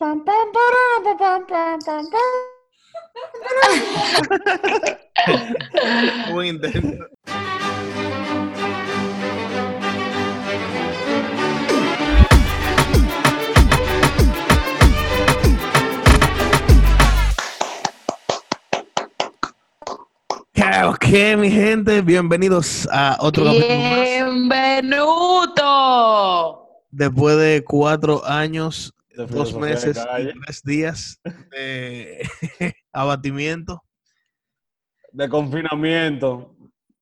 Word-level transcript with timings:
Pam, 0.00 0.24
pam, 0.24 0.48
para, 0.50 0.84
pa, 1.04 1.12
pam, 1.18 1.44
pam, 1.46 1.78
pam, 1.84 2.08
pam. 2.08 2.32
Buen 6.32 6.46
intento. 6.54 7.04
¿Qué, 20.98 21.36
mi 21.36 21.50
gente? 21.50 22.00
Bienvenidos 22.00 22.88
a 22.90 23.18
otro 23.20 23.44
capítulo. 23.44 23.68
Bienvenuto. 24.48 25.60
Después 26.90 27.36
de 27.36 27.62
cuatro 27.66 28.24
años, 28.24 28.94
dos 29.16 29.54
meses 29.54 29.96
y 29.96 30.40
tres 30.44 30.62
días 30.62 31.20
de 31.50 32.22
abatimiento. 32.92 33.82
de 35.12 35.28
confinamiento. 35.28 36.54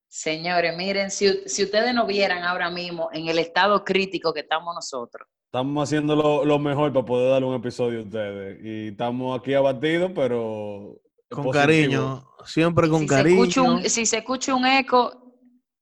Señores, 0.09 0.77
miren, 0.77 1.11
si, 1.11 1.47
si 1.47 1.65
ustedes 1.65 1.95
no 1.95 2.07
vieran 2.07 2.43
ahora 2.43 2.71
mismo 2.71 3.11
en 3.13 3.29
el 3.29 3.39
estado 3.39 3.85
crítico 3.85 4.33
que 4.33 4.41
estamos 4.41 4.75
nosotros, 4.75 5.29
Estamos 5.49 5.89
haciendo 5.89 6.15
lo, 6.15 6.45
lo 6.45 6.59
mejor 6.59 6.93
para 6.93 7.07
poder 7.07 7.31
darle 7.31 7.47
un 7.47 7.55
episodio 7.55 8.01
a 8.01 8.03
ustedes. 8.03 8.63
Y 8.63 8.89
estamos 8.89 9.41
aquí 9.41 9.55
abatidos, 9.55 10.13
pero. 10.15 11.01
Con 11.31 11.45
positivo. 11.45 11.53
cariño, 11.53 12.29
siempre 12.45 12.89
con 12.91 13.01
si, 13.01 13.07
cariño. 13.07 13.63
un, 13.65 13.83
si 13.89 14.05
se 14.05 14.19
escucha 14.19 14.55
un 14.55 14.67
eco, 14.67 15.28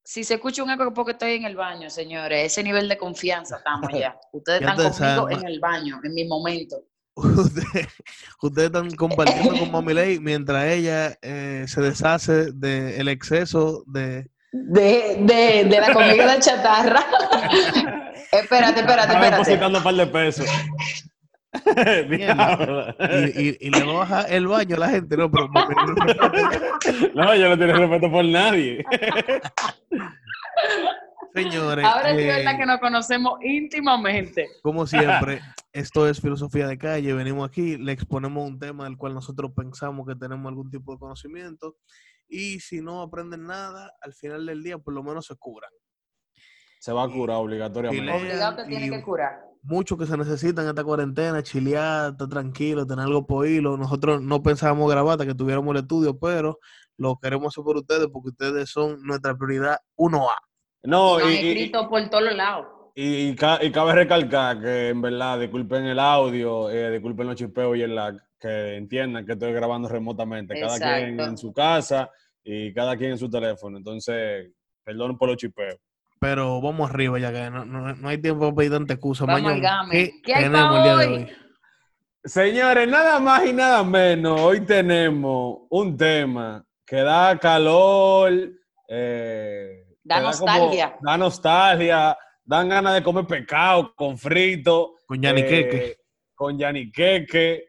si 0.06 0.22
se 0.22 0.34
escucha 0.34 0.62
un 0.62 0.70
eco 0.70 0.84
es 0.84 0.92
porque 0.94 1.12
estoy 1.12 1.32
en 1.32 1.44
el 1.44 1.56
baño, 1.56 1.90
señores, 1.90 2.52
ese 2.52 2.62
nivel 2.62 2.88
de 2.88 2.96
confianza 2.96 3.56
estamos 3.56 3.90
ya. 3.92 4.16
Ustedes 4.32 4.60
Ya 4.60 4.68
están 4.70 4.92
conmigo 4.92 4.92
saben, 4.94 5.38
en 5.40 5.46
el 5.48 5.58
baño, 5.58 6.00
en 6.04 6.14
mi 6.14 6.24
momento. 6.24 6.76
Ustedes, 7.16 7.88
ustedes 8.40 8.66
están 8.66 8.90
compartiendo 8.92 9.58
con 9.58 9.72
Mami 9.72 9.94
Ley 9.94 10.20
mientras 10.20 10.64
ella 10.66 11.18
eh, 11.22 11.64
se 11.66 11.80
deshace 11.80 12.52
del 12.52 13.08
exceso 13.08 13.82
de... 13.86 14.30
De, 14.52 15.16
de, 15.22 15.64
de 15.64 15.80
la 15.80 15.92
comida 15.92 16.34
de 16.34 16.40
chatarra. 16.40 17.00
espérate, 18.32 18.80
espérate, 18.80 18.80
Estaba 18.80 19.24
espérate. 19.24 19.30
depositando 19.30 19.78
un 19.78 19.84
par 19.84 19.94
de 19.94 20.06
pesos. 20.06 20.46
Y, 23.36 23.48
y- 23.48 23.56
y 23.60 23.70
le 23.70 23.84
baja 23.84 24.22
el 24.22 24.46
baño 24.46 24.76
a 24.76 24.78
la 24.80 24.88
gente, 24.90 25.16
no, 25.16 25.30
pero 25.30 25.48
no 27.14 27.34
yo 27.34 27.48
no 27.48 27.58
tengo 27.58 27.72
respeto 27.74 28.10
por 28.10 28.24
nadie. 28.24 28.84
Señores, 31.34 31.84
Ahora 31.84 32.10
sí 32.14 32.20
eh, 32.22 32.28
es 32.30 32.36
verdad 32.44 32.58
que 32.58 32.66
nos 32.66 32.80
conocemos 32.80 33.34
íntimamente. 33.42 34.48
como 34.62 34.86
siempre, 34.86 35.40
esto 35.72 36.08
es 36.08 36.20
Filosofía 36.20 36.66
de 36.66 36.78
Calle. 36.78 37.12
Venimos 37.12 37.46
aquí, 37.48 37.76
le 37.76 37.92
exponemos 37.92 38.48
un 38.48 38.58
tema 38.58 38.84
del 38.84 38.96
cual 38.96 39.12
nosotros 39.14 39.52
pensamos 39.54 40.06
que 40.06 40.14
tenemos 40.14 40.46
algún 40.48 40.70
tipo 40.70 40.92
de 40.92 40.98
conocimiento. 40.98 41.76
Y 42.28 42.58
si 42.60 42.80
no 42.80 43.02
aprenden 43.02 43.44
nada, 43.46 43.92
al 44.00 44.14
final 44.14 44.46
del 44.46 44.62
día 44.62 44.78
por 44.78 44.94
lo 44.94 45.02
menos 45.02 45.26
se 45.26 45.36
curan. 45.36 45.70
Se 46.80 46.92
va 46.92 47.04
a 47.04 47.08
curar 47.08 47.36
obligatoriamente. 47.36 48.04
Lean 48.06 48.20
Obligado 48.22 48.56
te 48.56 48.64
tiene 48.66 48.86
y- 48.86 48.90
que 48.90 49.02
curar. 49.02 49.32
Mucho 49.62 49.96
que 49.96 50.06
se 50.06 50.16
necesita 50.16 50.62
en 50.62 50.68
esta 50.68 50.84
cuarentena, 50.84 51.42
chilear, 51.42 52.12
estar 52.12 52.28
tranquilo, 52.28 52.86
tener 52.86 53.04
algo 53.04 53.26
por 53.26 53.46
hilo. 53.46 53.76
Nosotros 53.76 54.22
no 54.22 54.42
pensábamos 54.42 54.90
grabar 54.90 55.12
hasta 55.12 55.26
que 55.26 55.34
tuviéramos 55.34 55.74
el 55.74 55.82
estudio, 55.82 56.18
pero 56.18 56.58
lo 56.98 57.16
queremos 57.18 57.48
hacer 57.54 57.64
por 57.64 57.76
ustedes 57.76 58.08
porque 58.12 58.30
ustedes 58.30 58.70
son 58.70 59.02
nuestra 59.02 59.36
prioridad 59.36 59.78
1A. 59.96 60.34
No, 60.84 61.18
y, 61.20 61.32
y- 61.34 61.36
escrito 61.48 61.88
por 61.88 62.08
todos 62.08 62.34
lados. 62.34 62.66
y- 62.94 63.28
y 63.30 63.34
ca- 63.36 63.58
y 63.62 63.70
cabe 63.72 63.92
recalcar 63.94 64.60
que 64.60 64.88
en 64.90 65.02
verdad, 65.02 65.38
disculpen 65.40 65.84
el 65.84 65.98
audio, 65.98 66.70
eh, 66.70 66.90
disculpen 66.92 67.26
los 67.26 67.36
chipeos 67.36 67.76
y 67.76 67.82
el 67.82 67.94
lag, 67.94 68.16
que 68.40 68.76
entiendan 68.76 69.26
que 69.26 69.32
estoy 69.32 69.52
grabando 69.52 69.88
remotamente, 69.88 70.54
cada 70.60 70.78
quien 70.98 71.16
en 71.30 71.38
su 71.38 71.52
casa 71.52 72.10
y 72.44 72.72
cada 72.72 72.96
quien 72.96 73.12
en 73.12 73.18
su 73.18 73.28
teléfono. 73.28 73.76
Entonces, 73.78 74.50
perdón 74.84 75.18
por 75.18 75.28
los 75.28 75.36
chipeos. 75.36 75.76
Pero 76.18 76.60
vamos 76.60 76.88
arriba 76.90 77.18
ya 77.18 77.32
que 77.32 77.50
no, 77.50 77.64
no- 77.64 77.94
no 77.94 78.08
hay 78.08 78.18
tiempo 78.18 78.40
para 78.46 78.54
pedir 78.56 78.72
tanta 78.72 78.94
excusa. 78.94 79.26
Vamos 79.26 79.52
al 79.52 79.60
game. 79.60 79.90
¿qué, 79.90 80.22
¿Qué 80.24 80.34
hay 80.34 80.44
tenemos 80.44 80.68
pa' 80.70 80.76
el 80.78 80.82
día 80.82 80.96
de 80.96 81.06
hoy? 81.06 81.22
hoy? 81.24 81.36
Señores, 82.24 82.88
nada 82.88 83.20
más 83.20 83.46
y 83.46 83.52
nada 83.52 83.84
menos, 83.84 84.40
hoy 84.40 84.60
tenemos 84.62 85.58
un 85.70 85.96
tema 85.96 86.64
que 86.84 86.96
da 86.96 87.38
calor, 87.38 88.32
eh, 88.88 89.84
Da 90.02 90.16
como- 90.16 90.26
nostalgia. 90.28 90.96
da 91.00 91.16
nostalgia, 91.18 92.18
dan 92.44 92.68
ganas 92.68 92.94
de 92.94 93.02
comer 93.02 93.26
pescado 93.26 93.94
con 93.94 94.16
frito. 94.18 94.94
Con 95.06 95.20
Yanni 95.22 95.42
eh, 95.42 95.46
Queque. 95.46 95.96
Con 96.34 96.58
yaniqueque. 96.58 97.64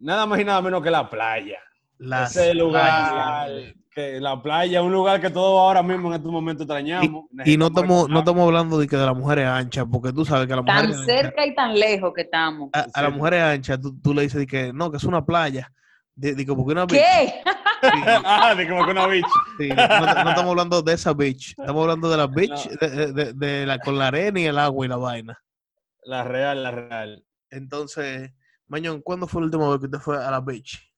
Nada 0.00 0.26
más 0.26 0.38
y 0.40 0.44
nada 0.44 0.60
menos 0.62 0.82
que 0.82 0.90
la 0.90 1.08
playa. 1.10 1.58
Las 1.98 2.36
Ese 2.36 2.54
lugar, 2.54 3.48
playas. 3.48 3.74
Que 3.94 4.20
la 4.20 4.40
playa, 4.42 4.82
un 4.82 4.92
lugar 4.92 5.20
que 5.20 5.30
todos 5.30 5.58
ahora 5.60 5.82
mismo 5.82 6.08
en 6.08 6.14
estos 6.14 6.32
momentos 6.32 6.64
extrañamos. 6.64 7.24
Y 7.44 7.56
no 7.56 7.66
estamos, 7.66 8.08
no 8.08 8.20
estamos 8.20 8.44
hablando 8.44 8.78
de 8.78 8.86
que 8.88 8.96
de 8.96 9.04
las 9.06 9.16
mujeres 9.16 9.46
anchas, 9.46 9.84
porque 9.90 10.12
tú 10.12 10.24
sabes 10.24 10.46
que 10.46 10.56
las 10.56 10.64
Tan 10.64 10.76
mujeres 10.86 10.96
anchas, 11.00 11.16
cerca 11.20 11.46
y 11.46 11.54
tan 11.54 11.74
lejos 11.78 12.12
que 12.14 12.22
estamos. 12.22 12.70
a, 12.72 12.86
a 12.94 13.02
las 13.02 13.12
mujeres 13.12 13.42
anchas 13.42 13.80
tú, 13.80 13.98
tú 14.00 14.14
le 14.14 14.22
dices 14.22 14.40
de 14.40 14.46
que 14.46 14.72
no, 14.72 14.90
que 14.90 14.96
es 14.96 15.04
una 15.04 15.24
playa. 15.24 15.70
De, 16.14 16.34
de 16.34 16.44
que 16.44 16.54
porque 16.54 16.72
una 16.72 16.84
beach. 16.86 17.02
¿Qué? 17.02 17.34
Sí, 17.82 17.88
ah, 18.24 18.54
de 18.54 18.68
como 18.68 18.84
que 18.84 18.92
una 18.92 19.08
sí, 19.58 19.68
no, 19.70 19.74
no- 19.74 20.22
no 20.22 20.30
estamos 20.30 20.50
hablando 20.50 20.82
de 20.82 20.92
esa 20.92 21.12
beach, 21.14 21.50
estamos 21.58 21.82
hablando 21.82 22.08
de 22.08 22.16
la 22.16 22.28
beach 22.28 22.68
de, 22.68 22.88
de- 22.88 23.12
de- 23.12 23.32
de 23.32 23.66
la, 23.66 23.80
con 23.80 23.98
la 23.98 24.06
arena 24.06 24.38
y 24.38 24.44
el 24.44 24.56
agua 24.56 24.86
y 24.86 24.88
la 24.88 24.96
vaina. 24.98 25.42
La 26.04 26.22
real, 26.22 26.62
la 26.62 26.70
real. 26.70 27.24
Entonces, 27.50 28.30
Mañón, 28.68 29.02
¿cuándo 29.02 29.26
fue 29.26 29.40
la 29.40 29.46
última 29.46 29.68
vez 29.68 29.80
que 29.80 29.86
usted 29.86 29.98
fue 29.98 30.24
a 30.24 30.30
la 30.30 30.38
beach? 30.40 30.91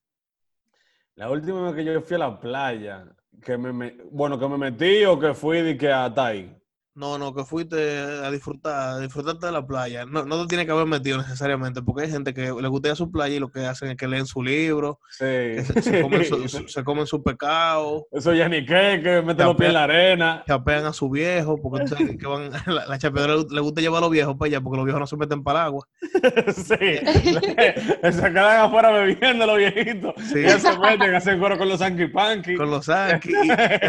La 1.15 1.29
última 1.29 1.61
vez 1.63 1.75
que 1.75 1.83
yo 1.85 2.01
fui 2.01 2.15
a 2.15 2.19
la 2.19 2.39
playa, 2.39 3.05
que 3.41 3.57
me, 3.57 3.71
me- 3.73 3.97
bueno, 4.11 4.39
que 4.39 4.47
me 4.47 4.57
metí 4.57 5.03
o 5.05 5.19
que 5.19 5.33
fui 5.33 5.61
de 5.61 5.77
que 5.77 5.91
a 5.91 6.13
Tai. 6.13 6.55
No, 6.97 7.17
no, 7.17 7.33
que 7.35 7.43
fuiste 7.43 7.99
a 7.99 8.31
disfrutar, 8.31 8.93
a 8.93 8.99
disfrutarte 9.01 9.47
de 9.47 9.51
la 9.51 9.67
playa. 9.67 10.05
No, 10.05 10.23
no 10.23 10.41
te 10.43 10.47
tiene 10.47 10.65
que 10.65 10.71
haber 10.71 10.85
metido 10.85 11.17
necesariamente, 11.17 11.81
porque 11.81 12.03
hay 12.03 12.09
gente 12.11 12.33
que 12.33 12.53
le 12.53 12.67
gusta 12.69 12.87
ir 12.87 12.93
a 12.93 12.95
su 12.95 13.11
playa 13.11 13.35
y 13.35 13.39
lo 13.39 13.51
que 13.51 13.65
hacen 13.65 13.89
es 13.89 13.97
que 13.97 14.07
leen 14.07 14.25
su 14.25 14.41
libro, 14.41 15.01
Sí. 15.09 15.25
que 15.25 15.63
se, 15.65 15.81
se 15.81 16.01
comen 16.01 16.23
su, 16.23 16.47
su- 16.47 16.67
se 16.69 16.83
comen 16.85 17.05
su 17.05 17.21
pecado, 17.21 18.07
Eso 18.13 18.33
ya 18.33 18.47
ni 18.47 18.65
qué, 18.65 19.01
que 19.03 19.21
mete 19.21 19.43
los 19.43 19.57
pies 19.57 19.67
en 19.67 19.73
la 19.73 19.83
arena. 19.83 20.43
chapean 20.47 20.85
a 20.85 20.93
su 20.93 21.09
viejo, 21.09 21.61
porque 21.61 21.83
que 22.17 22.27
van, 22.27 22.49
la, 22.65 22.85
la 22.85 22.97
chapeadora 22.97 23.35
le, 23.35 23.45
le 23.53 23.59
gusta 23.59 23.81
llevar 23.81 23.97
a 23.97 24.01
los 24.05 24.11
viejos 24.11 24.37
para 24.37 24.47
allá, 24.47 24.61
porque 24.61 24.77
los 24.77 24.85
viejos 24.85 25.01
no 25.01 25.07
se 25.07 25.17
meten 25.17 25.43
para 25.43 25.59
el 25.59 25.65
agua. 25.65 25.87
sí. 26.55 26.63
Se 26.69 28.21
quedan 28.31 28.61
afuera 28.67 28.91
bebiendo 28.91 29.45
los 29.45 29.57
viejitos. 29.57 30.13
Sí. 30.31 30.39
Y 30.45 30.49
se 30.49 30.79
meten, 30.79 31.13
hacen 31.13 31.39
coro 31.41 31.57
con 31.57 31.67
los 31.67 31.79
Sanky 31.79 32.07
Panky. 32.07 32.55
Con 32.55 32.69
los 32.71 32.87
Anki, 32.87 33.31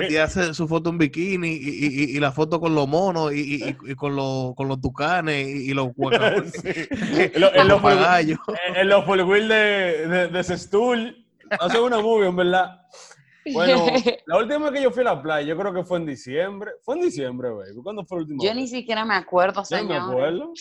y, 0.09 0.13
y 0.13 0.17
hace 0.17 0.53
su 0.55 0.67
foto 0.67 0.91
en 0.91 0.99
bikini, 0.99 1.51
y, 1.53 1.69
y- 1.69 1.87
y- 2.13 2.17
y 2.17 2.21
la 2.21 2.33
foto 2.33 2.59
con 2.59 2.75
los 2.75 2.89
monos, 2.97 3.33
y, 3.33 3.65
y- 3.65 3.77
y- 3.91 3.95
con, 3.95 4.17
los, 4.17 4.55
con 4.55 4.69
los 4.69 4.81
tucanes, 4.81 5.47
y, 5.47 5.71
y 5.71 5.75
los 5.75 5.89
guacamayos, 5.95 6.51
Sí. 6.63 6.71
En 7.35 7.41
los- 7.41 7.55
en 7.55 7.69
los 7.69 7.83
en 8.77 8.89
los 8.89 9.05
full 9.05 9.21
wheel 9.21 9.49
de, 9.49 10.09
de, 10.09 10.29
de 10.29 10.45
Sestool. 10.45 11.27
Hace 11.61 11.79
una 11.81 12.01
movie, 12.01 12.29
en 12.29 12.37
verdad. 12.37 12.81
Bueno, 13.53 13.87
la 14.27 14.39
última 14.39 14.59
vez 14.71 14.73
que 14.73 14.83
yo 14.83 14.91
fui 14.91 15.03
a 15.03 15.05
la 15.15 15.23
playa, 15.23 15.47
yo 15.47 15.57
creo 15.57 15.73
que 15.73 15.85
fue 15.85 15.99
en 15.99 16.07
diciembre. 16.07 16.73
Fue 16.83 16.97
en 16.97 17.03
diciembre, 17.03 17.51
baby. 17.51 17.81
¿Cuándo 17.83 18.05
fue 18.05 18.19
la 18.19 18.23
última 18.23 18.43
Yo 18.43 18.49
vez? 18.51 18.57
ni 18.57 18.67
siquiera 18.69 19.05
me 19.05 19.15
acuerdo, 19.15 19.63
Yo 19.71 19.77
no 19.77 19.83
me 19.85 19.89
señor. 19.95 20.11
acuerdo. 20.11 20.53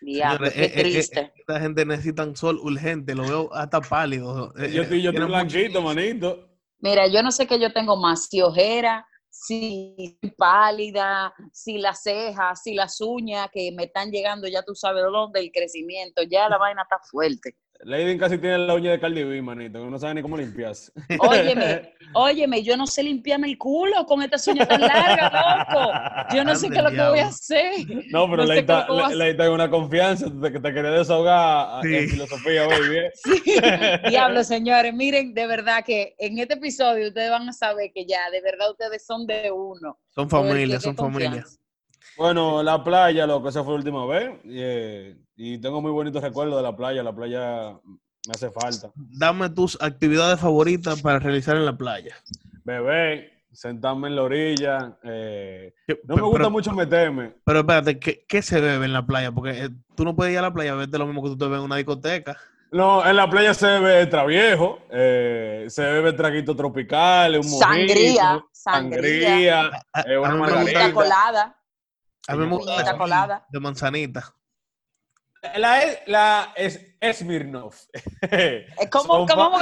Diablo, 0.00 0.46
Señores, 0.50 0.52
qué 0.54 0.62
eh, 0.64 0.66
eh, 0.66 0.72
eh, 0.74 0.82
triste. 0.92 1.32
esta 1.36 1.60
gente 1.60 1.86
necesita 1.86 2.34
sol 2.34 2.58
urgente, 2.60 3.14
lo 3.14 3.22
veo 3.22 3.54
hasta 3.54 3.80
pálido. 3.80 4.52
Eh, 4.58 4.70
Yo 4.72 4.82
estoy, 4.82 5.00
yo 5.00 5.10
estoy 5.10 5.26
blanquito, 5.26 5.80
manito. 5.80 6.48
Mira, 6.80 7.06
yo 7.06 7.22
no 7.22 7.30
sé 7.32 7.46
qué 7.46 7.58
yo 7.58 7.72
tengo 7.72 7.96
más, 7.96 8.26
si 8.28 8.42
ojera, 8.42 9.06
si 9.34 10.16
pálida, 10.38 11.34
si 11.52 11.78
las 11.78 12.02
cejas, 12.02 12.62
si 12.62 12.74
las 12.74 13.00
uñas 13.00 13.48
que 13.52 13.72
me 13.72 13.84
están 13.84 14.10
llegando, 14.10 14.46
ya 14.46 14.62
tú 14.62 14.74
sabes 14.74 15.02
dónde, 15.10 15.40
el 15.40 15.50
crecimiento, 15.50 16.22
ya 16.22 16.48
la 16.48 16.58
vaina 16.58 16.82
está 16.82 16.98
fuerte. 17.10 17.56
Lady 17.84 18.16
casi 18.18 18.38
tiene 18.38 18.58
la 18.58 18.74
uña 18.74 18.90
de 18.92 19.00
Cardi 19.00 19.22
B, 19.24 19.42
manito, 19.42 19.82
que 19.84 19.90
no 19.90 19.98
sabe 19.98 20.14
ni 20.14 20.22
cómo 20.22 20.36
limpiarse. 20.36 20.90
Óyeme, 21.18 21.92
óyeme, 22.14 22.62
yo 22.62 22.76
no 22.76 22.86
sé 22.86 23.02
limpiarme 23.02 23.48
el 23.48 23.58
culo 23.58 24.06
con 24.06 24.22
estas 24.22 24.46
uñas 24.48 24.66
tan 24.68 24.80
largas, 24.80 25.32
loco. 25.32 25.92
Yo 26.34 26.44
no 26.44 26.54
sé 26.56 26.70
qué 26.70 26.78
es 26.78 26.82
lo 26.84 26.90
que 26.90 27.08
voy 27.08 27.18
a 27.18 27.26
hacer. 27.26 27.74
No, 28.10 28.28
pero 28.30 28.36
No 28.38 28.44
le 28.46 28.54
sé 28.60 28.66
qué 28.66 28.72
es 28.72 28.78
lo 28.78 28.78
está 28.78 28.86
que 28.86 28.92
voy 28.92 29.00
a 29.02 29.06
hacer. 29.06 29.16
le 29.18 29.30
está 29.30 29.50
una 29.50 29.70
confianza 29.70 30.26
de 30.28 30.52
que 30.52 30.60
te 30.60 30.72
quería 30.74 30.90
desahogar 30.90 31.82
Sí. 31.82 31.94
en 31.96 32.08
filosofía, 32.08 32.66
baby. 32.66 32.98
Sí, 33.14 33.42
diablo, 34.08 34.44
señores, 34.44 34.94
miren, 34.94 35.34
de 35.34 35.46
verdad 35.46 35.84
que 35.84 36.14
en 36.18 36.38
este 36.38 36.54
episodio 36.54 37.08
ustedes 37.08 37.30
van 37.30 37.48
a 37.48 37.52
saber 37.52 37.90
que 37.94 38.06
ya, 38.06 38.30
de 38.30 38.40
verdad, 38.40 38.70
ustedes 38.70 39.04
son 39.04 39.26
de 39.26 39.50
uno. 39.52 39.98
Son 40.10 40.26
qué 40.26 40.80
son 40.80 40.96
familias. 40.96 41.60
Bueno, 42.16 42.62
la 42.62 42.82
playa, 42.84 43.26
loco, 43.26 43.48
esa 43.48 43.62
fue 43.64 43.72
la 43.74 43.78
última 43.78 44.06
vez. 44.06 44.30
Y, 44.44 44.58
eh, 44.60 45.16
y 45.36 45.58
tengo 45.58 45.80
muy 45.80 45.90
bonitos 45.90 46.22
recuerdos 46.22 46.56
de 46.56 46.62
la 46.62 46.76
playa. 46.76 47.02
La 47.02 47.14
playa 47.14 47.72
me 48.26 48.32
hace 48.32 48.50
falta. 48.50 48.90
Dame 48.94 49.50
tus 49.50 49.76
actividades 49.80 50.38
favoritas 50.40 51.02
para 51.02 51.18
realizar 51.18 51.56
en 51.56 51.64
la 51.66 51.76
playa. 51.76 52.14
Beber, 52.64 53.32
sentarme 53.52 54.08
en 54.08 54.16
la 54.16 54.22
orilla. 54.22 54.96
eh, 55.02 55.74
Que- 55.86 56.00
no 56.04 56.16
me 56.16 56.22
gusta 56.22 56.38
pero, 56.38 56.50
mucho 56.50 56.72
meterme. 56.72 57.32
pero 57.44 57.60
espérate, 57.60 57.98
¿qué, 57.98 58.24
qué 58.28 58.42
se 58.42 58.60
bebe 58.60 58.84
en 58.86 58.92
la 58.92 59.04
playa? 59.06 59.32
Porque 59.32 59.64
eh, 59.64 59.70
tú 59.96 60.04
no 60.04 60.14
puedes 60.14 60.32
ir 60.32 60.38
a 60.38 60.42
la 60.42 60.52
playa 60.52 60.72
a 60.72 60.76
verte 60.76 60.98
lo 60.98 61.06
mismo 61.06 61.22
que 61.22 61.30
tú 61.30 61.38
te 61.38 61.46
ves 61.48 61.58
en 61.58 61.64
una 61.64 61.76
discoteca. 61.76 62.36
No, 62.70 63.06
en 63.06 63.14
la 63.14 63.30
playa 63.30 63.54
se 63.54 63.66
bebe 63.66 64.06
traviejo, 64.06 64.80
eh, 64.90 65.66
se 65.68 65.82
bebe 65.82 66.12
traguito 66.12 66.56
tropical, 66.56 67.38
un 67.38 67.48
mojito, 67.48 67.58
Sangría, 67.68 68.44
sangría, 68.50 69.70
sangría. 69.70 69.70
Eh, 70.06 70.18
una 70.18 70.34
margarita. 70.34 70.92
colada. 70.92 71.56
A 72.28 72.34
mí 72.36 72.38
me 72.46 72.50
Piñita 72.56 72.72
gusta 72.74 72.92
la 72.92 72.98
colada. 72.98 73.46
de 73.50 73.60
manzanita. 73.60 74.34
La, 75.58 75.78
la 76.06 76.52
es, 76.56 76.80
Smirnoff. 77.18 77.84
Eh, 78.30 78.66
¿Cómo, 78.90 79.26
cómo, 79.26 79.50
cómo? 79.52 79.58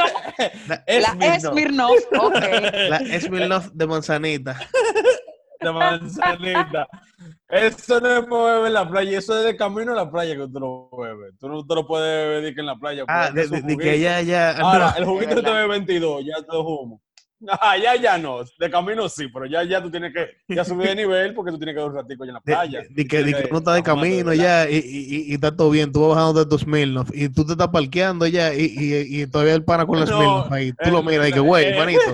La, 0.68 0.84
La 1.16 1.40
Smirnoff, 1.40 2.04
ok. 2.16 2.34
la 2.88 3.20
Smirnoff 3.20 3.66
de 3.72 3.86
manzanita. 3.88 4.60
de 5.60 5.72
manzanita. 5.72 6.86
Eso 7.48 8.00
no 8.00 8.16
es 8.18 8.26
beber 8.28 8.66
en 8.66 8.72
la 8.74 8.88
playa, 8.88 9.18
eso 9.18 9.36
es 9.38 9.44
de 9.44 9.56
camino 9.56 9.92
a 9.92 9.96
la 9.96 10.10
playa 10.10 10.36
que 10.36 10.46
tú 10.48 10.60
lo 10.60 10.88
bebes. 10.96 11.34
Tú 11.38 11.48
no 11.48 11.66
te 11.66 11.74
lo 11.74 11.86
puedes 11.86 12.28
beber 12.28 12.54
que 12.54 12.60
en 12.60 12.66
la 12.66 12.76
playa. 12.76 13.04
Ah, 13.08 13.30
de, 13.32 13.48
de- 13.48 13.62
de 13.62 13.76
que 13.76 13.98
ya, 14.00 14.20
ya. 14.22 14.52
Ahora, 14.58 14.90
no. 14.92 14.96
el 14.98 15.04
juguito 15.04 15.34
te 15.42 15.50
bebe 15.50 15.66
22, 15.66 16.24
ya 16.24 16.36
te 16.42 16.52
lo 16.52 16.60
humo. 16.62 17.02
Ah, 17.60 17.76
ya, 17.76 17.96
ya 17.96 18.18
no. 18.18 18.40
De 18.58 18.70
camino 18.70 19.08
sí, 19.08 19.26
pero 19.28 19.46
ya, 19.46 19.62
ya 19.64 19.82
tú 19.82 19.90
tienes 19.90 20.12
que 20.12 20.30
ya 20.54 20.64
subir 20.64 20.88
de 20.88 20.94
nivel 20.96 21.34
porque 21.34 21.50
tú 21.50 21.58
tienes 21.58 21.74
que 21.74 21.80
dar 21.80 21.90
un 21.90 21.96
ratico 21.96 22.24
ya 22.24 22.28
en 22.30 22.34
la 22.34 22.40
playa. 22.40 22.82
de 22.88 23.04
que, 23.06 23.22
Tienes 23.22 23.34
que 23.42 23.48
uno 23.50 23.58
está 23.58 23.74
de 23.74 23.82
camino 23.82 24.32
ya 24.32 24.68
y, 24.70 24.76
y, 24.76 24.78
y- 25.16 25.30
y 25.30 25.34
está 25.34 25.54
todo 25.56 25.70
bien, 25.70 25.90
tú 25.92 26.00
vas 26.08 26.16
bajando 26.16 26.44
de 26.44 26.48
tus 26.50 26.60
Smirnoff 26.62 27.10
y 27.12 27.28
tú 27.28 27.44
te 27.44 27.52
estás 27.52 27.68
parqueando 27.68 28.26
ya 28.26 28.54
y, 28.54 28.64
y, 28.78 29.22
y 29.22 29.26
todavía 29.26 29.54
el 29.54 29.64
pana 29.64 29.84
con 29.86 29.98
la 30.00 30.06
No, 30.06 30.16
Smirnoff 30.16 30.52
ahí. 30.52 30.72
Tú 30.72 30.90
lo 30.90 31.02
miras 31.02 31.28
y 31.28 31.32
que, 31.32 31.40
güey, 31.40 31.66
eh, 31.66 31.76
manito. 31.76 32.00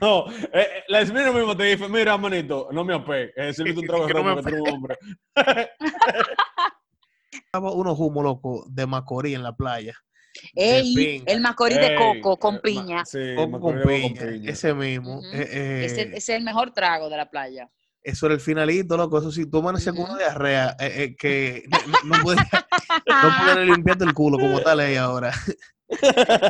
No, 0.00 0.24
eh, 0.30 0.48
eh, 0.54 0.68
la 0.88 1.02
Esmina 1.02 1.30
mismo 1.32 1.54
te 1.54 1.64
dice, 1.64 1.86
mira, 1.86 2.16
manito, 2.16 2.68
no 2.72 2.82
me 2.82 2.94
apegues, 2.94 3.58
eh, 3.58 3.62
un 3.76 3.86
trago 3.86 4.06
de 4.06 4.12
Que 4.14 4.22
no 4.22 4.42
tú 4.42 4.54
un 4.64 4.68
hombre. 4.70 4.96
Estaba 7.30 7.72
unos 7.72 7.98
humos 7.98 8.24
locos 8.24 8.74
de 8.74 8.86
Macorís 8.86 9.34
en 9.34 9.42
la 9.42 9.54
playa. 9.54 9.94
Ey, 10.54 11.22
el 11.26 11.40
macorís 11.40 11.80
de 11.80 11.94
coco 11.94 12.38
con 12.38 12.60
piña. 12.60 13.04
Sí, 13.04 13.18
Coco 13.36 13.48
me 13.48 13.58
con 13.58 13.78
acuerdo 13.78 13.86
piña, 13.86 14.50
ese 14.50 14.74
mismo. 14.74 15.22
Eh, 15.32 15.48
eh, 15.50 15.84
Ese, 15.84 16.02
ese 16.02 16.16
es 16.16 16.28
el 16.30 16.44
mejor 16.44 16.72
trago 16.72 17.08
de 17.08 17.16
la 17.16 17.28
playa. 17.30 17.68
Eso 18.02 18.26
era 18.26 18.34
el 18.34 18.40
finalito, 18.40 18.96
loco. 18.96 19.18
Eso 19.18 19.30
sí, 19.30 19.46
tú 19.46 19.58
amanecías 19.58 19.94
con 19.94 20.04
Ujú. 20.04 20.12
una 20.14 20.18
diarrea 20.22 20.76
eh, 20.80 20.92
eh, 21.04 21.16
que 21.16 21.64
no, 21.70 21.78
no, 22.02 22.16
no 22.16 22.22
podía, 22.22 23.54
no 23.54 23.64
limpiarte 23.64 24.04
el 24.04 24.14
culo 24.14 24.38
como 24.38 24.60
tal 24.60 24.80
ahí 24.80 24.96
ahora. 24.96 25.32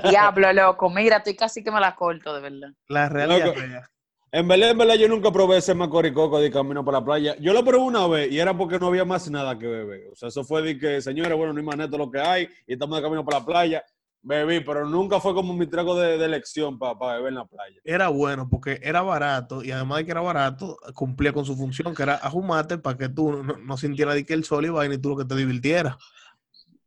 Diablo, 0.08 0.52
loco. 0.52 0.88
Mira, 0.90 1.18
estoy 1.18 1.36
casi 1.36 1.62
que 1.62 1.70
me 1.70 1.80
la 1.80 1.94
corto, 1.94 2.34
de 2.34 2.40
verdad. 2.40 2.68
La 2.88 3.08
real 3.08 3.28
Loco. 3.30 3.54
diarrea. 3.54 3.90
En 4.34 4.48
verdad, 4.48 4.70
en 4.70 4.78
verdad, 4.78 4.94
yo 4.94 5.08
nunca 5.08 5.30
probé 5.30 5.58
ese 5.58 5.74
macoricoco 5.74 6.40
de 6.40 6.50
camino 6.50 6.82
para 6.82 7.00
la 7.00 7.04
playa. 7.04 7.36
Yo 7.38 7.52
lo 7.52 7.62
probé 7.62 7.84
una 7.84 8.06
vez 8.06 8.32
y 8.32 8.38
era 8.38 8.56
porque 8.56 8.78
no 8.78 8.86
había 8.86 9.04
más 9.04 9.30
nada 9.30 9.58
que 9.58 9.66
beber. 9.66 10.08
O 10.10 10.16
sea, 10.16 10.30
eso 10.30 10.42
fue 10.42 10.62
de 10.62 10.78
que, 10.78 11.02
señores, 11.02 11.36
bueno, 11.36 11.52
no 11.52 11.58
hay 11.58 11.66
más 11.66 11.76
neto 11.76 11.98
lo 11.98 12.10
que 12.10 12.18
hay 12.18 12.48
y 12.66 12.72
estamos 12.72 12.96
de 12.96 13.02
camino 13.02 13.22
para 13.26 13.40
la 13.40 13.44
playa. 13.44 13.84
Bebí, 14.22 14.60
pero 14.60 14.86
nunca 14.86 15.20
fue 15.20 15.34
como 15.34 15.52
mi 15.52 15.66
trago 15.66 15.98
de, 15.98 16.16
de 16.16 16.24
elección 16.24 16.78
para 16.78 17.16
beber 17.16 17.28
en 17.28 17.34
la 17.34 17.44
playa. 17.44 17.76
Era 17.84 18.08
bueno 18.08 18.48
porque 18.48 18.80
era 18.82 19.02
barato 19.02 19.62
y 19.62 19.70
además 19.70 19.98
de 19.98 20.04
que 20.06 20.12
era 20.12 20.22
barato, 20.22 20.78
cumplía 20.94 21.34
con 21.34 21.44
su 21.44 21.54
función, 21.54 21.94
que 21.94 22.04
era 22.04 22.14
ajumarte 22.14 22.78
para 22.78 22.96
que 22.96 23.10
tú 23.10 23.42
no, 23.42 23.76
sintieras 23.76 24.14
de 24.14 24.24
que 24.24 24.32
el 24.32 24.44
sol 24.44 24.64
iba 24.64 24.86
y 24.86 24.96
tú 24.96 25.10
lo 25.10 25.16
que 25.18 25.24
te 25.26 25.34
divirtiera. 25.34 25.98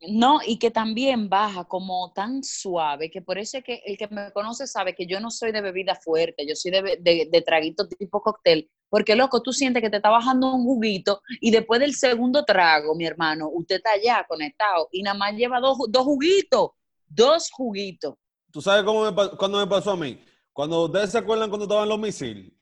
No, 0.08 0.40
y 0.46 0.58
que 0.58 0.70
también 0.70 1.28
baja 1.28 1.64
como 1.64 2.12
tan 2.12 2.42
suave, 2.42 3.10
que 3.10 3.22
por 3.22 3.38
eso 3.38 3.58
es 3.58 3.64
que 3.64 3.82
el 3.84 3.96
que 3.96 4.08
me 4.08 4.32
conoce 4.32 4.66
sabe 4.66 4.94
que 4.94 5.06
yo 5.06 5.20
no 5.20 5.30
soy 5.30 5.52
de 5.52 5.60
bebida 5.60 5.94
fuerte, 5.94 6.46
yo 6.46 6.54
soy 6.54 6.70
de, 6.70 6.98
de, 7.00 7.42
traguito 7.42 7.88
tipo 7.88 8.20
cóctel, 8.20 8.70
porque 8.88 9.16
loco, 9.16 9.42
tú 9.42 9.52
sientes 9.52 9.82
que 9.82 9.90
te 9.90 9.96
está 9.96 10.10
bajando 10.10 10.54
un 10.54 10.64
juguito 10.64 11.20
y 11.40 11.50
después 11.50 11.80
del 11.80 11.94
segundo 11.94 12.44
trago, 12.44 12.94
mi 12.94 13.06
hermano, 13.06 13.48
usted 13.52 13.76
está 13.76 13.90
ya 14.02 14.24
conectado 14.28 14.88
y 14.92 15.02
nada 15.02 15.16
más 15.16 15.34
lleva 15.34 15.60
dos, 15.60 15.78
dos 15.88 16.04
juguitos, 16.04 16.70
dos 17.06 17.50
juguitos. 17.50 18.14
¿Tú 18.50 18.60
sabes 18.60 18.84
cómo 18.84 19.10
me, 19.10 19.36
cuando 19.36 19.58
me 19.58 19.66
pasó 19.66 19.92
a 19.92 19.96
mí? 19.96 20.18
Cuando 20.52 20.84
ustedes 20.84 21.10
se 21.10 21.18
acuerdan 21.18 21.50
cuando 21.50 21.64
estaban 21.64 21.88
los 21.88 21.98
misiles. 21.98 22.52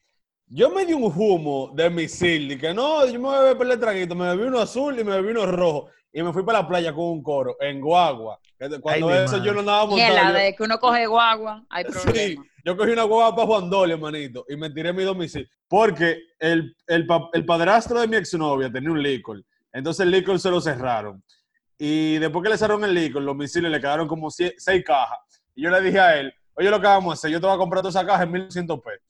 Yo 0.46 0.70
me 0.70 0.84
di 0.84 0.92
un 0.92 1.04
humo 1.04 1.72
de 1.74 1.88
misil, 1.88 2.52
y 2.52 2.58
que 2.58 2.74
no, 2.74 3.06
yo 3.06 3.18
me 3.18 3.30
beber 3.40 3.72
el 3.72 3.80
traguito, 3.80 4.14
me 4.14 4.26
bebí 4.34 4.48
uno 4.48 4.58
azul 4.60 4.98
y 4.98 5.04
me 5.04 5.12
bebí 5.12 5.30
uno 5.30 5.46
rojo. 5.46 5.88
Y 6.16 6.22
me 6.22 6.32
fui 6.32 6.44
para 6.44 6.60
la 6.60 6.68
playa 6.68 6.94
con 6.94 7.06
un 7.06 7.22
coro, 7.24 7.56
en 7.60 7.80
guagua. 7.80 8.38
Cuando 8.80 9.12
eso 9.12 9.42
yo 9.42 9.52
no 9.52 9.60
andaba 9.60 9.82
Y 9.84 9.88
montado. 9.88 10.14
la 10.14 10.28
yo- 10.28 10.34
de 10.38 10.54
que 10.54 10.62
uno 10.62 10.78
coge 10.78 11.06
guagua, 11.06 11.64
hay 11.68 11.84
Sí, 11.84 11.90
problema. 11.90 12.44
yo 12.64 12.76
cogí 12.76 12.90
una 12.92 13.02
guagua 13.02 13.34
para 13.34 13.46
Juan 13.48 13.68
Dolio, 13.68 13.98
manito, 13.98 14.46
y 14.48 14.56
me 14.56 14.70
tiré 14.70 14.92
mi 14.92 15.02
domicilio. 15.02 15.48
Porque 15.68 16.18
el, 16.38 16.74
el, 16.86 17.04
el 17.32 17.44
padrastro 17.44 18.00
de 18.00 18.06
mi 18.06 18.16
exnovia 18.16 18.70
tenía 18.70 18.92
un 18.92 19.02
licor. 19.02 19.42
Entonces 19.72 20.06
el 20.06 20.12
licor 20.12 20.38
se 20.38 20.50
lo 20.50 20.60
cerraron. 20.60 21.20
Y 21.76 22.18
después 22.18 22.44
que 22.44 22.50
le 22.50 22.58
cerraron 22.58 22.84
el 22.84 22.94
licor, 22.94 23.20
los 23.22 23.34
misiles 23.34 23.68
le 23.68 23.80
quedaron 23.80 24.06
como 24.06 24.30
seis 24.30 24.54
cajas. 24.86 25.18
Y 25.56 25.62
yo 25.64 25.70
le 25.70 25.80
dije 25.80 25.98
a 25.98 26.20
él, 26.20 26.32
oye, 26.54 26.70
lo 26.70 26.80
que 26.80 26.86
vamos 26.86 27.10
a 27.10 27.14
hacer, 27.14 27.32
yo 27.32 27.40
te 27.40 27.46
voy 27.46 27.56
a 27.56 27.58
comprar 27.58 27.82
toda 27.82 27.90
esa 27.90 28.06
caja 28.06 28.22
en 28.22 28.30
1200 28.30 28.80
pesos. 28.80 29.02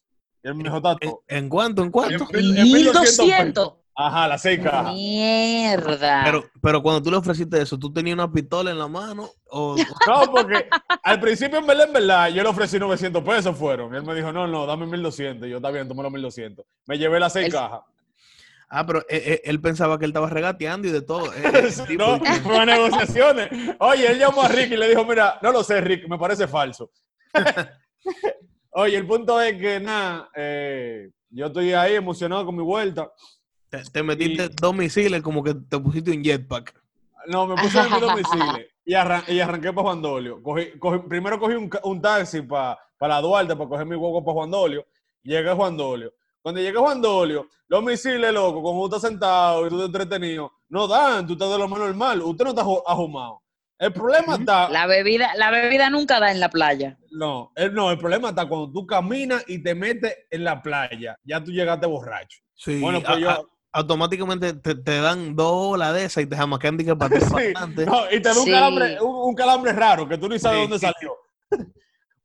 Y 0.43 0.49
él 0.49 0.55
me 0.55 0.64
dijo, 0.64 0.78
está 0.78 0.97
¿En, 1.02 1.12
en 1.28 1.49
cuánto? 1.50 1.83
¿En 1.83 1.90
cuánto? 1.90 2.25
En 2.31 2.37
mil- 2.37 2.57
en 2.57 2.64
1200 2.73 3.26
1200. 3.26 3.64
pesos. 3.69 3.84
Ajá, 3.97 4.27
las 4.27 4.43
seis 4.43 4.59
cajas. 4.61 4.93
Mierda. 4.93 6.23
Pero, 6.25 6.45
pero 6.61 6.83
cuando 6.83 7.01
tú 7.03 7.11
le 7.11 7.17
ofreciste 7.17 7.61
eso, 7.63 7.79
¿tú 7.79 7.93
tenías 7.93 8.15
una 8.15 8.31
pistola 8.33 8.71
en 8.73 8.79
la 8.79 8.89
mano? 8.89 9.31
O, 9.51 9.77
No, 10.07 10.31
porque 10.33 10.67
al 11.03 11.21
principio, 11.21 11.59
en 11.59 11.67
verdad, 11.67 11.87
en 11.87 11.93
verdad, 11.93 12.29
yo 12.31 12.43
le 12.43 12.49
ofrecí 12.49 12.79
900 12.79 13.23
pesos, 13.23 13.57
fueron. 13.57 13.95
Él 13.95 14.03
me 14.03 14.15
dijo, 14.15 14.33
no, 14.33 14.47
no, 14.49 14.67
dame 14.67 14.87
1200. 14.87 15.47
Y 15.47 15.51
yo, 15.53 15.57
está 15.59 15.71
bien, 15.71 15.87
toma 15.87 16.03
los 16.03 16.11
1200. 16.13 16.65
Me 16.87 16.99
llevé 16.99 17.21
las 17.21 17.33
seis 17.33 17.47
El- 17.47 17.53
cajas. 17.53 17.81
ah, 18.69 18.85
pero 18.85 19.01
eh, 19.03 19.23
eh, 19.27 19.43
él 19.45 19.61
pensaba 19.61 19.97
que 19.99 20.07
él 20.07 20.11
estaba 20.11 20.29
regateando 20.29 20.89
y 20.89 20.91
de 20.91 21.03
todo. 21.03 21.33
eh, 21.33 21.71
no, 21.99 22.19
fue 22.43 22.67
negociaciones. 22.67 23.49
Oye, 23.79 24.11
él 24.11 24.19
llamó 24.19 24.43
a 24.43 24.49
Rick 24.49 24.73
y 24.73 24.77
le 24.77 24.89
dijo, 24.89 25.05
mira, 25.05 25.39
no 25.41 25.53
lo 25.53 25.63
sé, 25.63 25.81
Rick, 25.81 26.09
me 26.09 26.19
parece 26.19 26.49
falso. 26.49 26.91
Oye, 28.77 28.97
el 28.97 29.07
punto 29.07 29.41
es 29.41 29.57
que, 29.57 29.79
nada, 29.79 30.29
eh, 30.35 31.09
yo 31.31 31.47
estoy 31.47 31.73
ahí 31.75 31.95
emocionado 31.95 32.45
con 32.45 32.57
mi 32.57 32.63
vuelta. 32.63 33.09
Te, 33.83 33.90
te 33.90 34.02
metiste 34.02 34.49
dos 34.61 34.75
misiles 34.75 35.23
como 35.23 35.43
que 35.43 35.54
te 35.54 35.78
pusiste 35.78 36.11
un 36.12 36.23
jetpack. 36.23 36.75
No, 37.26 37.47
me 37.47 37.54
puse 37.57 37.78
en 37.81 37.93
mi 37.93 38.00
domicilio 38.00 38.66
y, 38.85 38.93
arran- 38.95 39.25
y 39.28 39.40
arranqué 39.40 39.73
para 39.73 39.87
Juan 39.88 40.02
Dolio. 40.02 40.43
Cogí- 40.43 40.78
cogí- 40.78 41.09
primero 41.09 41.38
cogí 41.38 41.54
un, 41.54 41.71
un 41.85 42.02
taxi 42.02 42.43
para 42.43 42.78
la 43.00 43.21
Duarte 43.21 43.57
para 43.57 43.69
coger 43.69 43.87
mi 43.87 43.97
huevo 43.97 44.23
para 44.25 44.35
Juan 44.35 44.50
Dolio. 44.50 44.87
Llegué 45.23 45.50
a 45.50 45.54
Juan 45.54 45.76
Dolio. 45.76 46.12
Cuando 46.43 46.61
llegué 46.61 46.76
a 46.76 46.81
Juan 46.83 47.00
Dolio, 47.00 47.49
los 47.69 47.83
misiles, 47.83 48.31
loco, 48.33 48.62
como 48.62 48.81
tú 48.90 48.97
estás 48.97 49.11
sentado 49.11 49.66
y 49.66 49.71
tú 49.71 49.76
estás 49.83 49.87
entretenido, 50.02 50.52
no 50.69 50.87
dan, 50.87 51.26
tú 51.26 51.33
estás 51.33 51.50
de 51.50 51.59
lo 51.59 51.66
más 51.69 51.78
normal. 51.78 52.21
Usted 52.21 52.45
no 52.45 52.50
está 52.50 52.62
aju- 52.62 52.83
ajumado. 52.87 53.40
El 53.78 53.93
problema 53.95 54.37
está... 54.37 54.69
La 54.69 54.87
bebida, 54.87 55.35
la 55.37 55.50
bebida 55.50 55.88
nunca 55.88 56.21
da 56.21 56.31
en 56.31 56.40
la 56.40 56.50
playa. 56.50 56.99
No, 57.11 57.50
el, 57.57 57.73
no, 57.73 57.90
el 57.90 57.99
problema 57.99 58.28
está 58.28 58.47
cuando 58.47 58.71
tú 58.71 58.87
caminas 58.87 59.43
y 59.49 59.62
te 59.62 59.75
metes 59.75 60.14
en 60.31 60.45
la 60.45 60.61
playa. 60.62 61.16
Ya 61.25 61.43
tú 61.43 61.50
llegaste 61.50 61.87
borracho. 61.87 62.40
Sí, 62.54 62.78
Bueno, 62.81 63.00
pues 63.00 63.16
a- 63.16 63.19
yo... 63.19 63.49
automáticamente 63.75 64.54
te, 64.54 64.76
te 64.76 65.00
dan 65.00 65.35
dos 65.35 65.50
olas 65.75 65.93
de 65.95 66.04
esas 66.04 66.23
y 66.23 66.26
te 66.26 66.37
de 66.37 66.85
que 66.85 66.97
para 66.97 67.16
atrás, 67.16 67.33
Sí, 67.76 67.85
no, 67.85 68.04
y 68.11 68.23
te 68.23 68.28
da 68.28 68.38
un, 68.38 68.45
Sí. 68.45 68.50
calambre, 68.50 69.00
un, 69.02 69.28
un 69.28 69.35
calambre 69.35 69.73
raro 69.73 70.09
que 70.09 70.16
tú 70.16 70.28
ni 70.28 70.38
sabes 70.38 70.59
Sí. 70.59 70.62
dónde 70.62 70.78
salió. 70.78 71.16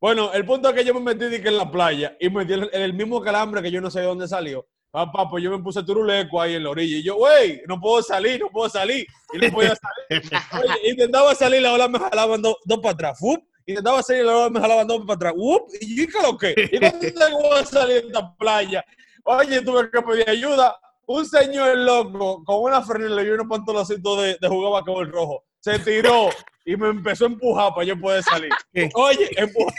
Bueno, 0.00 0.32
el 0.32 0.46
punto 0.46 0.70
es 0.70 0.74
que 0.74 0.82
yo 0.82 0.94
me 0.94 1.14
metí 1.14 1.26
en 1.46 1.56
la 1.58 1.70
playa 1.70 2.16
y 2.18 2.30
me 2.30 2.46
dio 2.46 2.56
el, 2.56 2.70
el 2.72 2.94
mismo 2.94 3.20
calambre 3.20 3.60
que 3.60 3.70
yo 3.70 3.82
no 3.82 3.90
sé 3.90 4.00
de 4.00 4.06
dónde 4.06 4.26
salió. 4.26 4.66
Papá, 4.90 5.28
pues 5.28 5.44
yo 5.44 5.50
me 5.50 5.62
puse 5.62 5.82
turuleco 5.82 6.40
ahí 6.40 6.54
en 6.54 6.64
la 6.64 6.70
orilla. 6.70 6.96
Y 6.96 7.02
yo, 7.02 7.16
güey, 7.16 7.60
no 7.68 7.78
puedo 7.78 8.02
salir, 8.02 8.40
no 8.40 8.48
puedo 8.48 8.70
salir. 8.70 9.06
Y 9.34 9.38
no 9.38 9.52
podía 9.52 9.76
salir. 9.76 10.22
Oye, 10.54 10.90
intentaba 10.90 11.34
salir, 11.34 11.60
la 11.60 11.74
ola 11.74 11.86
me 11.86 11.98
jalaban 11.98 12.40
dos, 12.40 12.56
dos 12.64 12.78
para 12.78 12.94
atrás. 12.94 13.18
¡Fup! 13.18 13.44
Intentaba 13.66 14.02
salir, 14.02 14.24
la 14.24 14.36
ola 14.38 14.48
me 14.50 14.58
jalaban 14.58 14.86
dos 14.86 15.00
para 15.02 15.14
atrás. 15.16 15.34
¡Wup! 15.36 15.68
Y 15.82 16.06
¿qué 16.06 16.22
lo 16.22 16.38
que? 16.38 16.54
¿Y 16.72 17.12
cuándo 17.12 17.38
voy 17.38 17.58
a 17.58 17.66
salir 17.66 18.00
de 18.00 18.06
esta 18.08 18.34
playa? 18.36 18.82
Oye, 19.24 19.60
tuve 19.60 19.90
que 19.90 20.00
pedir 20.00 20.30
ayuda. 20.30 20.76
Un 21.12 21.26
señor 21.26 21.76
loco 21.76 22.44
con 22.44 22.62
una 22.62 22.82
frenela 22.82 23.20
y 23.24 23.30
unos 23.30 23.48
pantaloncitos 23.48 24.22
de, 24.22 24.38
de 24.40 24.48
jugar 24.48 24.84
el 24.86 25.10
rojo 25.10 25.42
se 25.58 25.76
tiró 25.80 26.28
y 26.64 26.76
me 26.76 26.88
empezó 26.90 27.24
a 27.24 27.26
empujar 27.26 27.74
para 27.74 27.84
yo 27.84 27.98
poder 27.98 28.22
salir. 28.22 28.52
Oye, 28.94 29.28
empujar. 29.36 29.74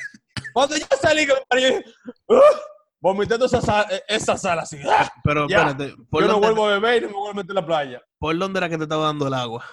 Cuando 0.52 0.76
yo 0.76 0.86
salí, 1.02 1.26
yo 1.26 1.36
dije, 1.56 1.86
¡Uh! 2.28 2.36
vomitando 3.00 3.46
esa 3.46 3.62
sal, 3.62 3.86
esa 4.10 4.38
sal 4.38 4.60
así. 4.60 4.78
¡ah! 4.86 5.10
Pero 5.24 5.48
Ya. 5.48 5.70
espérate, 5.70 5.96
¿por 6.10 6.22
Yo 6.22 6.28
no 6.28 6.40
vuelvo 6.42 6.68
a 6.68 6.72
beber 6.78 7.04
y 7.04 7.06
no 7.06 7.08
me 7.08 7.14
vuelvo 7.14 7.30
a 7.30 7.34
meter 7.36 7.52
en 7.52 7.56
la 7.56 7.66
playa. 7.66 8.02
¿por 8.20 8.38
dónde 8.38 8.58
era 8.58 8.68
que 8.68 8.78
te 8.78 8.84
estaba 8.84 9.06
dando 9.06 9.26
el 9.28 9.34
agua? 9.34 9.64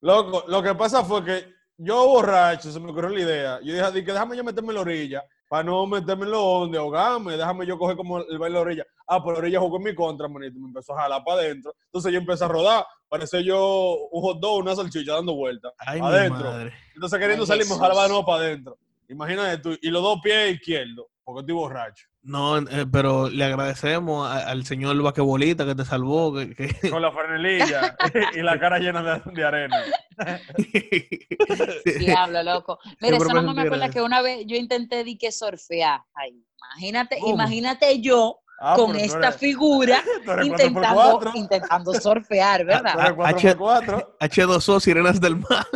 Loco, 0.00 0.44
lo 0.48 0.62
que 0.62 0.74
pasa 0.74 1.04
fue 1.04 1.22
que 1.22 1.54
yo 1.76 2.06
borracho, 2.06 2.72
se 2.72 2.80
me 2.80 2.90
ocurrió 2.90 3.10
la 3.10 3.20
idea. 3.20 3.60
Yo 3.62 3.74
dije, 3.74 4.02
que 4.02 4.12
déjame 4.12 4.34
yo 4.34 4.44
meterme 4.44 4.70
en 4.70 4.74
la 4.76 4.80
orilla 4.80 5.24
para 5.50 5.64
no 5.64 5.84
meterme 5.84 6.26
en 6.26 6.30
lo 6.30 6.44
hondo, 6.44 6.78
ahogarme. 6.78 7.36
Déjame 7.36 7.66
yo 7.66 7.76
coger 7.76 7.96
como 7.96 8.18
el 8.18 8.38
baile 8.38 8.54
la 8.54 8.60
orilla. 8.60 8.86
Ah, 9.08 9.18
la 9.18 9.32
orilla 9.32 9.58
jugó 9.58 9.78
en 9.78 9.82
mi 9.82 9.94
contra, 9.96 10.28
manito. 10.28 10.60
Me 10.60 10.68
empezó 10.68 10.96
a 10.96 11.02
jalar 11.02 11.24
para 11.24 11.40
adentro. 11.40 11.74
Entonces 11.86 12.12
yo 12.12 12.20
empecé 12.20 12.44
a 12.44 12.48
rodar. 12.48 12.86
Parecía 13.08 13.40
yo 13.40 13.96
un 14.12 14.22
hot 14.22 14.38
dog, 14.38 14.60
una 14.60 14.76
salchicha 14.76 15.14
dando 15.14 15.34
vueltas. 15.34 15.72
Adentro. 15.78 16.52
madre. 16.52 16.72
Entonces 16.94 17.18
queriendo 17.18 17.42
Ay, 17.42 17.48
salir, 17.48 17.66
me 17.68 17.76
jalaba 17.76 18.04
de 18.04 18.08
nuevo 18.10 18.24
para 18.24 18.44
adentro. 18.44 18.78
Imagínate 19.08 19.58
tú. 19.58 19.76
Y 19.82 19.90
los 19.90 20.00
dos 20.04 20.20
pies 20.22 20.54
izquierdos, 20.54 21.06
porque 21.32 21.40
estoy 21.42 21.54
borracho. 21.54 22.06
No, 22.22 22.58
eh, 22.58 22.86
pero 22.92 23.30
le 23.30 23.44
agradecemos 23.44 24.28
a- 24.28 24.48
al 24.50 24.64
señor 24.66 25.00
Vaquebolita 25.02 25.64
que 25.64 25.74
te 25.74 25.84
salvó. 25.84 26.34
Que, 26.34 26.54
que- 26.54 26.90
Con 26.90 27.00
la 27.02 27.10
franelilla 27.12 27.96
y 28.34 28.42
la 28.42 28.58
cara 28.60 28.78
llena 28.78 29.02
de, 29.02 29.22
de 29.32 29.44
arena. 29.44 29.82
Diablo, 31.98 32.42
loco. 32.42 32.78
Mira, 33.00 33.16
Siempre 33.16 33.28
eso 33.28 33.34
me 33.34 33.42
no 33.42 33.42
me 33.42 33.62
sentí 33.62 33.66
acuerda 33.66 33.90
que 33.90 34.02
una 34.02 34.22
vez 34.22 34.44
yo 34.46 34.56
intenté 34.56 35.04
di 35.04 35.16
que 35.16 35.32
surfear. 35.32 36.00
Ay, 36.14 36.42
imagínate, 36.74 37.18
¿Cómo? 37.20 37.34
imagínate 37.34 38.00
yo 38.00 38.38
Ah, 38.62 38.74
con 38.76 38.94
esta 38.94 39.28
eres- 39.28 39.36
figura 39.36 40.02
intentando, 40.44 41.18
4x4. 41.20 41.32
intentando 41.34 41.94
surfear, 41.94 42.66
¿verdad? 42.66 42.94
H- 43.00 43.14
4x4. 43.56 44.16
H2O, 44.20 44.80
Sirenas 44.80 45.18
del 45.20 45.36
Mar. 45.36 45.66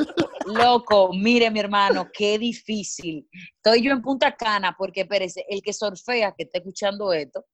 Loco, 0.46 1.12
mire 1.12 1.50
mi 1.50 1.60
hermano, 1.60 2.10
qué 2.12 2.38
difícil. 2.38 3.28
Estoy 3.56 3.82
yo 3.82 3.92
en 3.92 4.02
Punta 4.02 4.36
Cana 4.36 4.74
porque, 4.76 5.02
espérese, 5.02 5.44
el 5.48 5.62
que 5.62 5.72
surfea, 5.72 6.34
que 6.36 6.44
está 6.44 6.58
escuchando 6.58 7.12
esto, 7.12 7.44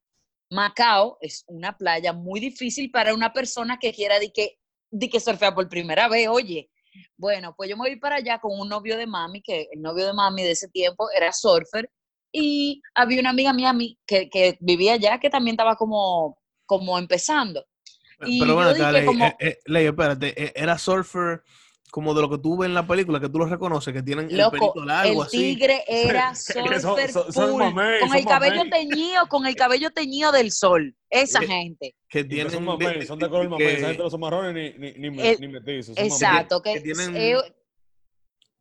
Macao 0.51 1.17
es 1.21 1.45
una 1.47 1.77
playa 1.77 2.13
muy 2.13 2.41
difícil 2.41 2.91
para 2.91 3.15
una 3.15 3.33
persona 3.33 3.79
que 3.79 3.93
quiera 3.93 4.19
de 4.19 4.33
que, 4.33 4.59
de 4.91 5.09
que 5.09 5.21
surfea 5.21 5.55
por 5.55 5.69
primera 5.69 6.09
vez, 6.09 6.29
oye. 6.29 6.71
Bueno, 7.17 7.55
pues 7.57 7.71
yo 7.71 7.77
me 7.77 7.89
voy 7.89 7.97
para 8.01 8.17
allá 8.17 8.41
con 8.41 8.59
un 8.59 8.69
novio 8.69 8.97
de 8.97 9.07
mami, 9.07 9.41
que 9.43 9.69
el 9.71 9.81
novio 9.81 10.07
de 10.07 10.13
mami 10.13 10.43
de 10.43 10.51
ese 10.51 10.69
tiempo 10.69 11.09
era 11.17 11.33
surfer, 11.33 11.89
y 12.33 12.83
había 12.95 13.21
una 13.21 13.31
amiga 13.31 13.53
mía 13.53 13.73
que, 14.07 14.29
que 14.29 14.59
vivía 14.61 14.95
allá 14.95 15.21
que 15.21 15.31
también 15.31 15.55
estaba 15.55 15.77
como, 15.77 16.37
como 16.67 16.99
empezando. 16.99 17.65
Y 18.25 18.41
Pero 18.41 18.55
bueno, 18.55 18.73
dije 18.75 18.93
Ley, 18.93 19.07
como- 19.07 19.25
eh, 19.39 19.59
eh, 19.65 19.87
espérate, 19.87 20.45
eh, 20.45 20.53
era 20.57 20.77
surfer 20.79 21.43
como 21.91 22.15
de 22.15 22.23
lo 22.23 22.31
que 22.31 22.39
tú 22.39 22.57
ves 22.59 22.69
en 22.69 22.75
la 22.75 22.87
película, 22.87 23.19
que 23.21 23.29
tú 23.29 23.39
lo 23.39 23.47
reconoces, 23.47 23.93
que 23.93 24.03
tienen 24.03 24.31
el 24.31 24.51
pelito 24.51 24.85
largo 24.85 25.23
el 25.23 25.27
así. 25.27 25.37
tigre 25.39 25.83
era 25.89 26.35
Son- 26.35 26.81
surfer 26.81 27.13
son- 27.13 27.33
son 27.33 27.51
full, 27.51 27.63
mamey, 27.63 28.01
con 28.01 28.15
el 28.17 28.25
cabello 28.25 28.65
mamey. 28.65 28.71
teñido, 28.71 29.27
con 29.29 29.47
el 29.47 29.55
cabello 29.57 29.91
teñido 29.91 30.33
del 30.33 30.53
sol. 30.53 30.95
Esa 31.09 31.41
gente. 31.41 31.95
Que 32.09 32.23
que 32.23 32.25
tienen. 32.25 32.53
son 32.53 32.65
de- 32.65 32.67
mamey, 32.85 33.07
son 33.07 33.19
de 33.19 33.29
color 33.29 33.45
que- 33.45 33.49
mamey. 33.51 33.67
Esa 33.67 33.87
gente 33.89 34.03
no 34.03 34.11
son 34.11 34.21
marrones 34.21 34.55
ni, 34.79 34.93
ni, 34.93 34.99
ni, 34.99 35.11
me- 35.11 35.31
El- 35.31 35.41
ni 35.41 35.49
metizos. 35.49 35.97
Exacto. 35.99 36.63
Que, 36.63 36.75
que 36.75 36.81
tienen- 36.81 37.17
eh, 37.17 37.37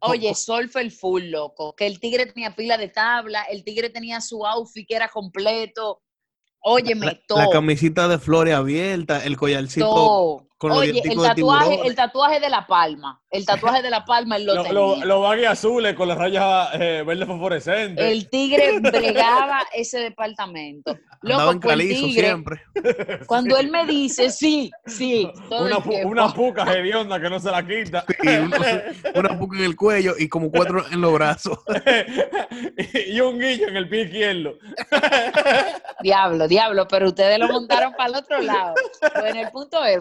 oye, 0.02 0.34
surfer 0.34 0.90
full, 0.92 1.24
loco. 1.30 1.76
Que 1.76 1.86
el 1.88 2.00
tigre 2.00 2.26
tenía 2.26 2.56
pila 2.56 2.78
de 2.78 2.90
tabla, 2.90 3.44
el 3.44 3.64
tigre 3.64 3.90
tenía 3.90 4.22
su 4.22 4.46
outfit 4.46 4.88
que 4.88 4.96
era 4.96 5.10
completo. 5.10 6.02
Óyeme, 6.62 7.06
la, 7.06 7.20
todo. 7.28 7.40
la 7.40 7.50
camisita 7.50 8.08
de 8.10 8.20
flores 8.20 8.54
abierta, 8.54 9.24
el 9.24 9.38
collarcito. 9.38 9.86
todo. 9.86 10.49
Con 10.60 10.70
los 10.72 10.80
Oye, 10.80 10.90
el 10.92 11.02
tatuaje, 11.16 11.36
tiburones. 11.36 11.80
el 11.86 11.96
tatuaje 11.96 12.40
de 12.42 12.50
la 12.50 12.68
palma. 12.68 13.22
El 13.32 13.46
tatuaje 13.46 13.82
de 13.82 13.90
la 13.90 14.04
palma 14.04 14.36
él 14.36 14.46
lo 14.46 14.56
Los 14.56 14.64
tenía. 14.68 14.80
lo, 14.80 14.96
lo 15.06 15.22
baggy 15.22 15.46
azules 15.46 15.96
con 15.96 16.08
las 16.10 16.18
rayas 16.18 16.70
eh, 16.74 17.02
verde 17.08 17.26
fosforescente. 17.26 18.12
el 18.12 18.30
tigre 18.30 18.80
bregaba 18.82 19.62
ese 19.74 20.00
departamento. 20.00 20.98
Loco, 21.22 21.52
en 21.52 21.60
pues 21.62 21.74
el 21.74 21.80
calizo 21.80 22.06
tigre, 22.06 22.24
siempre. 22.28 22.62
Cuando 23.26 23.58
él 23.58 23.70
me 23.72 23.86
dice, 23.86 24.30
sí, 24.30 24.70
sí, 24.86 25.32
todo 25.50 25.66
una, 25.66 25.78
pu- 25.78 26.06
una 26.06 26.34
puca 26.34 26.64
hedionda 26.74 27.20
que 27.22 27.30
no 27.30 27.40
se 27.40 27.52
la 27.52 27.66
quita. 27.66 28.04
Y 28.22 28.28
una, 28.38 28.58
una 29.16 29.40
puca 29.40 29.58
en 29.60 29.64
el 29.64 29.76
cuello 29.78 30.14
y 30.20 30.28
como 30.30 30.52
cuatro 30.52 30.86
en 30.92 31.00
los 31.02 31.14
brazos. 31.14 31.60
y 33.08 33.20
un 33.22 33.40
guillo 33.40 33.68
en 33.70 33.78
el 33.78 33.88
pie 33.90 34.02
izquierdo. 34.04 34.54
Diablo, 36.02 36.48
diablo, 36.48 36.88
pero 36.88 37.08
ustedes 37.08 37.38
lo 37.40 37.48
montaron 37.48 37.94
para 37.94 38.10
el 38.10 38.16
otro 38.16 38.42
lado. 38.42 38.76
Bueno, 39.20 39.42
el 39.42 39.52
punto 39.52 39.84
es 39.84 40.00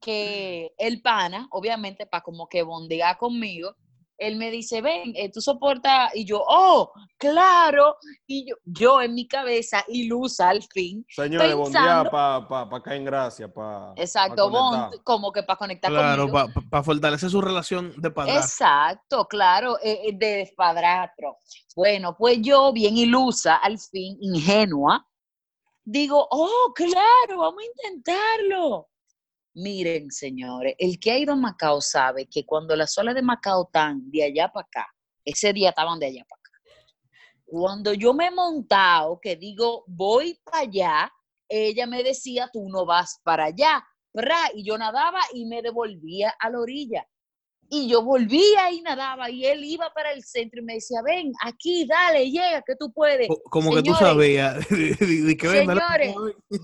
que 0.00 0.72
el 0.78 1.02
pana, 1.02 1.46
obviamente, 1.50 2.06
para 2.06 2.22
como 2.22 2.48
que 2.48 2.62
bondear 2.62 3.18
conmigo, 3.18 3.74
él 4.16 4.36
me 4.36 4.50
dice, 4.50 4.82
ven, 4.82 5.12
eh, 5.16 5.30
tú 5.32 5.40
soportas, 5.40 6.14
y 6.14 6.26
yo, 6.26 6.44
oh, 6.46 6.92
claro, 7.16 7.96
y 8.26 8.50
yo, 8.50 8.56
yo 8.66 9.00
en 9.00 9.14
mi 9.14 9.26
cabeza, 9.26 9.82
ilusa 9.88 10.50
al 10.50 10.62
fin, 10.62 11.06
Señores, 11.08 11.54
Pensando- 11.56 12.10
para 12.10 12.46
pa, 12.46 12.68
pa 12.68 12.82
caer 12.82 12.98
en 12.98 13.04
gracia. 13.06 13.48
Pa, 13.50 13.94
exacto, 13.96 14.50
pa 14.50 14.58
bond, 14.58 15.02
como 15.04 15.32
que 15.32 15.42
para 15.42 15.56
conectar 15.56 15.90
Claro, 15.90 16.28
conmigo. 16.30 16.52
para 16.70 16.82
fortalecer 16.82 17.30
su 17.30 17.40
relación 17.40 17.94
de 17.96 18.10
padrastro. 18.10 18.42
Exacto, 18.44 19.26
claro, 19.26 19.78
eh, 19.82 20.00
eh, 20.04 20.12
de 20.12 20.26
despadrastro. 20.36 21.38
Bueno, 21.74 22.14
pues 22.14 22.40
yo, 22.42 22.74
bien 22.74 22.98
ilusa, 22.98 23.56
al 23.56 23.78
fin, 23.78 24.18
ingenua, 24.20 25.06
digo, 25.82 26.28
oh, 26.30 26.72
claro, 26.74 27.38
vamos 27.38 27.62
a 27.62 27.66
intentarlo. 27.66 28.89
Miren, 29.54 30.10
señores, 30.10 30.74
el 30.78 31.00
que 31.00 31.10
ha 31.10 31.18
ido 31.18 31.32
a 31.32 31.36
Macao 31.36 31.80
sabe 31.80 32.26
que 32.26 32.46
cuando 32.46 32.76
las 32.76 32.96
olas 32.98 33.14
de 33.14 33.22
Macao 33.22 33.64
están 33.64 34.08
de 34.10 34.24
allá 34.24 34.50
para 34.52 34.66
acá, 34.66 34.86
ese 35.24 35.52
día 35.52 35.70
estaban 35.70 35.98
de 35.98 36.06
allá 36.06 36.24
para 36.28 36.40
acá. 36.40 36.50
Cuando 37.44 37.92
yo 37.92 38.14
me 38.14 38.26
he 38.26 38.30
montado, 38.30 39.18
que 39.20 39.34
digo, 39.34 39.84
voy 39.88 40.40
para 40.44 40.60
allá, 40.60 41.12
ella 41.48 41.86
me 41.86 42.04
decía, 42.04 42.48
tú 42.52 42.68
no 42.68 42.86
vas 42.86 43.20
para 43.24 43.46
allá. 43.46 43.84
Pra, 44.12 44.50
Y 44.54 44.64
yo 44.64 44.78
nadaba 44.78 45.20
y 45.34 45.46
me 45.46 45.62
devolvía 45.62 46.34
a 46.38 46.50
la 46.50 46.60
orilla. 46.60 47.06
Y 47.72 47.88
yo 47.88 48.02
volvía 48.02 48.72
y 48.72 48.80
nadaba 48.82 49.30
y 49.30 49.46
él 49.46 49.62
iba 49.64 49.92
para 49.94 50.10
el 50.12 50.24
centro 50.24 50.60
y 50.60 50.64
me 50.64 50.74
decía, 50.74 51.02
ven, 51.04 51.32
aquí, 51.44 51.86
dale, 51.86 52.28
llega, 52.28 52.62
que 52.66 52.74
tú 52.74 52.92
puedes. 52.92 53.28
Co- 53.28 53.40
Como 53.44 53.70
que 53.72 53.82
tú 53.82 53.94
sabías. 53.94 54.68
de- 54.68 54.94
de- 54.96 55.36
que 55.36 55.48
Señores, 55.48 56.14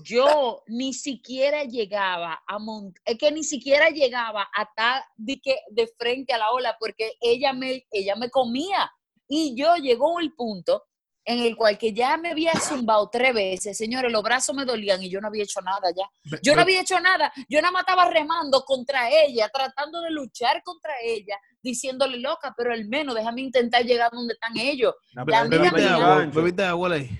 yo 0.03 0.63
ni 0.67 0.93
siquiera 0.93 1.63
llegaba 1.63 2.43
a 2.45 2.59
montar, 2.59 3.01
es 3.05 3.17
que 3.17 3.31
ni 3.31 3.45
siquiera 3.45 3.89
llegaba 3.89 4.49
a 4.53 4.63
estar 4.63 5.01
de, 5.15 5.39
que, 5.39 5.55
de 5.71 5.87
frente 5.97 6.33
a 6.33 6.39
la 6.39 6.51
ola 6.51 6.75
porque 6.77 7.13
ella 7.21 7.53
me, 7.53 7.87
ella 7.91 8.15
me 8.17 8.29
comía. 8.29 8.91
Y 9.29 9.55
yo 9.55 9.75
llegó 9.77 10.19
el 10.19 10.33
punto 10.33 10.83
en 11.27 11.39
el 11.39 11.57
cual 11.57 11.77
que 11.77 11.91
ya 11.91 12.15
me 12.15 12.29
había 12.29 12.53
zumbado 12.53 13.09
tres 13.11 13.33
veces, 13.33 13.77
señores, 13.77 14.09
los 14.13 14.23
brazos 14.23 14.55
me 14.55 14.63
dolían 14.63 15.03
y 15.03 15.09
yo 15.09 15.19
no 15.19 15.27
había 15.27 15.43
hecho 15.43 15.59
nada 15.61 15.89
ya. 15.93 16.09
Yo 16.41 16.55
no 16.55 16.61
había 16.61 16.79
hecho 16.79 16.97
nada, 17.01 17.33
yo 17.49 17.61
nada 17.61 17.73
más 17.73 17.81
estaba 17.81 18.09
remando 18.09 18.61
contra 18.61 19.09
ella, 19.09 19.49
tratando 19.53 19.99
de 19.99 20.11
luchar 20.11 20.63
contra 20.63 20.93
ella, 21.03 21.37
diciéndole 21.61 22.17
loca, 22.19 22.53
pero 22.55 22.71
al 22.71 22.85
menos 22.85 23.13
déjame 23.13 23.41
intentar 23.41 23.83
llegar 23.83 24.09
donde 24.09 24.35
están 24.35 24.57
ellos. 24.57 24.95
La 25.11 25.23
agua, 25.23 26.25
bebiste 26.27 26.63
agua, 26.63 26.87
Ley. 26.87 27.19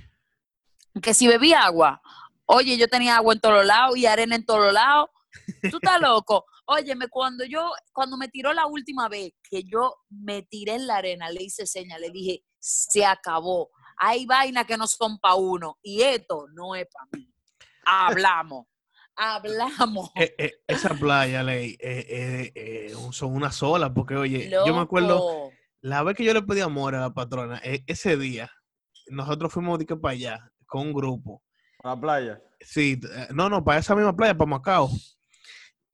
que 1.02 1.14
si 1.14 1.28
bebía 1.28 1.66
agua, 1.66 2.02
oye, 2.46 2.78
yo 2.78 2.88
tenía 2.88 3.18
agua 3.18 3.34
en 3.34 3.42
todos 3.42 3.66
lados 3.66 3.98
y 3.98 4.06
arena 4.06 4.38
en 4.38 4.46
todos 4.46 4.72
lados. 4.72 5.10
Tú 5.70 5.80
estás 5.84 6.00
loco. 6.00 6.46
Óyeme, 6.66 7.10
cuando 7.10 7.44
yo, 7.44 7.74
cuando 7.92 8.16
me 8.16 8.30
tiró 8.30 8.54
la 8.54 8.68
última 8.68 9.10
vez 9.10 9.34
que 9.50 9.64
yo 9.64 9.96
me 10.10 10.44
tiré 10.44 10.76
en 10.76 10.88
la 10.88 10.96
arena, 10.96 11.30
le 11.30 11.44
hice 11.44 11.68
señas, 11.68 12.00
le 12.00 12.10
dije, 12.10 12.46
se 12.58 13.06
acabó. 13.06 13.70
Hay 13.98 14.26
vainas 14.26 14.66
que 14.66 14.78
no 14.78 14.88
son 14.88 15.20
para 15.20 15.36
uno 15.36 15.78
y 15.82 16.02
esto 16.02 16.48
no 16.54 16.76
es 16.76 16.88
para 16.88 17.08
mí. 17.14 17.32
Hablamos, 17.86 18.68
hablamos. 19.16 20.12
Eh, 20.16 20.36
eh, 20.38 20.52
esa 20.68 20.90
playa, 20.94 21.42
Ley, 21.44 21.78
eh, 21.80 22.06
eh, 22.10 22.52
eh, 22.56 22.94
son 23.12 23.34
una 23.34 23.52
sola, 23.52 23.94
porque 23.94 24.16
oye, 24.16 24.50
yo 24.50 24.74
me 24.74 24.82
acuerdo, 24.82 25.52
la 25.82 26.04
vez 26.04 26.16
que 26.16 26.24
yo 26.24 26.34
le 26.34 26.42
pedí 26.42 26.62
amor 26.62 26.96
a 26.96 27.02
la 27.02 27.14
patrona, 27.14 27.60
eh, 27.64 27.84
ese 27.88 28.18
día, 28.18 28.52
nosotros 29.08 29.52
fuimos 29.54 29.80
de 29.80 29.86
que 29.86 29.96
para 29.96 30.14
allá, 30.14 30.52
con 30.66 30.88
un 30.88 30.94
grupo. 30.94 31.42
A 31.84 31.90
la 31.90 32.00
playa. 32.00 32.42
Sí, 32.60 33.00
eh, 33.12 33.28
no, 33.34 33.50
no, 33.50 33.64
para 33.64 33.80
esa 33.80 33.96
misma 33.96 34.16
playa, 34.16 34.38
para 34.38 34.50
Macao. 34.50 34.90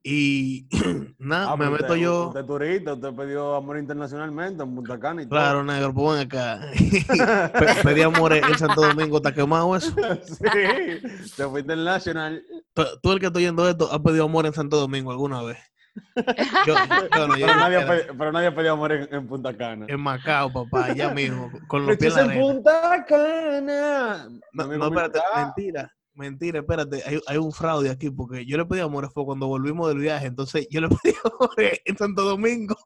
Y 0.05 0.67
nada, 1.17 1.51
Ah, 1.53 1.55
me 1.55 1.69
meto 1.69 1.85
usted- 1.85 1.95
yo. 1.95 2.27
Usted 2.27 2.45
turista, 2.45 2.93
usted 2.93 3.13
pidió 3.13 3.55
amor 3.55 3.77
internacionalmente 3.77 4.61
en 4.61 4.75
Punta 4.75 4.99
Cana 4.99 5.21
y 5.21 5.25
todo. 5.25 5.39
Claro, 5.39 5.63
negro, 5.63 5.93
pues 5.93 6.17
ven 6.19 6.27
acá. 6.27 6.59
Pe- 7.57 7.83
Pedí 7.83 8.01
amor 8.01 8.33
en 8.33 8.57
Santo 8.57 8.81
Domingo, 8.81 9.17
está 9.17 9.33
quemado 9.33 9.73
eso. 9.75 9.95
sí, 10.25 11.25
se 11.29 11.47
fue 11.47 11.61
internacional. 11.61 12.43
Tú, 12.73 12.83
tú 13.01 13.11
el 13.13 13.19
que 13.21 13.27
estoy 13.27 13.43
oyendo 13.43 13.67
esto, 13.69 13.89
has 13.91 13.99
pedido 13.99 14.25
amor 14.25 14.45
en 14.45 14.53
Santo 14.53 14.77
Domingo 14.77 15.09
alguna 15.11 15.41
vez. 15.41 15.57
Yo, 16.65 16.73
yo 17.15 17.27
no, 17.27 17.37
yo 17.37 17.45
Pero 17.45 17.53
no, 17.53 17.59
nadie, 17.59 17.77
ha 17.77 17.79
espérate. 17.81 18.03
pe- 18.07 18.13
pero 18.17 18.31
nadie 18.31 18.47
ha 18.47 18.55
pedido 18.55 18.73
amor 18.73 18.91
en, 18.93 19.13
en 19.13 19.27
Punta 19.27 19.55
Cana. 19.55 19.85
En 19.87 20.01
Macao, 20.01 20.51
papá, 20.51 20.85
allá 20.85 21.11
mismo, 21.13 21.51
con 21.67 21.85
los 21.85 21.95
pies 21.97 22.17
en 22.17 22.17
la 22.17 22.23
en 22.23 22.29
arena. 22.41 22.45
Punta 22.53 23.05
Cana. 23.07 24.27
No, 24.53 24.67
no, 24.77 24.85
espérate, 24.87 25.19
ah, 25.33 25.45
mentira, 25.55 25.93
mentira, 26.15 26.59
espérate, 26.59 27.03
hay, 27.05 27.19
hay 27.27 27.37
un 27.37 27.51
fraude 27.51 27.89
aquí, 27.89 28.09
porque 28.09 28.45
yo 28.45 28.57
le 28.57 28.65
pedí 28.65 28.79
amor 28.81 29.09
fue 29.13 29.25
cuando 29.25 29.47
volvimos 29.47 29.87
del 29.89 29.99
viaje, 29.99 30.27
entonces 30.27 30.67
yo 30.69 30.81
le 30.81 30.87
pedí 31.03 31.13
amor 31.23 31.51
en 31.57 31.97
Santo 31.97 32.23
Domingo. 32.23 32.75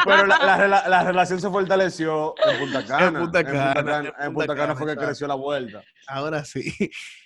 Pero, 0.05 0.25
la, 0.25 0.37
la 0.39 0.57
rela- 0.57 0.87
la 0.87 1.03
relación 1.03 1.39
se 1.41 1.49
fortaleció 1.49 2.33
en 2.49 2.59
Punta 2.59 2.85
Cana. 2.85 3.19
Punta 3.19 3.43
Cana, 3.43 3.63
En 3.69 3.73
Punta 3.73 3.79
en 3.79 3.85
Cana, 3.85 4.13
en 4.25 4.33
Punta 4.33 4.47
Cana 4.55 4.67
Cana, 4.67 4.75
fue 4.75 4.87
que 4.87 4.95
creció 5.05 5.27
la 5.27 5.35
vuelta. 5.35 5.83
Ahora 6.07 6.45
sí, 6.45 6.73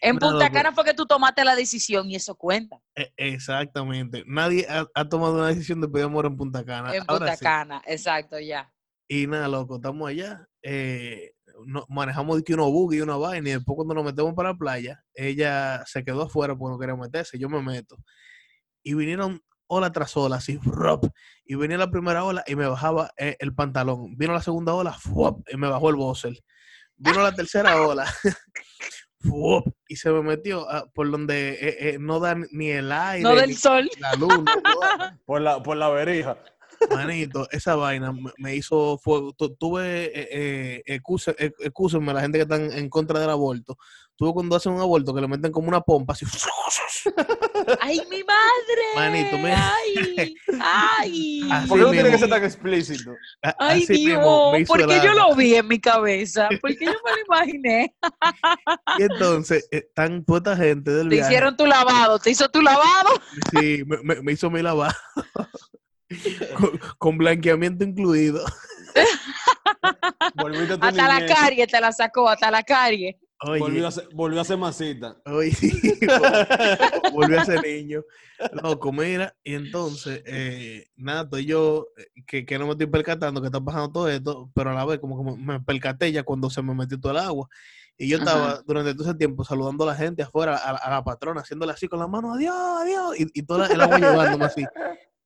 En 0.02 0.18
Punta. 0.18 0.50
Cana 0.50 0.72
fue 0.72 0.84
que 0.86 0.94
tú 0.94 1.06
tomaste 1.06 1.44
la 1.44 1.56
decisión 1.56 2.10
y 2.10 2.16
eso 2.16 2.36
cuenta. 2.36 2.80
e- 2.96 3.14
exactamente. 3.18 4.24
Nadie 4.26 4.66
ha, 4.70 4.88
ha 4.94 5.08
tomado 5.08 5.36
una 5.36 5.48
decisión 5.48 5.82
de 5.82 5.88
pedir 5.88 6.06
amor 6.06 6.26
en 6.26 6.36
Punta 6.38 6.64
Cana. 6.66 6.94
En 6.96 7.04
Ahora 7.08 7.20
Punta 7.20 7.36
sí. 7.38 7.44
Cana, 7.46 7.82
exacto, 7.86 8.40
ya. 8.40 8.72
Y 9.08 9.28
nada, 9.28 9.48
loco, 9.48 9.76
estamos 9.76 10.10
allá. 10.10 10.48
eh, 10.64 11.35
no- 11.66 11.86
manejamos 11.90 12.42
que 12.44 12.54
unos 12.54 12.72
buggy 12.72 12.98
y 12.98 13.02
una 13.02 13.16
vaina. 13.18 13.50
Y 13.50 13.54
después, 13.54 13.76
cuando 13.76 13.94
nos 13.94 14.04
metemos 14.06 14.34
para 14.34 14.50
la 14.54 14.58
playa, 14.58 15.04
ella 15.14 15.84
se 15.86 16.04
quedó 16.04 16.24
afuera 16.24 16.56
porque 16.56 16.74
no 16.74 16.80
quería 16.80 16.96
meterse. 16.96 17.38
Yo 17.40 17.50
me 17.50 17.62
meto. 17.62 17.98
Y 18.84 18.94
vinieron 18.94 19.42
ola 19.68 19.92
tras 19.92 20.16
ola, 20.16 20.36
así. 20.38 20.60
Y 21.46 21.56
venía 21.56 21.78
la 21.78 21.90
primera 21.90 22.24
ola 22.24 22.44
y 22.48 22.56
me 22.56 22.68
bajaba 22.68 23.12
eh, 23.18 23.36
el 23.40 23.54
pantalón. 23.56 24.16
Vino 24.18 24.34
la 24.34 24.42
segunda 24.42 24.74
ola 24.74 24.94
¡fuop! 24.94 25.42
y 25.52 25.58
me 25.58 25.68
bajó 25.68 25.90
el 25.90 25.96
boxer. 25.96 26.34
Vino 26.98 27.22
la 27.24 27.34
tercera 27.34 27.82
ola. 27.82 28.06
¡fuop! 29.20 29.68
y 29.88 29.96
se 29.96 30.12
me 30.12 30.22
metió 30.22 30.70
ah, 30.70 30.86
por 30.94 31.10
donde 31.10 31.54
eh, 31.54 31.90
eh, 31.90 31.98
no 32.00 32.20
da 32.20 32.36
ni 32.52 32.70
el 32.70 32.92
aire, 32.92 33.24
No 33.24 33.34
ni 33.34 33.42
del 33.42 33.56
sol. 33.56 33.90
la 34.00 34.14
luz. 34.16 34.30
no 34.38 34.44
da. 34.82 35.20
Por 35.26 35.42
la, 35.42 35.64
por 35.64 35.78
la 35.78 35.90
verija. 35.90 36.38
Manito, 36.90 37.48
esa 37.52 37.76
vaina 37.76 38.12
me, 38.12 38.32
me 38.38 38.56
hizo 38.56 38.98
fuego. 38.98 39.34
Tu- 39.34 39.56
tuve, 39.56 40.06
eh, 40.06 40.28
eh, 40.32 41.00
eh, 41.38 41.52
excúsenme 41.60 42.14
la 42.14 42.22
gente 42.22 42.38
que 42.38 42.44
está 42.44 42.56
en, 42.56 42.90
contra 42.90 43.20
del 43.20 43.30
aborto. 43.30 43.78
Tuve 44.18 44.32
cuando 44.34 44.56
hacen 44.56 44.72
un 44.72 44.80
aborto 44.80 45.14
que 45.14 45.20
le 45.20 45.28
meten 45.28 45.52
como 45.52 45.68
una 45.68 45.82
pompa 45.82 46.14
así. 46.14 46.26
¡Ay, 47.82 48.02
mi 48.10 48.24
madre! 48.24 48.84
Manito, 48.96 49.38
mira. 49.38 49.74
¡Ay! 49.76 50.36
¡Ay! 50.62 51.42
Así 51.52 51.68
¿Por 51.68 51.78
qué 51.80 51.84
no 51.86 51.92
tiene 51.92 52.12
que 52.12 52.18
ser 52.20 52.30
tan 52.30 52.44
explícito? 52.46 53.12
¡Ay, 53.60 53.84
así 53.84 53.92
me 53.92 53.98
Dios! 54.12 54.68
Porque 54.68 55.00
yo 55.04 55.12
alma. 55.12 55.28
lo 55.30 55.36
vi 55.36 55.56
en 55.56 55.68
mi 55.68 55.80
cabeza. 55.82 56.48
Porque 56.62 56.78
yo 56.86 56.92
me 56.92 57.12
lo 57.12 57.18
imaginé. 57.28 57.94
Y 59.00 59.04
entonces, 59.04 59.68
eh, 59.72 59.80
están 59.88 60.24
toda 60.24 60.38
esta 60.38 60.56
gente 60.64 60.92
del 60.92 61.10
Te 61.10 61.16
viaje. 61.16 61.30
hicieron 61.32 61.58
tu 61.58 61.66
lavado. 61.66 62.18
¿Te 62.20 62.30
hizo 62.32 62.48
tu 62.50 62.62
lavado? 62.62 63.10
Sí, 63.52 63.84
me, 63.86 63.98
me- 64.02 64.22
me 64.22 64.32
hizo 64.32 64.50
mi 64.50 64.62
lavado. 64.62 64.96
con, 66.58 66.80
con 66.98 67.18
blanqueamiento 67.18 67.84
incluido. 67.84 68.44
Volviste 70.36 70.74
a 70.74 70.78
tu 70.80 70.86
Hasta 70.86 71.08
la 71.08 71.26
carie 71.26 71.68
te 71.68 71.80
la 71.80 71.92
sacó, 71.92 72.30
hasta 72.30 72.52
la 72.52 72.64
carie. 72.64 73.20
Volvió 73.60 73.86
a, 73.88 73.92
ser, 73.92 74.08
volvió 74.14 74.42
a 74.42 74.46
ser 74.46 74.58
masita. 74.58 75.18
oye, 75.26 75.52
volvió 77.12 77.40
a 77.40 77.46
ser 77.46 77.62
niño. 77.62 78.02
Loco, 78.54 78.92
mira, 78.92 79.36
y 79.44 79.54
entonces, 79.54 80.24
eh, 80.26 80.88
nada, 80.96 81.24
estoy 81.24 81.46
yo, 81.46 81.88
eh, 81.98 82.08
que, 82.26 82.46
que 82.46 82.58
no 82.58 82.66
me 82.66 82.72
estoy 82.72 82.88
percatando 82.88 83.42
que 83.42 83.48
está 83.48 83.60
pasando 83.62 83.92
todo 83.92 84.10
esto, 84.10 84.50
pero 84.56 84.72
a 84.72 84.74
la 84.74 84.86
vez 84.86 85.00
como 85.00 85.18
que 85.24 85.32
me, 85.38 85.54
me 85.54 85.60
percaté 85.60 86.12
ya 86.12 86.24
cuando 86.24 86.50
se 86.50 86.62
me 86.62 86.74
metió 86.74 87.00
todo 87.00 87.12
el 87.12 87.20
agua. 87.20 87.48
Y 87.98 88.08
yo 88.10 88.18
estaba 88.18 88.52
Ajá. 88.54 88.62
durante 88.66 88.94
todo 88.94 89.04
ese 89.10 89.18
tiempo 89.18 89.44
saludando 89.44 89.84
a 89.84 89.88
la 89.88 89.96
gente 89.96 90.24
afuera, 90.24 90.58
a, 90.58 90.72
a 90.72 90.90
la 90.90 91.04
patrona, 91.04 91.42
haciéndole 91.42 91.72
así 91.74 91.88
con 91.88 92.00
la 92.00 92.08
mano, 92.08 92.34
adiós, 92.34 92.56
adiós, 92.82 93.20
y, 93.20 93.40
y 93.40 93.44
toda 93.44 93.68
la- 93.68 93.74
el 93.74 93.82
agua 93.82 94.00
llevándome 94.00 94.46
así. 94.46 94.66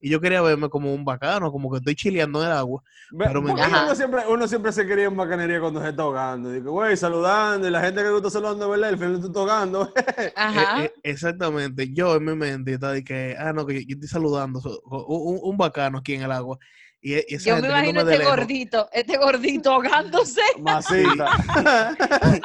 Y 0.01 0.09
yo 0.09 0.21
quería 0.21 0.41
verme 0.41 0.69
como 0.69 0.93
un 0.93 1.03
bacano, 1.03 1.51
como 1.51 1.69
que 1.69 1.77
estoy 1.79 1.95
chileando 1.95 2.41
en 2.41 2.47
el 2.47 2.53
agua. 2.53 2.81
Pero 3.17 3.41
me 3.41 3.49
¿por 3.51 3.59
qué 3.59 3.65
Ajá. 3.65 3.83
uno, 3.85 3.95
siempre, 3.95 4.21
uno 4.29 4.47
siempre 4.47 4.71
se 4.71 4.85
quería 4.87 5.05
en 5.05 5.17
bacanería 5.17 5.59
cuando 5.59 5.81
se 5.81 5.89
está 5.89 6.03
ahogando. 6.03 6.51
Digo, 6.51 6.71
güey, 6.71 6.95
saludando, 6.95 7.67
y 7.67 7.71
la 7.71 7.81
gente 7.81 8.01
que 8.01 8.15
está 8.15 8.29
saludando, 8.29 8.69
¿verdad? 8.69 8.89
El 8.91 8.97
final 8.97 9.19
tú 9.19 9.27
estás 9.27 9.37
ahogando. 9.41 9.93
Ajá. 10.35 10.83
Eh, 10.83 10.85
eh, 10.85 10.93
exactamente, 11.03 11.91
yo 11.93 12.15
en 12.15 12.23
mi 12.25 12.35
mente 12.35 12.73
estaba 12.73 12.93
de 12.93 13.03
que, 13.03 13.35
ah, 13.37 13.51
no, 13.51 13.65
que 13.65 13.73
yo, 13.73 13.79
yo 13.87 13.93
estoy 13.95 14.07
saludando, 14.09 14.61
so- 14.61 14.81
un- 14.85 15.39
un 15.43 15.57
bacano 15.57 15.97
aquí 15.97 16.13
en 16.13 16.21
el 16.23 16.31
agua. 16.31 16.57
Y, 17.01 17.13
e- 17.13 17.25
y 17.29 17.35
esa 17.35 17.51
Yo 17.51 17.61
me 17.61 17.69
imagino 17.69 18.01
este 18.01 18.17
lejos. 18.17 18.35
gordito, 18.35 18.89
este 18.91 19.17
gordito 19.17 19.71
ahogándose. 19.73 20.41
Masita. 20.59 21.31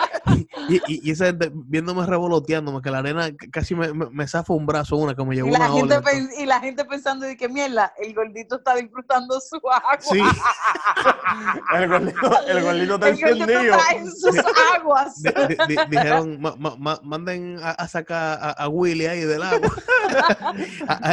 Y, 0.68 0.76
y- 0.86 1.00
y 1.04 1.10
esa 1.10 1.26
gente 1.26 1.50
viéndome 1.52 2.06
revoloteándome, 2.06 2.80
que 2.80 2.90
la 2.90 2.98
arena 2.98 3.28
casi 3.52 3.74
me, 3.74 3.92
me, 3.92 4.08
me 4.10 4.26
zafa 4.26 4.52
un 4.54 4.64
brazo 4.66 4.96
una, 4.96 5.14
que 5.14 5.22
me 5.24 5.34
llevó 5.34 5.48
Y 5.48 5.52
la, 5.52 5.58
una 5.58 5.70
gente 5.72 5.96
ola. 5.98 6.10
y 6.38 6.46
la 6.46 6.60
gente 6.60 6.84
pensando 6.86 7.26
de 7.26 7.36
que 7.36 7.48
mierda, 7.48 7.92
el 7.98 8.14
gordito 8.14 8.56
está 8.56 8.74
disfrutando 8.76 9.38
su 9.40 9.56
agua. 9.56 9.98
Sí, 10.00 10.18
el 11.74 11.88
gordito, 11.88 12.40
el 12.46 12.62
gordito 12.62 12.94
está 12.94 13.08
el 13.08 13.20
gordito 13.20 13.44
encendido. 13.44 13.74
está 13.76 13.92
en 13.96 14.10
sus 14.10 14.36
aguas. 14.74 15.22
di- 15.22 15.30
di- 15.48 15.56
di- 15.68 15.76
dijeron, 15.90 16.40
"Ma- 16.40 16.56
ma- 16.58 16.76
ma- 16.78 17.00
manden 17.02 17.58
a, 17.62 17.70
a 17.72 17.88
sacar 17.88 18.38
a, 18.40 18.50
a 18.52 18.68
Willy 18.68 19.06
ahí 19.06 19.20
del 19.20 19.42
agua. 19.42 19.70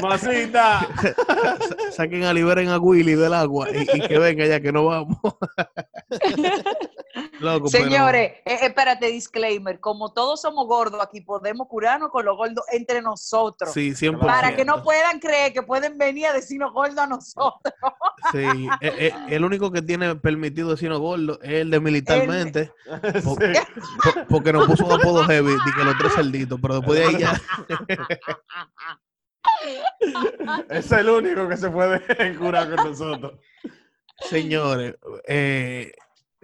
Masita. 0.01 0.87
sa- 1.01 1.91
saquen 1.91 2.23
a 2.23 2.33
liberen 2.33 2.69
a 2.69 2.77
Willy 2.79 3.15
del 3.15 3.30
agua 3.33 3.67
y, 3.71 3.81
y 3.97 4.01
que 4.07 4.17
venga 4.19 4.45
ya, 4.45 4.59
que 4.61 4.71
no 4.71 4.85
vamos. 4.85 5.17
Loco, 7.39 7.67
pero- 7.71 7.83
Señores, 7.85 8.33
eh, 8.45 8.59
espérate, 8.61 9.07
disclaimer. 9.07 9.79
Como 9.79 10.13
todos 10.13 10.41
somos 10.41 10.67
gordos 10.67 11.01
aquí, 11.01 11.21
podemos 11.21 11.67
curarnos 11.67 12.09
con 12.09 12.23
los 12.25 12.37
gordos 12.37 12.63
entre 12.71 13.01
nosotros. 13.01 13.73
Sí, 13.73 13.91
100%. 13.91 14.19
Para 14.19 14.55
que 14.55 14.63
no 14.63 14.83
puedan 14.83 15.19
creer 15.19 15.51
que 15.51 15.63
pueden 15.63 15.97
venir 15.97 16.27
a 16.27 16.33
decirnos 16.33 16.71
gordos 16.71 16.97
a 16.99 17.07
nosotros. 17.07 17.73
Sí, 18.31 18.39
eh, 18.81 18.93
eh, 19.07 19.13
el 19.29 19.43
único 19.43 19.71
que 19.71 19.81
tiene 19.81 20.15
permitido 20.15 20.69
decirnos 20.69 20.99
gordo 20.99 21.39
es 21.41 21.51
el 21.61 21.71
de 21.71 21.79
militarmente, 21.79 22.71
po- 23.23 23.35
Sí. 23.41 24.19
porque 24.29 24.53
nos 24.53 24.67
puso 24.67 24.85
un 24.85 24.93
apodo 24.93 25.23
heavy, 25.25 25.51
de 25.51 25.71
que 25.75 25.83
los 25.83 25.97
tres 25.97 26.13
cerditos, 26.13 26.59
pero 26.61 26.75
después 26.75 26.99
de 26.99 27.05
ahí 27.05 27.17
ya, 27.17 27.41
Es 30.69 30.91
el 30.91 31.09
único 31.09 31.47
que 31.47 31.57
se 31.57 31.69
puede 31.69 32.01
curar 32.37 32.75
con 32.75 32.91
nosotros. 32.91 33.39
señores, 34.29 34.95
eh, 35.27 35.91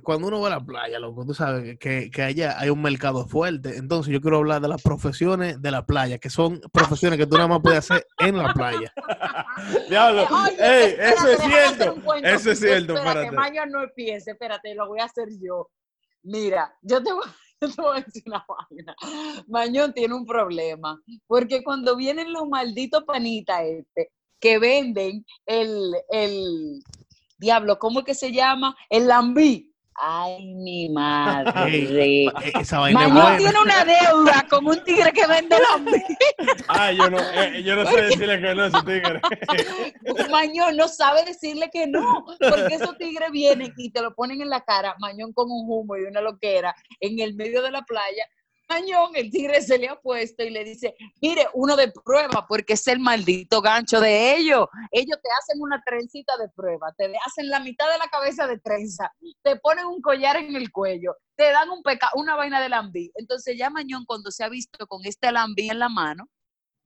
cuando 0.04 0.28
uno 0.28 0.40
va 0.40 0.48
a 0.48 0.52
la 0.52 0.66
playa, 0.66 1.00
loco, 1.00 1.26
tú 1.26 1.34
sabes 1.34 1.78
que, 1.80 2.10
que 2.10 2.22
allá 2.22 2.58
hay 2.60 2.70
un 2.70 2.82
mercado 2.82 3.28
fuerte, 3.28 3.76
entonces 3.76 4.14
yo 4.14 4.22
quiero 4.22 4.38
hablar 4.38 4.62
de 4.62 4.70
las 4.70 4.82
profesiones 4.82 5.62
de 5.62 5.72
la 5.72 5.86
playa, 5.86 6.18
que 6.18 6.30
son 6.30 6.62
profesiones 6.72 7.20
que 7.20 7.28
tú 7.28 7.36
nada 7.36 7.50
más 7.50 7.60
puedes 7.62 7.80
hacer 7.80 8.06
en 8.20 8.38
la 8.38 8.54
playa. 8.54 8.94
Diablo. 9.90 10.28
Ey, 10.60 10.96
eso 10.98 11.28
es 11.28 11.40
cierto. 11.40 11.96
Eso 12.24 12.52
es 12.52 12.60
cierto, 12.60 12.96
Espérate. 12.96 13.32
Mayo 13.32 13.66
no 13.66 13.84
empiece, 13.84 14.32
espérate, 14.32 14.76
lo 14.76 14.88
voy 14.88 15.00
a 15.00 15.06
hacer 15.06 15.28
yo. 15.42 15.70
Mira, 16.24 16.74
yo 16.82 17.04
te 17.04 17.12
voy, 17.12 17.26
una 18.26 18.46
vaina. 18.48 18.96
Mañón 19.48 19.94
tiene 19.94 20.14
un 20.14 20.26
problema, 20.26 21.02
porque 21.28 21.64
cuando 21.64 21.96
vienen 21.96 22.34
los 22.34 22.48
malditos 22.48 23.04
panitas 23.04 23.62
este, 23.64 24.12
que 24.40 24.60
venden 24.60 25.26
el, 25.46 25.94
el, 26.10 26.84
diablo, 27.40 27.78
¿cómo 27.80 28.00
es 28.00 28.06
que 28.06 28.16
se 28.16 28.32
llama? 28.32 28.76
El 28.90 29.08
lambí. 29.08 29.67
Ay, 30.00 30.54
mi 30.54 30.90
madre. 30.94 32.26
Esa 32.60 32.80
vaina 32.80 33.02
es 33.06 33.10
Mañón 33.10 33.24
buena. 33.24 33.38
tiene 33.38 33.60
una 33.60 33.86
deuda 33.86 34.46
con 34.50 34.68
un 34.68 34.84
tigre 34.84 35.12
que 35.12 35.26
vende 35.26 35.58
lambí. 35.60 36.04
Ah, 36.68 36.92
yo 36.92 37.10
no, 37.10 37.18
eh, 37.20 37.64
yo 37.64 37.76
no 37.76 37.86
sé 37.90 38.02
decirle 38.04 38.40
que 38.40 38.54
no 38.56 38.64
a 38.64 38.68
ese 38.68 38.82
tigre. 38.84 39.22
Mañón 40.32 40.78
no 40.78 40.88
sabe 40.88 41.26
decirle 41.26 41.70
que 41.72 41.88
no, 41.88 42.26
porque 42.40 42.76
esos 42.76 42.98
tigres 42.98 43.32
vienen 43.32 43.74
y 43.78 43.90
te 43.92 44.02
lo 44.02 44.14
ponen 44.14 44.42
en 44.42 44.50
la 44.50 44.62
cara, 44.62 44.96
Mañón 45.00 45.34
con 45.34 45.50
un 45.50 45.66
humo 45.68 45.98
y 45.98 46.04
una 46.04 46.22
loquera 46.22 46.76
en 47.00 47.20
el 47.20 47.34
medio 47.36 47.62
de 47.64 47.72
la 47.72 47.82
playa. 47.82 48.26
Mañón, 48.70 49.12
el 49.16 49.32
tigre 49.32 49.62
se 49.62 49.78
le 49.78 49.88
ha 49.88 50.00
puesto 50.00 50.44
y 50.44 50.50
le 50.50 50.64
dice, 50.66 50.96
mire, 51.22 51.48
uno 51.54 51.78
de 51.78 51.92
prueba, 51.92 52.46
porque 52.48 52.74
es 52.74 52.86
el 52.88 53.00
maldito 53.00 53.62
gancho 53.62 54.02
de 54.02 54.36
ellos. 54.36 54.68
Ellos 54.92 55.18
te 55.24 55.30
hacen 55.40 55.62
una 55.62 55.82
trencita 55.86 56.36
de 56.38 56.50
prueba, 56.50 56.94
te 56.98 57.06
hacen 57.26 57.50
la 57.50 57.62
mitad 57.62 57.90
de 57.92 57.98
la 57.98 58.08
cabeza 58.08 58.46
de 58.46 58.60
trenza, 58.60 59.14
te 59.42 59.56
ponen 59.58 59.86
un 59.86 60.02
collar 60.02 60.36
en 60.36 60.56
el 60.56 60.72
cuello, 60.72 61.16
te 61.38 61.52
dan 61.52 61.70
un 61.70 61.82
peca 61.82 62.10
una 62.16 62.36
vaina 62.36 62.62
de 62.62 62.70
lambí. 62.70 63.12
Entonces 63.16 63.58
ya 63.58 63.70
Mañón, 63.70 64.04
cuando 64.06 64.32
se 64.32 64.44
ha 64.44 64.50
visto 64.50 64.86
con 64.88 65.06
este 65.06 65.32
lambí 65.32 65.70
en 65.70 65.80
la 65.80 65.88
mano, 65.88 66.28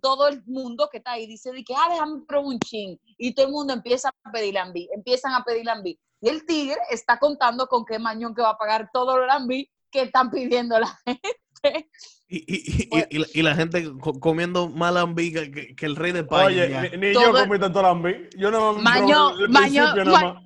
todo 0.02 0.28
el 0.28 0.44
mundo 0.46 0.90
que 0.92 0.98
está 0.98 1.12
ahí 1.14 1.28
dice 1.28 1.52
de 1.52 1.64
que, 1.64 1.74
ah, 1.76 1.88
déjame 1.90 2.26
probar 2.28 2.46
un 2.48 2.60
chin. 2.60 3.00
Y 3.18 3.34
todo 3.34 3.46
el 3.48 3.52
mundo 3.52 3.74
empieza 3.74 4.10
a 4.24 4.32
pedir 4.32 4.56
lambí, 4.56 4.90
empiezan 4.94 5.34
a 5.34 5.44
pedir 5.44 5.66
lambí. 5.66 6.00
Y 6.22 6.30
el 6.30 6.46
tigre 6.46 6.78
está 6.90 7.18
contando 7.18 7.68
con 7.68 7.86
qué 7.86 7.98
mañón 7.98 8.36
que 8.36 8.42
va 8.42 8.52
a 8.52 8.58
pagar 8.58 8.90
todo 8.94 9.20
el 9.20 9.28
lambí 9.28 9.70
que 9.92 10.04
están 10.04 10.30
pidiendo 10.30 10.80
la 10.80 10.88
gente. 11.06 11.42
Y, 12.34 12.38
y, 12.38 12.84
y- 12.84 12.88
Pues- 12.88 13.08
y 13.10 13.18
la, 13.20 13.28
y 13.34 13.42
la 13.42 13.56
gente 13.56 13.92
co- 14.00 14.18
comiendo 14.18 14.70
más 14.70 14.94
lambiga 14.94 15.42
que, 15.52 15.76
que 15.76 15.86
el 15.86 15.98
rey 15.98 16.14
de 16.14 16.20
España. 16.22 16.46
Oye, 16.46 16.70
ya. 16.70 16.82
ni, 16.98 17.14
yo 17.14 17.34
comí 17.34 17.60
tanto 17.60 17.82
lambí. 17.82 18.14
Yo 18.38 18.50
no 18.50 18.76
Maño- 18.76 19.34
Maño- 19.50 19.94
Ma-. 20.06 20.42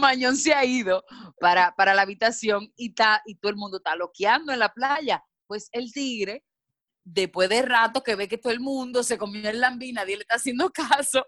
Mañón 0.00 0.36
se 0.38 0.54
ha 0.54 0.64
ido 0.64 1.04
para, 1.38 1.74
para 1.76 1.92
la 1.94 2.00
habitación 2.02 2.72
y, 2.76 2.94
ta- 2.94 3.20
y 3.26 3.34
todo 3.34 3.50
el 3.50 3.56
mundo 3.58 3.76
está 3.76 3.94
loqueando 3.94 4.54
en 4.54 4.58
la 4.58 4.72
playa. 4.72 5.22
Pues 5.46 5.68
el 5.72 5.92
tigre, 5.92 6.44
después 7.04 7.50
de 7.50 7.60
rato 7.60 8.02
que 8.02 8.14
ve 8.14 8.26
que 8.26 8.38
todo 8.38 8.52
el 8.54 8.60
mundo 8.60 9.02
se 9.02 9.18
comió 9.18 9.50
el 9.50 9.60
lambí, 9.60 9.92
nadie 9.92 10.16
le 10.16 10.22
está 10.22 10.36
haciendo 10.36 10.70
caso, 11.04 11.26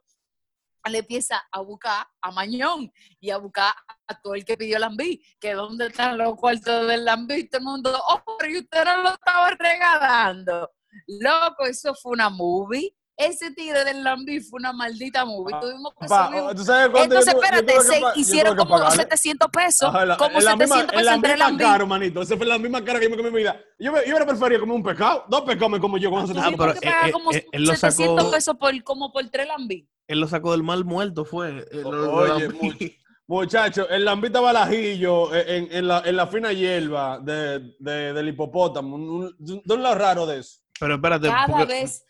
le 0.89 0.99
empieza 0.99 1.43
a 1.53 1.61
buscar 1.61 2.07
a 2.23 2.31
Mañón 2.31 2.91
y 3.21 3.31
a 3.31 3.37
buscar 3.37 3.73
a 4.07 4.21
todo 4.23 4.35
el 4.35 4.45
que 4.45 4.57
pidió 4.57 4.79
lambí, 4.79 5.23
que 5.39 5.53
dónde 5.53 5.89
están 5.89 6.17
los 6.17 6.35
cuartos 6.37 6.87
del 6.89 7.05
lambí, 7.05 7.35
y 7.35 7.49
todo 7.49 7.59
el 7.59 7.65
mundo, 7.67 8.03
oh, 8.09 8.23
pero 8.39 8.53
y 8.53 8.59
usted 8.59 8.85
no 8.85 9.03
lo 9.03 9.09
estaba 9.11 9.51
regalando. 9.51 10.71
Loco, 11.07 11.65
eso 11.67 11.95
fue 11.95 12.13
una 12.13 12.31
movie. 12.31 12.95
Ese 13.17 13.51
tigre 13.51 13.85
del 13.85 14.03
lambí 14.03 14.41
fue 14.41 14.59
una 14.61 14.73
maldita 14.73 15.27
movie. 15.27 15.55
Tuvimos 15.61 15.93
que 16.01 16.07
Pa, 16.07 16.29
subir 16.29 16.57
¿tú 16.57 16.65
sabes 16.65 16.89
cuánto 16.89 17.03
entonces, 17.19 17.35
yo 17.35 17.39
tuve- 17.39 17.51
yo 17.51 17.59
espérate, 17.67 18.13
se 18.15 18.21
hicieron 18.21 18.57
como 18.57 18.71
pagarle? 18.79 18.97
700 19.03 19.49
pesos. 19.51 19.89
Ajá, 19.91 20.07
la- 20.07 20.17
como 20.17 20.37
en 20.37 20.41
700 20.41 20.69
misma, 20.79 20.87
pesos 20.93 21.13
entre 21.13 21.37
lambí. 21.37 21.63
cara, 21.65 21.85
manito. 21.85 22.23
Esa 22.23 22.37
fue 22.39 22.47
la 22.47 22.59
misma 22.59 22.83
cara 22.83 22.99
que 22.99 23.05
yo 23.05 23.11
me 23.11 23.17
comí 23.17 23.29
en 23.29 23.35
mi 23.35 23.41
vida. 23.41 23.61
Yo, 23.79 23.93
me, 23.93 24.07
yo 24.09 24.19
me 24.19 24.25
prefería 24.25 24.59
comer 24.59 24.75
un 24.75 24.83
pescado. 24.83 25.27
Dos 25.29 25.43
pescados 25.43 25.71
me 25.71 25.81
como 25.81 25.99
yo 25.99 26.11
con 26.11 26.25
esos 26.25 26.35
Tú 26.35 26.41
Ah, 26.43 26.51
pero, 26.57 26.73
eh, 26.73 26.79
pagar 26.83 27.09
eh, 27.11 27.13
como 27.13 27.31
eh, 27.33 27.47
él 27.53 27.65
lo 27.67 27.75
700 27.77 28.17
sacó- 28.17 28.31
pesos 28.31 28.57
por, 28.57 28.83
como 28.85 29.13
por 29.13 29.29
tres 29.29 29.47
lambí. 29.49 29.87
Él 30.11 30.19
lo 30.21 30.27
sacó 30.27 30.51
del 30.53 30.63
mal 30.65 30.85
muerto, 30.85 31.25
fue. 31.25 31.61
eh, 31.71 31.83
lo- 31.83 31.93
lo 31.93 32.13
Oye, 32.15 32.29
lambí. 32.49 32.59
mucho. 32.61 32.85
Muchachos, 33.29 33.87
el 33.91 34.05
lambita 34.05 34.41
balajillo 34.41 35.33
eh, 35.33 35.57
en, 35.57 35.69
en 35.71 35.87
la, 35.87 36.03
en 36.05 36.17
la 36.17 36.27
fina 36.27 36.53
hierba 36.53 37.21
de, 37.21 37.77
de- 37.79 38.13
del 38.13 38.29
hipopótamo. 38.29 39.31
De 39.39 39.75
un 39.75 39.83
lado 39.85 39.95
raro 39.95 40.27
de 40.27 40.41
eso. 40.41 40.59
Pero 40.81 40.97
espérate, 40.97 41.29
Cada 41.29 41.47
porque 41.47 41.65
vez, 41.67 42.05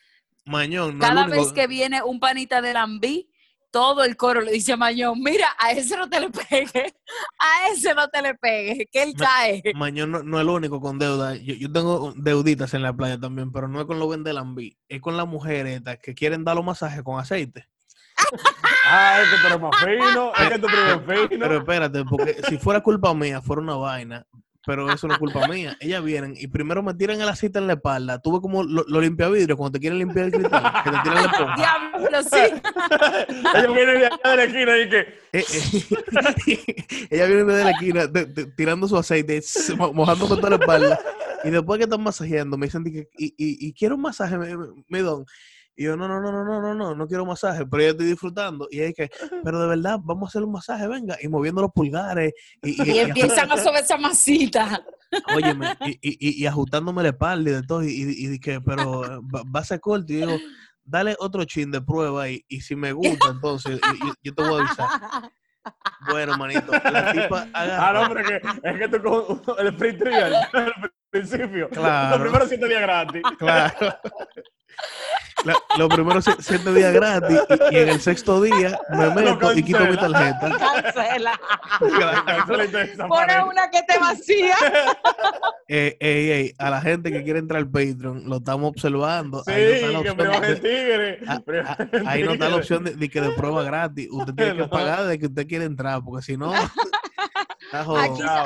Mañón, 0.46 0.94
no 0.96 1.00
cada 1.06 1.26
vez 1.26 1.52
que 1.52 1.66
viene 1.66 2.02
un 2.02 2.20
panita 2.20 2.62
de 2.62 2.72
lambí, 2.72 3.30
todo 3.70 4.02
el 4.02 4.16
coro 4.16 4.40
le 4.40 4.52
dice 4.52 4.72
a 4.72 4.76
Mañón, 4.78 5.20
mira, 5.22 5.46
a 5.58 5.72
ese 5.72 5.94
no 5.96 6.08
te 6.08 6.20
le 6.20 6.30
pegues, 6.30 6.94
a 7.38 7.68
ese 7.70 7.94
no 7.94 8.08
te 8.08 8.22
le 8.22 8.34
pegues, 8.36 8.86
que 8.90 9.02
él 9.02 9.12
Ma- 9.18 9.24
cae. 9.26 9.62
Mañón 9.74 10.10
no, 10.10 10.22
no 10.22 10.38
es 10.38 10.42
el 10.42 10.48
único 10.48 10.80
con 10.80 10.98
deuda. 10.98 11.36
Yo, 11.36 11.52
yo 11.54 11.70
tengo 11.70 12.14
deuditas 12.16 12.72
en 12.72 12.82
la 12.82 12.94
playa 12.96 13.20
también, 13.20 13.52
pero 13.52 13.68
no 13.68 13.78
es 13.78 13.86
con 13.86 13.98
los 13.98 14.08
vendelambí. 14.08 14.74
Es 14.88 15.02
con 15.02 15.18
las 15.18 15.26
mujeres 15.28 15.82
que 16.02 16.14
quieren 16.14 16.44
dar 16.44 16.56
los 16.56 16.64
masajes 16.64 17.02
con 17.02 17.20
aceite. 17.20 17.68
Ah, 18.92 19.20
es 19.22 19.28
que 19.30 19.36
tú 19.40 19.46
eres 19.46 19.60
más 19.60 19.76
fino. 19.84 20.32
Es 20.36 20.48
que 20.50 20.58
tú 20.58 20.66
eres 20.66 21.06
más 21.06 21.28
fino. 21.28 21.40
Pero 21.46 21.58
espérate, 21.58 22.04
porque 22.04 22.36
si 22.48 22.58
fuera 22.58 22.80
culpa 22.80 23.14
mía, 23.14 23.40
fuera 23.40 23.62
una 23.62 23.76
vaina. 23.76 24.26
Pero 24.66 24.90
eso 24.92 25.06
no 25.06 25.14
es 25.14 25.18
culpa 25.20 25.46
mía. 25.48 25.76
Ellas 25.80 26.02
vienen 26.02 26.34
y 26.36 26.46
primero 26.48 26.82
me 26.82 26.92
tiran 26.94 27.20
el 27.20 27.28
aceite 27.28 27.58
en 27.60 27.66
la 27.68 27.74
espalda. 27.74 28.18
Tuve 28.20 28.40
como 28.40 28.62
lo, 28.64 28.84
lo 28.88 29.00
limpia 29.00 29.28
vidrio 29.28 29.56
cuando 29.56 29.72
te 29.72 29.80
quieren 29.80 29.98
limpiar 29.98 30.26
el 30.26 30.32
cristal. 30.32 30.72
Que 30.84 30.90
te 30.90 30.96
tiran 31.02 31.14
la 31.14 31.30
esponja. 31.30 31.56
Diablo, 31.56 32.22
sí. 32.24 32.36
Ellos 33.58 33.74
vienen 33.74 34.00
de 34.00 34.06
allá 34.06 34.18
de 34.24 34.36
la 34.36 34.44
esquina 34.44 34.78
y 34.78 34.88
que. 34.88 34.98
Eh, 35.32 35.44
eh, 36.46 37.06
ella 37.10 37.26
viene 37.26 37.44
desde 37.44 37.64
la 37.64 37.70
esquina 37.70 38.06
de- 38.06 38.24
de- 38.26 38.46
tirando 38.46 38.88
su 38.88 38.96
aceite, 38.96 39.36
s- 39.38 39.74
mo- 39.76 39.92
mojándome 39.92 40.36
toda 40.36 40.50
la 40.50 40.56
espalda. 40.56 40.98
Y 41.44 41.50
después 41.50 41.78
que 41.78 41.84
están 41.84 42.02
masajeando, 42.02 42.58
me 42.58 42.66
dicen, 42.66 42.82
di 42.84 42.92
que, 42.92 43.08
y, 43.16 43.26
y, 43.38 43.68
y 43.68 43.72
quiero 43.72 43.94
un 43.94 44.02
masaje, 44.02 44.36
me, 44.36 44.56
me- 44.56 44.66
me 44.88 45.00
don. 45.00 45.24
Y 45.80 45.84
yo, 45.84 45.96
no, 45.96 46.06
no, 46.06 46.20
no, 46.20 46.30
no, 46.30 46.44
no, 46.44 46.60
no, 46.60 46.74
no, 46.74 46.94
no 46.94 47.06
quiero 47.06 47.24
masaje, 47.24 47.64
pero 47.64 47.82
yo 47.82 47.88
estoy 47.92 48.04
disfrutando. 48.08 48.68
Y 48.70 48.80
es 48.80 48.92
que, 48.94 49.08
pero 49.42 49.58
de 49.62 49.66
verdad, 49.66 49.98
vamos 50.02 50.24
a 50.24 50.28
hacer 50.28 50.42
un 50.42 50.52
masaje, 50.52 50.86
venga. 50.86 51.16
Y 51.22 51.28
moviendo 51.28 51.62
los 51.62 51.70
pulgares. 51.72 52.34
Y, 52.62 52.82
y, 52.82 52.90
Y 52.90 52.96
y- 52.96 52.98
empiezan 52.98 53.50
a 53.50 53.56
sobre 53.56 53.78
esa 53.80 53.96
masita. 53.96 54.84
óyeme, 55.34 55.74
y, 56.02 56.42
y, 56.42 56.46
ajustándome 56.46 57.02
la 57.02 57.08
espalda 57.08 57.50
y 57.50 57.54
de 57.54 57.62
todo. 57.62 57.82
Y, 57.82 57.88
y, 58.14 58.38
que, 58.38 58.60
pero 58.60 59.22
va, 59.34 59.42
va 59.44 59.60
a 59.60 59.64
ser 59.64 59.80
corto. 59.80 60.12
Y 60.12 60.16
digo, 60.16 60.36
dale 60.84 61.16
otro 61.18 61.46
chin 61.46 61.70
de 61.70 61.80
prueba. 61.80 62.28
Y, 62.28 62.44
y 62.46 62.60
si 62.60 62.76
me 62.76 62.92
gusta, 62.92 63.30
entonces 63.30 63.80
yo, 63.80 64.12
yo- 64.22 64.34
te 64.34 64.42
voy 64.42 64.60
a 64.60 64.64
avisar. 64.66 65.30
Bueno, 66.10 66.36
manito, 66.36 66.72
la 66.72 67.10
tipa 67.10 67.46
Ah, 67.54 67.92
no, 67.94 68.14
pero 68.14 68.28
que, 68.28 68.68
es 68.68 68.78
que 68.78 68.88
tú 68.98 69.42
con 69.44 69.66
el 69.66 69.74
free 69.78 69.96
trial 69.96 70.34
al 70.52 70.72
principio. 71.10 71.68
Claro. 71.70 72.10
Los 72.18 72.20
primeros 72.22 72.48
siete 72.48 72.68
días 72.68 72.82
gratis. 72.82 73.22
Claro. 73.38 73.74
La- 75.44 75.56
los 75.78 75.88
primeros 75.88 76.24
si- 76.24 76.32
siete 76.40 76.72
días 76.72 76.92
gratis 76.92 77.38
y, 77.70 77.74
y 77.74 77.78
en 77.78 77.88
el 77.88 78.00
sexto 78.00 78.40
día 78.42 78.78
me 78.90 79.10
meto 79.14 79.52
y 79.52 79.62
quito 79.62 79.80
mi 79.86 79.96
tarjeta. 79.96 80.50
Cancela. 80.58 81.40
Pone 83.08 83.42
una 83.44 83.70
que 83.70 83.82
te 83.88 83.98
vacía. 83.98 84.54
Eh, 85.68 85.96
ey, 86.00 86.30
ey, 86.30 86.54
a 86.58 86.68
la 86.70 86.80
gente 86.80 87.10
que 87.12 87.22
quiere 87.22 87.38
entrar 87.38 87.58
al 87.60 87.70
Patreon, 87.70 88.28
lo 88.28 88.36
estamos 88.38 88.68
observando. 88.70 89.42
Sí, 89.44 89.52
ahí 89.52 89.62
no 89.64 89.72
está 89.72 89.86
la 89.86 90.02
que 90.02 90.10
opción 90.10 90.16
me 90.16 90.28
baje 90.28 90.40
de- 90.46 90.52
el 90.52 90.60
tigre. 90.60 91.20
a- 91.26 91.40
pero- 91.40 91.68
a- 91.68 92.10
ahí 92.10 92.22
no 92.22 92.32
está 92.32 92.48
la 92.48 92.56
opción 92.56 92.84
de, 92.84 92.94
de 92.96 93.08
que 93.08 93.20
de 93.20 93.30
prueba 93.30 93.62
gratis. 93.62 94.08
Usted 94.10 94.34
tiene 94.34 94.56
que 94.56 94.68
pagar 94.68 95.04
de 95.04 95.18
que 95.18 95.26
usted 95.26 95.46
quiere 95.46 95.64
entrar, 95.64 96.02
porque 96.04 96.22
si 96.24 96.36
no. 96.36 96.52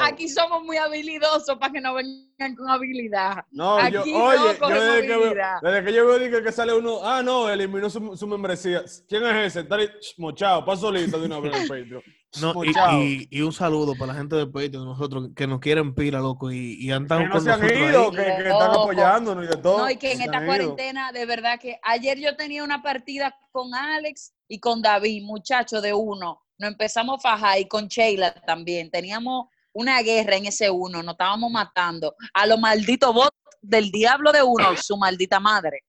Aquí, 0.02 0.28
somos 0.28 0.62
muy 0.64 0.76
habilidosos 0.76 1.56
para 1.58 1.72
que 1.72 1.80
no 1.80 1.94
vengan 1.94 2.54
con 2.56 2.68
habilidad. 2.68 3.44
No, 3.50 3.78
yo, 3.88 4.00
Aquí 4.00 4.12
no 4.12 4.24
oye, 4.24 4.38
yo 4.60 4.68
desde 4.68 5.02
que, 5.02 5.08
veo, 5.08 5.30
vida. 5.32 5.58
desde 5.62 5.84
que 5.84 5.92
yo 5.92 6.06
veo 6.06 6.42
que 6.42 6.52
sale 6.52 6.74
uno, 6.74 6.98
ah, 7.02 7.22
no, 7.22 7.48
eliminó 7.48 7.88
su, 7.90 8.16
su 8.16 8.26
membresía. 8.26 8.82
¿Quién 9.08 9.24
es 9.26 9.56
ese? 9.56 9.66
Sh, 9.68 10.14
mochado, 10.18 10.64
paso 10.64 10.82
solito 10.82 11.18
de 11.18 11.26
una 11.26 11.40
vez 11.40 11.54
en 11.54 11.62
el 11.62 11.68
Patreon. 11.68 12.02
No, 12.40 12.64
y, 12.64 12.72
y- 13.00 13.28
y 13.30 13.42
un 13.42 13.52
saludo 13.52 13.94
para 13.96 14.12
la 14.12 14.18
gente 14.18 14.34
de 14.34 14.46
Patreon, 14.48 14.84
nosotros 14.84 15.28
que 15.36 15.46
nos 15.46 15.60
quieren 15.60 15.94
pila, 15.94 16.18
loco, 16.18 16.50
y, 16.50 16.74
y 16.84 16.90
han 16.90 17.04
estado 17.04 17.20
Que 17.20 17.26
no 17.28 17.32
con 17.34 17.44
se 17.44 17.52
han 17.52 17.60
nosotros 17.60 17.88
ido, 17.90 18.02
ahí. 18.02 18.10
que, 18.10 18.42
que 18.42 18.48
están 18.50 18.70
apoyándonos 18.72 19.44
y 19.44 19.46
de 19.46 19.56
todo. 19.58 19.78
No, 19.78 19.90
y 19.90 19.96
que 19.96 20.10
en 20.10 20.18
Se 20.18 20.24
esta 20.24 20.38
ido. 20.38 20.46
cuarentena, 20.46 21.12
de 21.12 21.26
verdad 21.26 21.60
que 21.60 21.78
ayer 21.84 22.18
yo 22.18 22.34
tenía 22.34 22.64
una 22.64 22.82
partida 22.82 23.36
con 23.52 23.72
Alex 23.72 24.34
y 24.48 24.58
con 24.58 24.82
David, 24.82 25.22
muchacho 25.22 25.80
de 25.80 25.94
uno. 25.94 26.42
Nos 26.64 26.72
empezamos 26.72 27.18
a 27.18 27.20
fajar 27.36 27.58
y 27.60 27.68
con 27.68 27.88
Sheila 27.88 28.32
también. 28.46 28.90
Teníamos 28.90 29.48
una 29.74 30.00
guerra 30.00 30.36
en 30.36 30.46
ese 30.46 30.70
uno, 30.70 31.02
nos 31.02 31.12
estábamos 31.12 31.50
matando 31.50 32.14
a 32.32 32.46
los 32.46 32.58
malditos 32.58 33.12
bots 33.12 33.36
del 33.60 33.90
diablo 33.90 34.32
de 34.32 34.42
uno, 34.42 34.64
su 34.82 34.96
maldita 34.96 35.38
madre. 35.40 35.80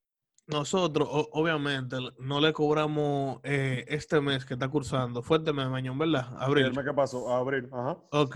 Nosotros, 0.48 1.08
o- 1.10 1.30
obviamente, 1.32 1.96
no 2.20 2.42
le 2.42 2.52
cobramos 2.52 3.40
eh, 3.44 3.86
este 3.88 4.20
mes 4.20 4.44
que 4.44 4.56
está 4.56 4.68
cursando. 4.68 5.24
Fue 5.24 5.38
este 5.38 5.54
mes, 5.54 5.68
Mañón, 5.70 5.98
¿verdad? 5.98 6.28
Abril. 6.40 6.66
el 6.66 6.74
mes 6.74 6.84
que 6.86 6.94
pasó, 6.94 7.34
a 7.34 7.38
abril. 7.38 7.70
Ajá. 7.72 7.98
Ok, 8.12 8.36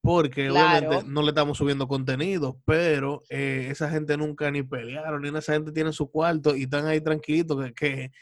porque 0.00 0.48
Claro. 0.50 0.86
obviamente 0.88 1.10
no 1.10 1.22
le 1.22 1.28
estamos 1.30 1.58
subiendo 1.58 1.88
contenido, 1.88 2.60
pero 2.64 3.24
eh, 3.28 3.66
esa 3.70 3.90
gente 3.90 4.16
nunca 4.16 4.52
ni 4.52 4.62
pelearon, 4.62 5.20
ni 5.20 5.36
esa 5.36 5.54
gente 5.54 5.72
tiene 5.72 5.92
su 5.92 6.08
cuarto 6.12 6.54
y 6.54 6.62
están 6.62 6.86
ahí 6.86 7.00
tranquilitos 7.00 7.58
que, 7.66 7.72
que 7.74 8.12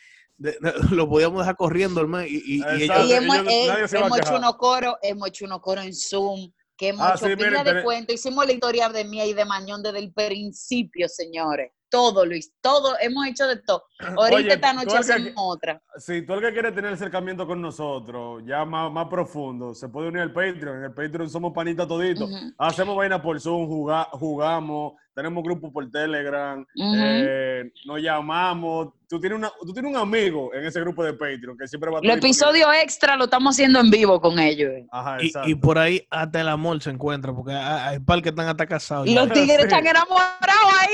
de- 0.41 0.57
de- 0.61 0.73
lo 0.97 1.09
podíamos 1.09 1.39
dejar 1.41 1.55
corriendo 1.57 2.07
mes 2.09 2.29
y, 2.31 2.37
y- 2.37 2.59
y 2.79 2.83
ellos- 2.85 3.07
Y 3.07 3.13
hemos, 3.13 3.37
ellos- 3.37 3.93
eh, 3.93 3.99
hemos 3.99 4.19
hecho 4.19 4.37
unos 4.37 4.57
coros, 4.57 4.95
hemos 5.03 5.29
hecho 5.29 5.45
unos 5.45 5.61
coros 5.61 5.85
en 5.85 5.95
Zoom, 5.95 6.51
que 6.77 6.89
hemos 6.89 7.03
Ah, 7.07 7.15
hecho 7.15 7.27
sí, 7.27 7.37
pila 7.37 7.63
miren, 7.63 7.77
de 7.77 7.83
cuentos, 7.85 8.15
hicimos 8.15 8.47
la 8.47 8.53
historia 8.53 8.89
de 8.89 9.05
mía 9.05 9.27
y 9.27 9.35
de 9.35 9.45
Mañón 9.45 9.83
desde 9.83 9.99
el 9.99 10.13
principio, 10.13 11.09
señores. 11.09 11.73
Todo, 11.91 12.25
Luis, 12.25 12.53
todo, 12.63 12.95
hemos 13.01 13.27
hecho 13.27 13.47
de 13.49 13.57
todo. 13.57 13.83
Ahorita 14.17 14.37
Oye, 14.37 14.53
esta 14.55 14.73
noche 14.73 14.87
que- 14.93 14.97
hacemos 14.97 15.33
otra. 15.37 15.83
Si 15.99 16.23
tú 16.25 16.35
el 16.35 16.41
que 16.41 16.53
quiere 16.53 16.73
tener 16.73 16.93
acercamiento 16.95 17.47
con 17.47 17.61
nosotros, 17.61 18.43
ya 18.47 18.65
más, 18.65 18.91
más 18.93 19.09
profundo, 19.09 19.75
se 19.75 19.89
puede 19.89 20.09
unir 20.09 20.23
al 20.23 20.33
Patreon. 20.33 20.79
En 20.79 20.85
el 20.85 20.95
Patreon 20.95 21.29
somos 21.29 21.53
panitas 21.53 21.87
toditos. 21.87 22.31
Hacemos 22.57 22.97
vaina 22.97 23.21
por 23.21 23.39
Zoom, 23.41 23.67
juga- 23.67 24.09
jugamos, 24.13 24.93
tenemos 25.15 25.43
grupo 25.45 25.71
por 25.73 25.91
Telegram, 25.91 26.65
eh, 26.77 27.71
nos 27.85 28.01
llamamos. 28.01 28.91
Tú 29.11 29.19
tienes, 29.19 29.39
una, 29.39 29.51
tú 29.61 29.73
tienes 29.73 29.91
un 29.91 29.97
amigo 29.97 30.55
en 30.55 30.65
ese 30.67 30.79
grupo 30.79 31.03
de 31.03 31.13
Patreon 31.15 31.59
que 31.59 31.67
siempre 31.67 31.91
va 31.91 31.99
a 31.99 32.01
disponible. 32.01 32.29
episodios 32.29 32.69
extra 32.81 33.17
lo 33.17 33.25
estamos 33.25 33.57
haciendo 33.57 33.81
en 33.81 33.91
vivo 33.91 34.21
con 34.21 34.39
ellos. 34.39 34.71
Ajá, 34.93 35.17
y, 35.21 35.27
exacto. 35.27 35.49
y 35.51 35.55
por 35.57 35.79
ahí 35.81 36.07
hasta 36.11 36.41
el 36.41 36.49
amor 36.49 36.81
se 36.81 36.91
encuentra, 36.91 37.35
porque 37.35 37.53
hay, 37.53 37.95
hay 37.95 37.99
par 37.99 38.23
que 38.23 38.29
están 38.29 38.47
hasta 38.47 38.67
casados. 38.67 39.09
ya. 39.09 39.25
Los 39.25 39.33
tigres 39.35 39.57
Sí. 39.57 39.63
están 39.65 39.85
enamorados 39.85 40.73
ahí. 40.79 40.89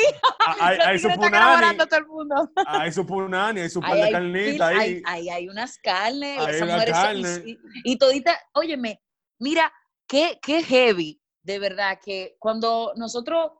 Ah, 0.47 0.57
hay, 0.61 0.77
Los 0.79 0.87
hay 0.87 0.97
tigres 0.97 1.15
están 1.15 1.35
enamorando 1.35 1.83
a 1.85 1.87
todo 1.87 2.01
el 2.01 2.07
mundo. 2.07 2.51
hay 2.67 2.91
su 2.93 3.07
punani, 3.07 3.61
hay 3.61 3.69
su 3.69 3.81
par 3.83 3.93
Ahí 3.93 3.99
de 3.99 4.05
hay, 4.07 4.13
carnita 4.13 4.71
pil- 4.73 4.79
ahí. 4.79 4.79
hay, 4.89 5.03
hay- 5.05 5.29
hay 5.29 5.49
unas 5.51 5.79
carnes, 5.79 6.39
Hay 6.41 6.55
esas 6.55 7.27
son- 7.37 7.49
y, 7.49 7.59
y 7.85 7.99
todita, 7.99 8.35
óyeme, 8.55 8.99
mira, 9.39 9.71
qué, 10.09 10.39
qué 10.41 10.63
heavy, 10.63 11.21
de 11.43 11.59
verdad, 11.59 11.99
que 12.03 12.37
cuando 12.39 12.95
nosotros 12.97 13.51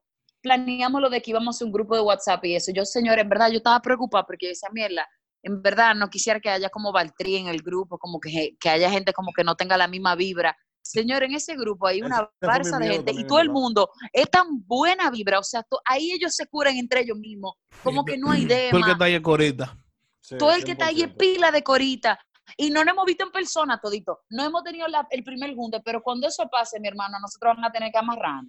planeamos 0.47 1.01
lo 1.01 1.11
de 1.11 1.21
que 1.21 1.33
íbamos 1.33 1.61
a 1.61 1.65
un 1.65 1.73
grupo 1.73 1.97
de 1.97 2.03
WhatsApp 2.03 2.45
y 2.45 2.55
eso, 2.55 2.71
yo, 2.73 2.85
señor, 2.85 3.19
en 3.19 3.29
verdad, 3.29 3.51
yo 3.51 3.57
estaba 3.57 3.81
preocupada 3.81 4.25
porque 4.25 4.49
esa 4.51 4.69
mierda, 4.71 5.05
en 5.43 5.61
verdad, 5.61 5.93
no 5.97 6.09
quisiera 6.09 6.39
que 6.39 6.49
haya 6.49 6.69
como 6.71 6.93
Valtrí 6.93 7.35
en 7.37 7.49
el 7.49 7.63
grupo, 7.63 7.99
como 7.99 8.21
que, 8.21 8.57
que 8.61 8.69
haya 8.71 8.89
gente 8.89 9.13
como 9.13 9.33
que 9.37 9.43
no 9.43 9.57
tenga 9.57 9.77
la 9.77 9.89
misma 9.89 10.15
vibra. 10.15 10.57
Señor, 10.83 11.25
en 11.25 11.35
ese 11.35 11.57
grupo 11.57 11.89
hay 11.89 12.01
una 12.01 12.31
farsa 12.41 12.79
de 12.79 12.87
gente 12.87 13.13
y 13.13 13.27
todo 13.27 13.41
el 13.41 13.51
mundo 13.51 13.91
es 14.13 14.31
tan 14.31 14.47
buena 14.67 15.11
vibra, 15.11 15.41
o 15.41 15.43
sea, 15.43 15.65
to- 15.65 15.81
ahí 15.85 16.13
ellos 16.13 16.33
se 16.37 16.47
curan 16.47 16.77
entre 16.77 17.01
ellos 17.01 17.19
mismos, 17.19 17.55
como 17.83 18.05
que 18.05 18.17
no 18.17 18.31
hay 18.31 18.45
Tú 18.71 18.77
el 18.77 18.85
que 18.85 18.91
está 18.93 19.05
ahí 19.07 19.15
es 19.17 19.21
corita. 19.23 19.77
Sí, 20.21 20.39
todo 20.39 20.53
el 20.53 20.65
que 20.65 20.73
está 20.73 20.87
ahí 20.87 21.03
es 21.03 21.09
100%. 21.09 21.17
pila 21.19 21.51
de 21.51 21.63
corita. 21.63 22.19
Y 22.57 22.71
no 22.71 22.85
nos 22.85 22.93
hemos 22.93 23.05
visto 23.05 23.25
en 23.25 23.33
persona 23.33 23.81
todito. 23.81 24.21
No 24.31 24.45
hemos 24.45 24.63
tenido 24.63 24.87
la- 24.87 25.07
el 25.11 25.25
primer 25.25 25.53
junte, 25.57 25.81
pero 25.85 26.01
cuando 26.01 26.29
eso 26.29 26.49
pase, 26.49 26.79
mi 26.79 26.87
hermano, 26.87 27.19
nosotros 27.21 27.55
vamos 27.57 27.69
a 27.69 27.73
tener 27.73 27.91
que 27.91 27.99
amarrar. 27.99 28.43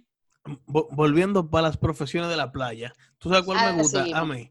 Vo- 0.66 0.88
volviendo 0.90 1.48
para 1.50 1.68
las 1.68 1.76
profesiones 1.76 2.30
de 2.30 2.36
la 2.36 2.50
playa, 2.52 2.92
¿tú 3.18 3.28
sabes 3.28 3.44
cuál 3.44 3.58
Ah, 3.60 3.72
me 3.72 3.82
gusta 3.82 4.04
sí, 4.04 4.12
a 4.14 4.24
mí? 4.24 4.50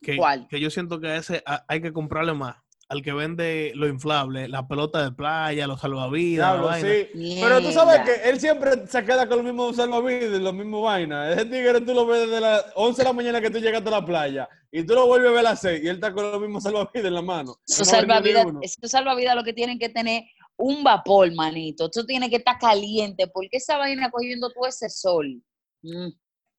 Que, 0.00 0.16
¿Cuál? 0.16 0.46
que 0.48 0.58
yo 0.60 0.70
siento 0.70 1.00
que 1.00 1.08
a 1.08 1.16
ese 1.16 1.42
a- 1.46 1.64
hay 1.68 1.80
que 1.80 1.92
comprarle 1.92 2.32
más. 2.34 2.56
Al 2.88 3.00
que 3.00 3.12
vende 3.14 3.72
lo 3.74 3.86
inflable, 3.88 4.48
la 4.48 4.68
pelota 4.68 5.02
de 5.02 5.12
playa, 5.12 5.66
los 5.66 5.80
salvavidas, 5.80 6.46
la 6.46 6.52
Diablo, 6.52 6.66
vaina. 6.68 6.88
sí. 7.14 7.38
Pero 7.40 7.62
tú 7.62 7.72
sabes 7.72 8.00
que 8.00 8.28
él 8.28 8.38
siempre 8.38 8.86
se 8.86 9.02
queda 9.02 9.26
con 9.26 9.38
los 9.38 9.46
mismos 9.46 9.76
salvavidas 9.76 10.38
y 10.38 10.42
los 10.42 10.52
mismos 10.52 10.82
vainas. 10.84 11.32
Ese 11.34 11.46
tigre 11.46 11.80
tú 11.80 11.94
lo 11.94 12.04
ves 12.04 12.26
desde 12.28 12.38
las 12.40 12.66
11 12.74 13.00
de 13.00 13.08
la 13.08 13.12
mañana 13.14 13.40
que 13.40 13.48
tú 13.48 13.58
llegaste 13.60 13.88
a 13.88 13.92
la 13.92 14.04
playa 14.04 14.46
y 14.70 14.84
tú 14.84 14.92
lo 14.92 15.06
vuelves 15.06 15.30
a 15.30 15.32
ver 15.32 15.40
a 15.40 15.50
las 15.50 15.60
6 15.62 15.80
y 15.82 15.88
él 15.88 15.94
está 15.94 16.12
con 16.12 16.30
los 16.32 16.40
mismos 16.40 16.64
salvavidas 16.64 17.06
en 17.06 17.14
la 17.14 17.22
mano. 17.22 17.56
Esos 17.66 17.86
No 17.88 17.94
salvavidas, 17.98 18.46
salvavidas 18.90 19.36
lo 19.36 19.44
que 19.44 19.54
tienen 19.54 19.78
que 19.78 19.88
tener 19.88 20.24
un 20.64 20.84
vapor, 20.84 21.32
manito. 21.34 21.86
Esto 21.86 22.06
tiene 22.06 22.30
que 22.30 22.36
estar 22.36 22.56
caliente, 22.58 23.26
porque 23.26 23.56
esa 23.56 23.78
vaina 23.78 24.10
cogiendo 24.10 24.50
todo 24.50 24.66
ese 24.66 24.88
sol. 24.88 25.42
Mm. 25.82 26.08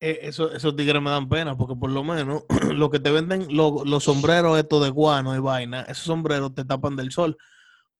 Eh, 0.01 0.19
eso, 0.23 0.51
esos 0.51 0.75
tigres 0.75 1.01
me 1.01 1.09
dan 1.09 1.29
pena 1.29 1.55
porque 1.55 1.75
por 1.79 1.89
lo 1.89 2.03
menos 2.03 2.43
lo 2.73 2.89
que 2.89 2.99
te 2.99 3.09
venden 3.11 3.47
lo- 3.55 3.85
los 3.85 4.03
sombreros 4.03 4.57
estos 4.59 4.83
de 4.83 4.89
guano 4.89 5.33
y 5.35 5.39
vaina, 5.39 5.83
esos 5.83 6.03
sombreros 6.05 6.53
te 6.53 6.65
tapan 6.65 6.95
del 6.97 7.11
sol. 7.11 7.37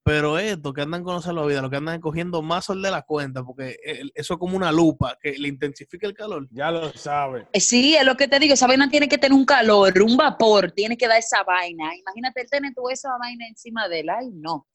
Pero 0.06 0.38
estos 0.38 0.74
que 0.74 0.82
andan 0.82 1.02
con 1.02 1.14
los 1.16 1.24
salvavidas, 1.24 1.62
lo 1.64 1.70
que 1.70 1.78
andan 1.78 2.02
cogiendo 2.02 2.42
más 2.42 2.66
sol 2.66 2.82
de 2.82 2.92
la 2.92 3.04
cuenta, 3.04 3.42
porque 3.42 3.78
el- 3.86 4.12
eso 4.16 4.34
es 4.34 4.40
como 4.40 4.58
una 4.58 4.70
lupa 4.70 5.18
que 5.22 5.38
le 5.38 5.48
intensifica 5.48 6.06
el 6.06 6.14
calor. 6.14 6.46
Ya 6.52 6.72
lo 6.72 6.92
sabe. 6.92 7.48
Eh, 7.54 7.62
Sí, 7.62 7.96
es 7.96 8.04
lo 8.06 8.18
que 8.18 8.28
te 8.28 8.38
digo, 8.38 8.54
esa 8.54 8.68
vaina 8.68 8.90
tiene 8.90 9.08
que 9.08 9.18
tener 9.18 9.32
un 9.38 9.46
calor, 9.46 9.94
un 10.02 10.18
vapor, 10.18 10.74
tiene 10.74 10.98
que 10.98 11.08
dar 11.08 11.20
esa 11.20 11.44
vaina. 11.44 11.96
Imagínate 11.96 12.42
él 12.42 12.48
tener 12.52 12.74
toda 12.74 12.92
esa 12.92 13.18
vaina 13.18 13.48
encima 13.48 13.88
de 13.88 14.02
él. 14.02 14.10
Ay, 14.10 14.30
no. 14.34 14.68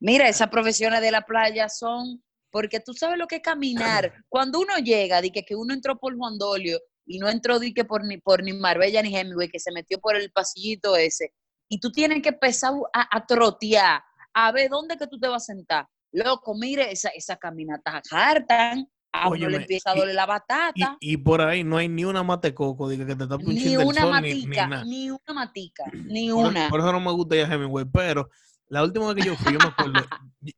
Mira, 0.00 0.28
esas 0.28 0.48
profesiones 0.48 1.00
de 1.00 1.10
la 1.10 1.22
playa 1.22 1.68
son, 1.68 2.22
porque 2.50 2.80
tú 2.80 2.92
sabes 2.94 3.18
lo 3.18 3.26
que 3.26 3.36
es 3.36 3.42
caminar. 3.42 4.12
Cuando 4.28 4.60
uno 4.60 4.76
llega, 4.78 5.20
di 5.20 5.30
que, 5.30 5.44
que 5.44 5.54
uno 5.56 5.74
entró 5.74 5.98
por 5.98 6.16
Juan 6.16 6.38
Dolio 6.38 6.78
y 7.06 7.18
no 7.18 7.28
entró 7.28 7.58
di 7.58 7.72
que 7.72 7.84
por 7.84 8.04
ni, 8.04 8.18
por 8.18 8.42
ni 8.42 8.52
Marbella 8.52 9.02
ni 9.02 9.14
Hemingway, 9.16 9.48
que 9.48 9.60
se 9.60 9.72
metió 9.72 9.98
por 10.00 10.16
el 10.16 10.30
pasillito 10.32 10.96
ese, 10.96 11.32
y 11.68 11.78
tú 11.80 11.90
tienes 11.92 12.22
que 12.22 12.30
empezar 12.30 12.72
a, 12.92 13.16
a 13.16 13.26
trotear, 13.26 14.02
a 14.34 14.52
ver 14.52 14.70
dónde 14.70 14.96
que 14.96 15.06
tú 15.06 15.18
te 15.18 15.28
vas 15.28 15.42
a 15.44 15.54
sentar. 15.54 15.86
Loco, 16.12 16.54
mire, 16.54 16.90
esa, 16.92 17.08
esa 17.10 17.36
caminata 17.36 18.00
hartan, 18.10 18.88
a 19.12 19.28
uno 19.28 19.48
le 19.48 19.56
empieza 19.58 19.90
a 19.90 19.94
doler 19.94 20.14
la 20.14 20.26
batata. 20.26 20.96
y 21.00 21.16
por 21.16 21.40
ahí 21.40 21.64
no 21.64 21.76
hay 21.78 21.88
ni 21.88 22.04
una 22.04 22.22
mate 22.22 22.54
coco 22.54 22.88
que 22.88 22.96
te 22.98 23.16
tape 23.16 23.44
un 23.44 23.54
Ni 23.54 23.74
del 23.76 23.86
una 23.86 24.00
sol, 24.02 24.22
ni, 24.22 24.34
ni 24.34 24.46
matica, 24.46 24.66
nada. 24.66 24.84
ni 24.84 25.10
una 25.10 25.32
matica, 25.34 25.84
ni 25.92 26.30
Por, 26.30 26.46
una. 26.46 26.68
por 26.68 26.80
eso 26.80 26.92
no 26.92 27.00
me 27.00 27.12
gusta 27.12 27.36
ya 27.36 27.44
Hemingway, 27.52 27.84
pero 27.86 28.28
la 28.68 28.82
última 28.82 29.06
vez 29.06 29.16
que 29.16 29.22
yo 29.24 29.36
fui, 29.36 29.52
yo 29.52 29.60
me 29.60 29.68
acuerdo, 29.68 30.04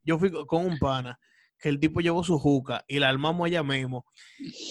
yo 0.03 0.19
fui 0.19 0.31
co- 0.31 0.45
con 0.47 0.65
un 0.65 0.77
pana 0.79 1.19
que 1.59 1.69
el 1.69 1.79
tipo 1.79 1.99
llevó 2.01 2.23
su 2.23 2.39
juca 2.39 2.83
y 2.87 2.99
la 2.99 3.09
armamos 3.09 3.45
allá 3.45 3.63
mismo 3.63 4.05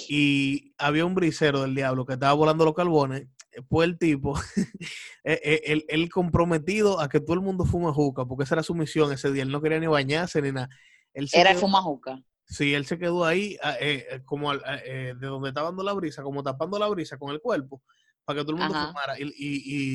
y 0.09 0.75
había 0.79 1.05
un 1.05 1.15
brisero 1.15 1.63
del 1.63 1.75
diablo 1.75 2.07
que 2.07 2.15
estaba 2.15 2.33
volando 2.33 2.65
los 2.65 2.75
carbones, 2.75 3.27
pues 3.69 3.89
el 3.89 3.99
tipo, 3.99 4.39
eh, 4.57 4.65
eh, 5.45 5.61
él, 5.67 5.85
él 5.89 6.09
comprometido 6.11 7.01
a 7.01 7.09
que 7.09 7.21
todo 7.21 7.35
el 7.35 7.41
mundo 7.41 7.65
fume 7.65 7.93
juca, 7.93 8.25
porque 8.25 8.45
esa 8.45 8.55
era 8.55 8.63
su 8.63 8.75
misión 8.75 9.13
ese 9.13 9.31
día, 9.33 9.43
él 9.43 9.51
no 9.51 9.61
quería 9.61 9.81
ni 9.81 9.87
bañarse 9.87 10.41
ni 10.41 10.53
nada. 10.53 10.69
Él 11.13 11.29
Era 11.33 11.51
el 11.51 11.57
quedó- 11.57 11.61
fumajuca. 11.67 12.23
Sí, 12.51 12.73
él 12.73 12.87
se 12.87 12.99
quedó 12.99 13.27
ahí, 13.27 13.59
ah, 13.63 13.75
eh, 13.79 14.23
como 14.25 14.55
eh, 14.55 15.15
de 15.19 15.27
donde 15.27 15.51
estaba 15.51 15.69
dando 15.69 15.83
la 15.83 15.93
brisa, 15.93 16.23
como 16.23 16.43
tapando 16.43 16.79
la 16.79 16.89
brisa 16.89 17.19
con 17.19 17.31
el 17.31 17.41
cuerpo, 17.43 17.83
para 18.29 18.41
que 18.41 18.45
todo 18.45 18.57
el 18.57 18.63
mundo 18.63 18.77
Ajá. 18.77 18.89
fumara. 18.89 19.19
Y, 19.19 19.23
y, 19.25 19.29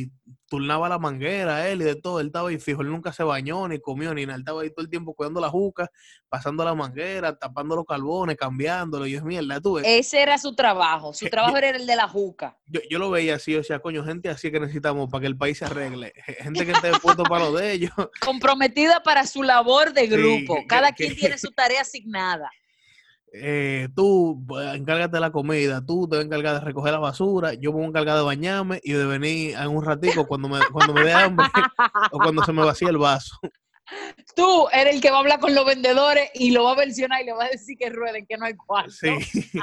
y 0.04 0.12
turnaba 0.50 0.90
la 0.90 0.98
manguera, 0.98 1.70
él 1.70 1.82
y 1.84 1.86
de 1.86 1.96
todo. 1.96 2.20
Él 2.20 2.28
estaba 2.28 2.50
ahí 2.50 2.58
fijo, 2.58 2.82
él 2.82 2.90
nunca 2.90 3.14
se 3.14 3.22
bañó, 3.24 3.68
ni 3.68 3.80
comió, 3.80 4.12
ni 4.14 4.26
nada. 4.26 4.36
Él 4.38 4.42
estaba 4.42 4.62
ahí 4.64 4.72
todo 4.72 4.82
el 4.82 4.90
tiempo 4.90 5.14
cuidando 5.14 5.40
la 5.40 5.50
juca, 5.50 5.88
pasando 6.30 6.66
la 6.66 6.74
manguera, 6.74 7.38
tapando 7.38 7.76
los 7.76 7.86
carbones, 7.86 8.36
cambiándolo. 8.36 9.06
Y 9.06 9.14
es 9.16 9.24
mierda, 9.24 9.62
tú 9.62 9.76
ves. 9.76 9.86
Ese 9.88 10.20
era 10.20 10.40
su 10.40 10.56
trabajo. 10.56 11.14
Su 11.14 11.28
trabajo 11.30 11.54
yo- 11.54 11.60
era 11.60 11.78
el 11.78 11.86
de 11.86 11.96
la 11.96 12.08
juca. 12.08 12.58
Yo, 12.66 12.80
yo 12.90 12.98
lo 12.98 13.12
veía 13.12 13.36
así, 13.36 13.56
o 13.56 13.64
sea, 13.64 13.78
coño, 13.80 14.04
gente 14.04 14.30
así 14.30 14.52
que 14.52 14.60
necesitamos 14.60 15.12
para 15.12 15.22
que 15.22 15.28
el 15.28 15.38
país 15.38 15.60
se 15.60 15.66
arregle. 15.66 16.12
Gente 16.40 16.66
que 16.66 16.72
esté 16.72 16.92
puesto 17.04 17.22
para 17.22 17.46
lo 17.46 17.52
de 17.54 17.72
ellos. 17.74 17.92
Comprometida 18.22 19.04
para 19.04 19.28
su 19.28 19.44
labor 19.44 19.94
de 19.94 20.08
grupo. 20.08 20.58
Cada 20.68 20.92
que- 20.92 21.06
quien 21.06 21.16
tiene 21.18 21.38
su 21.38 21.52
tarea 21.52 21.82
asignada. 21.82 22.50
Eh, 23.34 23.90
tú 23.96 24.44
pues, 24.48 24.76
encárgate 24.76 25.18
de 25.18 25.20
la 25.22 25.32
comida, 25.32 25.84
tú 25.86 26.08
te 26.08 26.16
vas 26.18 26.24
a 26.24 26.28
encargar 26.28 26.54
de 26.56 26.60
recoger 26.62 26.94
la 26.94 27.00
basura, 27.00 27.54
yo 27.56 27.72
me 27.72 27.78
voy 27.78 27.86
a 27.86 27.88
encargar 27.90 28.16
de 28.18 28.24
bañarme 28.24 28.80
y 28.84 28.94
de 28.94 29.06
venir 29.06 29.56
en 29.58 29.68
un 29.70 29.84
ratico 29.84 30.28
cuando 30.28 30.48
me, 30.48 30.60
cuando 30.72 30.94
me 30.94 31.04
dé 31.04 31.14
hambre 31.14 31.48
o 32.12 32.20
cuando 32.20 32.44
se 32.46 32.54
me 32.54 32.64
vacíe 32.64 32.90
el 32.90 32.98
vaso. 33.00 33.36
Tú 34.36 34.68
eres 34.72 34.96
el 34.96 35.02
que 35.02 35.10
va 35.12 35.18
a 35.18 35.20
hablar 35.20 35.40
con 35.40 35.54
los 35.54 35.66
vendedores 35.66 36.30
y 36.36 36.52
lo 36.52 36.64
va 36.64 36.72
a 36.72 36.76
versionar 36.76 37.22
y 37.22 37.26
le 37.26 37.34
va 37.34 37.46
a 37.46 37.50
decir 37.50 37.78
que 37.78 37.90
rueden, 37.90 38.26
que 38.26 38.38
no 38.38 38.46
hay 38.46 38.56
cuarto. 38.56 38.92
Sí. 38.92 39.10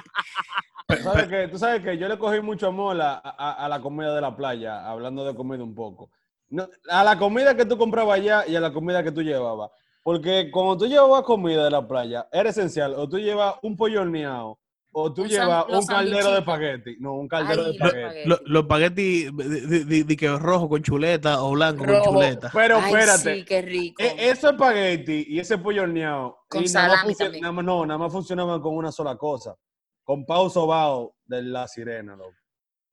¿Tú 0.87 0.97
sabes, 1.05 1.27
que, 1.29 1.49
tú 1.49 1.59
sabes 1.59 1.83
que 1.85 1.97
yo 1.97 2.09
le 2.09 2.19
cogí 2.19 2.41
mucho 2.41 2.67
amor 2.67 3.01
a, 3.01 3.15
a- 3.15 3.65
a 3.65 3.69
la 3.69 3.81
comida 3.81 4.15
de 4.15 4.21
la 4.21 4.37
playa, 4.37 4.85
hablando 4.89 5.25
de 5.25 5.35
comida 5.35 5.63
un 5.63 5.75
poco. 5.75 6.11
No, 6.49 6.69
a 6.91 7.05
la 7.05 7.17
comida 7.17 7.57
que 7.57 7.65
tú 7.65 7.79
comprabas 7.79 8.19
allá 8.19 8.45
y 8.47 8.57
a 8.57 8.61
la 8.61 8.73
comida 8.73 9.03
que 9.05 9.13
tú 9.13 9.23
llevabas. 9.23 9.71
Porque 10.03 10.51
cuando 10.51 10.77
tú 10.79 10.87
llevabas 10.87 11.23
comida 11.23 11.65
de 11.65 11.71
la 11.71 11.87
playa, 11.87 12.27
era 12.33 12.51
esencial. 12.51 12.95
O 12.95 13.09
tú 13.09 13.19
llevas 13.19 13.55
un 13.63 13.77
pollo 13.77 14.01
horneado, 14.03 14.59
o 14.93 15.13
tú 15.13 15.27
llevas 15.27 15.67
un 15.69 15.87
caldero 15.87 16.33
de 16.33 16.39
espagueti. 16.39 16.97
No, 16.99 17.15
un 17.15 17.29
caldero 17.29 17.61
Ay, 17.63 17.67
de 17.67 17.73
espagueti. 17.73 17.99
espagueti. 18.01 18.29
Lo- 18.29 18.41
los 18.47 18.63
espagueti 18.63 20.05
de, 20.05 20.17
que 20.17 20.29
rojo 20.39 20.69
con 20.69 20.83
chuleta 20.83 21.43
o 21.43 21.51
blanco 21.53 21.85
Rojo. 21.85 22.05
con 22.05 22.15
chuleta. 22.15 22.51
Pero 22.53 22.79
Ay, 22.79 22.95
espérate, 22.95 23.35
sí, 23.37 23.45
qué 23.45 23.63
rico. 23.63 24.03
e- 24.03 24.31
ese 24.31 24.49
espagueti 24.49 25.27
y 25.29 25.39
ese 25.39 25.59
pollo 25.59 25.83
horneado, 25.83 26.39
Con 26.49 26.65
y 26.65 26.67
nada 26.69 26.89
más 26.89 26.97
salami 26.97 27.13
funcio- 27.15 27.25
también. 27.27 27.43
nada 27.43 27.53
más- 27.53 27.65
no, 27.65 27.87
nada 27.87 27.99
más 27.99 28.13
funcionaban 28.13 28.61
con 28.63 28.75
una 28.77 28.91
sola 28.93 29.17
cosa. 29.17 29.55
Con 30.03 30.25
pau 30.25 30.49
sobao 30.51 31.15
de 31.27 31.43
la 31.43 31.69
sirena, 31.69 32.17
loco. 32.17 32.33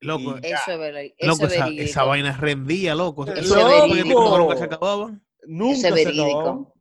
Loco, 0.00 0.36
loco 1.20 1.46
esa, 1.78 2.04
vaina 2.04 2.36
rendía, 2.36 2.94
loco. 2.94 3.26
Eso 3.26 3.56
nunca 3.96 4.56
se 4.56 4.64
acababan. 4.64 5.20
Nunca 5.46 5.76
se 5.88 5.90
verídico. 5.90 6.74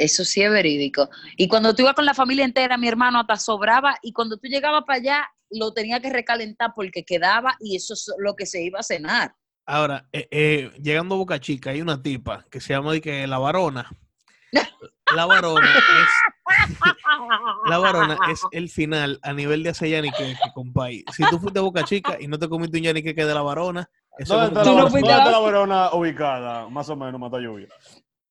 Eso 0.00 0.24
sí 0.24 0.40
es 0.40 0.50
verídico. 0.50 1.10
Y 1.36 1.46
cuando 1.46 1.74
tú 1.74 1.82
ibas 1.82 1.94
con 1.94 2.06
la 2.06 2.14
familia 2.14 2.46
entera, 2.46 2.78
mi 2.78 2.88
hermano 2.88 3.20
hasta 3.20 3.36
sobraba, 3.36 3.96
y 4.00 4.14
cuando 4.14 4.38
tú 4.38 4.48
llegabas 4.48 4.84
para 4.86 4.98
allá, 4.98 5.28
lo 5.50 5.74
tenía 5.74 6.00
que 6.00 6.08
recalentar 6.08 6.72
porque 6.74 7.04
quedaba 7.04 7.54
y 7.60 7.76
eso 7.76 7.92
es 7.92 8.10
lo 8.16 8.34
que 8.34 8.46
se 8.46 8.62
iba 8.62 8.80
a 8.80 8.82
cenar. 8.82 9.34
Ahora, 9.66 10.08
eh, 10.10 10.26
eh, 10.30 10.70
llegando 10.82 11.16
a 11.16 11.18
Boca 11.18 11.38
Chica, 11.38 11.70
hay 11.70 11.82
una 11.82 12.02
tipa 12.02 12.46
que 12.50 12.62
se 12.62 12.72
llama 12.72 12.98
que 13.00 13.26
la 13.26 13.38
varona. 13.38 13.90
La 15.14 15.26
varona 15.26 15.66
es 15.66 16.78
la 17.66 17.78
varona 17.78 18.16
es 18.30 18.42
el 18.52 18.68
final 18.68 19.18
a 19.24 19.32
nivel 19.32 19.64
de 19.64 19.70
hacer 19.70 19.88
yanique, 19.88 20.36
compay. 20.54 21.04
Si 21.12 21.24
tú 21.28 21.40
fuiste 21.40 21.58
a 21.58 21.62
Boca 21.62 21.82
Chica 21.82 22.16
y 22.20 22.28
no 22.28 22.38
te 22.38 22.48
comiste 22.48 22.78
un 22.78 22.84
yanique 22.84 23.12
de 23.12 23.34
la 23.34 23.42
varona, 23.42 23.90
eso 24.16 24.36
¿Dónde 24.36 24.60
es 24.60 24.66
está, 24.66 24.72
la, 24.72 24.82
no 24.82 24.90
fuiste 24.90 25.10
dónde 25.10 25.24
está 25.24 25.40
la 25.40 25.44
Verona 25.44 25.90
ubicada? 25.94 26.68
Más 26.68 26.88
o 26.88 26.96
menos, 26.96 27.20
Mata 27.20 27.38
Lluvia. 27.38 27.68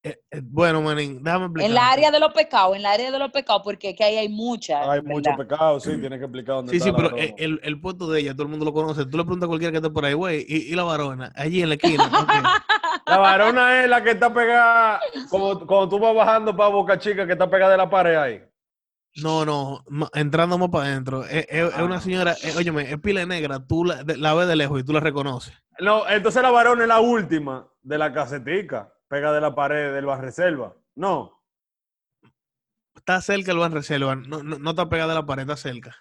Eh, 0.01 0.17
eh, 0.31 0.41
bueno, 0.41 0.81
manín, 0.81 1.21
déjame 1.21 1.45
explicar. 1.45 1.69
En 1.69 1.75
la 1.75 1.91
área 1.91 2.09
de 2.09 2.19
los 2.21 2.31
pecados, 2.33 2.73
en 2.77 2.83
la 2.83 2.91
área 2.93 3.11
de 3.11 3.19
los 3.19 3.31
pecados, 3.31 3.61
porque 3.65 3.89
aquí 3.89 4.03
hay 4.03 4.29
muchas. 4.29 4.77
Hay 4.87 5.01
¿verdad? 5.01 5.03
mucho 5.11 5.31
pecado, 5.37 5.79
sí, 5.81 5.97
tienes 5.97 6.19
que 6.19 6.25
explicar 6.25 6.55
dónde 6.55 6.71
Sí, 6.71 6.77
está 6.77 6.89
sí, 6.89 6.95
pero 6.95 7.17
eh, 7.17 7.35
el, 7.37 7.59
el 7.63 7.81
puesto 7.81 8.09
de 8.09 8.21
ella, 8.21 8.33
todo 8.33 8.43
el 8.43 8.49
mundo 8.49 8.63
lo 8.65 8.71
conoce. 8.73 9.05
Tú 9.05 9.17
le 9.17 9.23
preguntas 9.23 9.47
a 9.47 9.49
cualquiera 9.49 9.71
que 9.73 9.77
esté 9.79 9.89
por 9.89 10.05
ahí, 10.05 10.13
güey, 10.13 10.45
y, 10.47 10.71
y 10.71 10.75
la 10.75 10.83
varona, 10.83 11.33
allí 11.35 11.61
en 11.61 11.69
la 11.69 11.75
esquina. 11.75 12.09
La 13.05 13.17
varona 13.17 13.83
es 13.83 13.89
la 13.89 14.03
que 14.03 14.11
está 14.11 14.31
pegada, 14.31 14.99
como 15.31 15.65
cuando 15.65 15.89
tú 15.89 15.99
vas 15.99 16.13
bajando 16.15 16.55
para 16.55 16.69
Boca 16.69 16.99
Chica, 16.99 17.25
que 17.25 17.33
está 17.33 17.49
pegada 17.49 17.71
de 17.71 17.77
la 17.77 17.89
pared 17.89 18.15
ahí. 18.15 18.43
No, 19.15 19.45
no, 19.45 19.83
ma- 19.89 20.09
entrando 20.13 20.57
más 20.59 20.69
para 20.69 20.85
adentro. 20.85 21.23
Es, 21.25 21.45
es- 21.49 21.73
es 21.73 21.79
una 21.79 21.95
Ah. 21.97 22.01
señora, 22.01 22.35
eh, 22.43 22.53
óyeme, 22.55 22.91
es 22.91 22.99
pila 22.99 23.25
negra, 23.25 23.65
tú 23.65 23.83
la, 23.83 24.03
de- 24.03 24.15
la 24.17 24.33
ves 24.35 24.47
de 24.47 24.55
lejos 24.55 24.79
y 24.79 24.83
tú 24.83 24.93
la 24.93 24.99
reconoces. 24.99 25.53
No, 25.79 26.07
entonces 26.07 26.41
la 26.43 26.51
varona 26.51 26.83
es 26.83 26.87
la 26.87 26.99
última 26.99 27.67
de 27.81 27.97
la 27.97 28.13
casetica, 28.13 28.93
pegada 29.09 29.35
de 29.35 29.41
la 29.41 29.53
pared 29.53 29.93
del 29.93 30.05
Reserva. 30.21 30.73
No. 30.95 31.41
Está 32.95 33.19
cerca 33.21 33.51
el 33.51 33.57
Ban 33.57 33.71
Reserva, 33.71 34.15
no, 34.15 34.43
no, 34.43 34.59
no 34.59 34.69
está 34.69 34.87
pegada 34.87 35.11
a 35.13 35.15
la 35.15 35.25
pared, 35.25 35.41
está 35.43 35.57
cerca. 35.57 35.95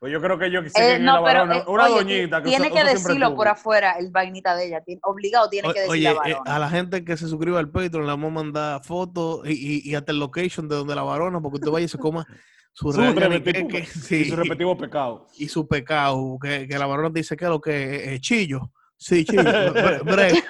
Pues 0.00 0.12
yo 0.12 0.20
creo 0.22 0.38
que 0.38 0.48
yo 0.50 0.60
sé 0.68 0.94
Eh, 0.94 0.98
no, 1.00 1.24
pero 1.24 1.40
varona. 1.40 1.56
eh, 1.58 1.64
Una 1.66 1.86
oye, 1.86 1.94
doñita 2.20 2.40
que 2.40 2.48
tiene 2.50 2.70
que 2.70 2.84
decirlo 2.84 3.34
por 3.34 3.48
afuera, 3.48 3.94
el 3.98 4.10
vainita 4.12 4.54
de 4.54 4.68
ella. 4.68 4.80
tiene- 4.80 5.00
obligado 5.02 5.48
tiene 5.50 5.68
O- 5.68 5.72
que 5.72 5.80
decir 5.80 5.92
Oye, 5.92 6.14
la 6.14 6.30
eh, 6.30 6.36
a 6.46 6.58
la 6.60 6.70
gente 6.70 7.04
que 7.04 7.16
se 7.16 7.26
suscriba 7.26 7.58
al 7.58 7.68
Patreon 7.68 8.04
le 8.06 8.12
vamos 8.12 8.30
a 8.30 8.34
mandar 8.34 8.84
fotos 8.84 9.40
y, 9.44 9.52
y, 9.84 9.90
y 9.90 9.94
hasta 9.96 10.12
el 10.12 10.20
location 10.20 10.68
de 10.68 10.76
donde 10.76 10.94
la 10.94 11.02
varona, 11.02 11.40
porque 11.40 11.56
usted 11.56 11.70
vaya 11.72 11.86
y 11.86 11.88
se 11.88 11.98
coma 11.98 12.24
su, 12.72 12.92
Su 12.92 13.00
repetivo- 13.00 13.42
yaniqueque, 13.42 13.78
y 13.80 13.86
sí, 13.86 14.24
su 14.30 14.36
repetivo 14.36 14.78
pecado. 14.78 15.26
y 15.36 15.48
su 15.48 15.66
pecado, 15.66 16.38
que, 16.40 16.68
que 16.68 16.78
la 16.78 16.86
varona 16.86 17.10
dice 17.12 17.36
que 17.36 17.44
es 17.46 17.50
lo 17.50 17.60
que 17.60 18.14
es 18.14 18.20
chillo. 18.20 18.70
Sí, 18.96 19.24
chillo. 19.24 19.42
bre- 19.42 20.00
bre- 20.02 20.44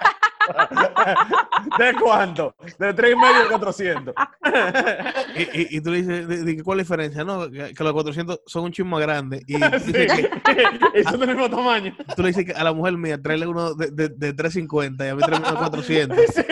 ¿De 1.78 1.92
cuánto? 2.00 2.54
De 2.78 2.94
tres 2.94 3.12
y 3.12 3.16
medio 3.16 3.42
a 3.46 3.48
400. 3.48 4.14
y, 5.36 5.42
y, 5.42 5.76
y 5.76 5.80
tú 5.80 5.90
le 5.90 5.98
dices, 6.02 6.28
¿de, 6.28 6.44
de 6.44 6.62
¿cuál 6.62 6.80
es 6.80 6.88
la 6.88 6.94
diferencia? 6.96 7.24
No, 7.24 7.50
que, 7.50 7.74
que 7.74 7.84
los 7.84 7.92
400 7.92 8.40
son 8.46 8.64
un 8.64 8.72
chismo 8.72 8.92
más 8.96 9.00
grande. 9.00 9.42
Y 9.46 9.54
Sí. 9.80 9.92
que- 9.92 11.04
son 11.04 11.20
del 11.20 11.28
mismo 11.30 11.50
tamaño. 11.50 11.96
tú 12.16 12.22
le 12.22 12.28
dices 12.28 12.44
que 12.46 12.52
a 12.52 12.64
la 12.64 12.72
mujer 12.72 12.94
mía, 12.96 13.20
tráele 13.20 13.46
uno 13.46 13.74
de, 13.74 13.90
de, 13.90 14.08
de 14.08 14.32
350 14.32 15.04
y 15.06 15.08
a 15.08 15.14
mí 15.14 15.22
tráeme 15.22 15.46
uno 15.48 15.52
de 15.60 15.66
400. 15.70 16.18
Sí, 16.34 16.42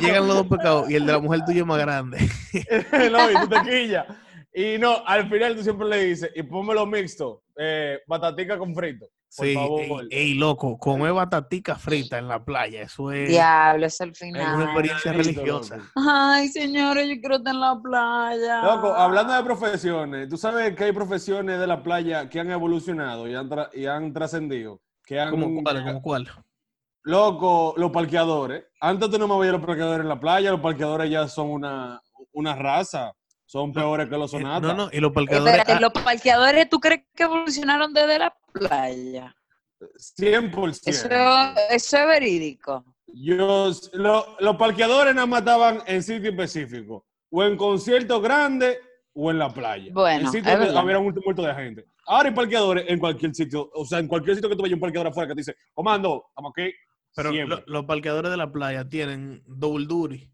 Y 0.00 0.04
llegan 0.04 0.26
los 0.26 0.36
dos 0.36 0.46
pecados 0.46 0.90
y 0.90 0.94
el 0.96 1.06
de 1.06 1.12
la 1.12 1.18
mujer 1.20 1.40
tuya 1.46 1.60
es 1.60 1.66
más 1.66 1.78
grande. 1.78 2.18
No, 3.10 3.30
y 3.30 3.34
tú 3.34 3.48
te 3.48 3.62
quillas. 3.70 4.06
Y 4.52 4.78
no, 4.78 5.04
al 5.06 5.28
final 5.28 5.56
tú 5.56 5.62
siempre 5.64 5.88
le 5.88 6.04
dices, 6.04 6.30
y 6.34 6.42
pónmelo 6.44 6.86
mixto, 6.86 7.42
eh, 7.58 7.98
batatica 8.06 8.56
con 8.56 8.74
frito. 8.74 9.06
Por 9.36 9.46
Sí, 9.46 9.54
favor. 9.54 9.80
ey, 9.80 10.08
ey, 10.10 10.34
loco, 10.34 10.78
comer 10.78 11.12
batatica 11.12 11.74
frita 11.76 12.18
en 12.18 12.28
la 12.28 12.44
playa, 12.44 12.82
eso 12.82 13.10
es, 13.10 13.28
Diablo, 13.28 13.86
es 13.86 14.00
el 14.00 14.10
es 14.10 14.22
una 14.22 14.32
final. 14.32 14.62
experiencia 14.62 15.12
religiosa. 15.12 15.76
loco. 15.76 15.88
Ay, 15.96 16.48
señores, 16.48 17.08
yo 17.08 17.20
quiero 17.20 17.36
estar 17.36 17.52
en 17.54 17.60
la 17.60 17.80
playa. 17.82 18.62
Loco, 18.62 18.94
hablando 18.94 19.32
de 19.34 19.42
profesiones, 19.42 20.28
tú 20.28 20.36
sabes 20.36 20.74
que 20.76 20.84
hay 20.84 20.92
profesiones 20.92 21.58
de 21.58 21.66
la 21.66 21.82
playa 21.82 22.28
que 22.28 22.38
han 22.38 22.50
evolucionado 22.50 23.26
y 23.28 23.34
han, 23.34 23.48
tra- 23.50 23.70
y 23.74 23.86
han 23.86 24.12
trascendido. 24.12 24.80
Que 25.04 25.18
han, 25.20 25.30
¿Cómo 25.30 25.62
cuál? 25.62 25.82
¿Cómo 25.84 26.00
cuál? 26.02 26.28
Loco, 27.02 27.74
los 27.76 27.90
parqueadores. 27.90 28.64
Antes 28.80 29.10
tú 29.10 29.18
no 29.18 29.28
me 29.28 29.38
veías 29.38 29.52
los 29.54 29.64
parqueadores 29.66 30.00
en 30.02 30.08
la 30.08 30.18
playa, 30.20 30.50
los 30.52 30.60
parqueadores 30.60 31.10
ya 31.10 31.28
son 31.28 31.50
una, 31.50 32.00
una 32.32 32.54
raza. 32.54 33.12
Son 33.46 33.72
peores 33.72 34.08
que 34.08 34.16
los 34.16 34.32
Eh, 34.32 34.38
sonatas. 34.38 34.62
No, 34.76 34.86
no, 34.86 34.90
y 34.92 35.00
los 35.00 35.12
parqueadores. 35.12 35.54
Espérate, 35.54 35.72
ah, 35.72 35.80
¿los 35.80 35.92
parqueadores 36.02 36.68
tú 36.68 36.80
crees 36.80 37.02
que 37.14 37.22
evolucionaron 37.24 37.92
desde 37.92 38.18
la 38.18 38.34
playa? 38.52 39.34
100%. 39.98 40.90
Eso, 40.90 41.08
eso 41.70 41.96
es 41.98 42.06
verídico. 42.06 42.84
Yo, 43.06 43.70
lo- 43.92 44.36
los 44.40 44.56
parqueadores 44.56 45.14
nada 45.14 45.26
más 45.26 45.40
estaban 45.40 45.82
en 45.86 46.02
sitio 46.02 46.30
específico. 46.30 47.06
O 47.30 47.42
en 47.44 47.56
conciertos 47.56 48.22
grandes 48.22 48.78
o 49.12 49.30
en 49.30 49.38
la 49.38 49.52
playa. 49.52 49.90
Bueno, 49.92 50.20
en 50.20 50.26
es 50.26 50.32
sitios 50.32 50.58
donde 50.58 50.78
había 50.78 50.98
un 50.98 51.14
muerto 51.24 51.42
de 51.42 51.54
gente. 51.54 51.84
Ahora 52.06 52.28
hay 52.28 52.34
parqueadores 52.34 52.84
en 52.88 52.98
cualquier 52.98 53.34
sitio. 53.34 53.70
O 53.74 53.84
sea, 53.84 53.98
en 53.98 54.08
cualquier 54.08 54.36
sitio 54.36 54.48
que 54.50 54.56
tú 54.56 54.62
vayas 54.62 54.74
un 54.74 54.80
parqueador 54.80 55.08
afuera 55.08 55.28
que 55.28 55.34
te 55.34 55.40
dice, 55.40 55.54
comando, 55.72 56.24
estamos 56.28 56.52
aquí. 56.56 56.72
Pero 57.14 57.30
lo- 57.32 57.62
los 57.66 57.84
parqueadores 57.84 58.30
de 58.30 58.36
la 58.36 58.50
playa 58.50 58.88
tienen 58.88 59.42
double 59.46 59.86
duty. 59.86 60.30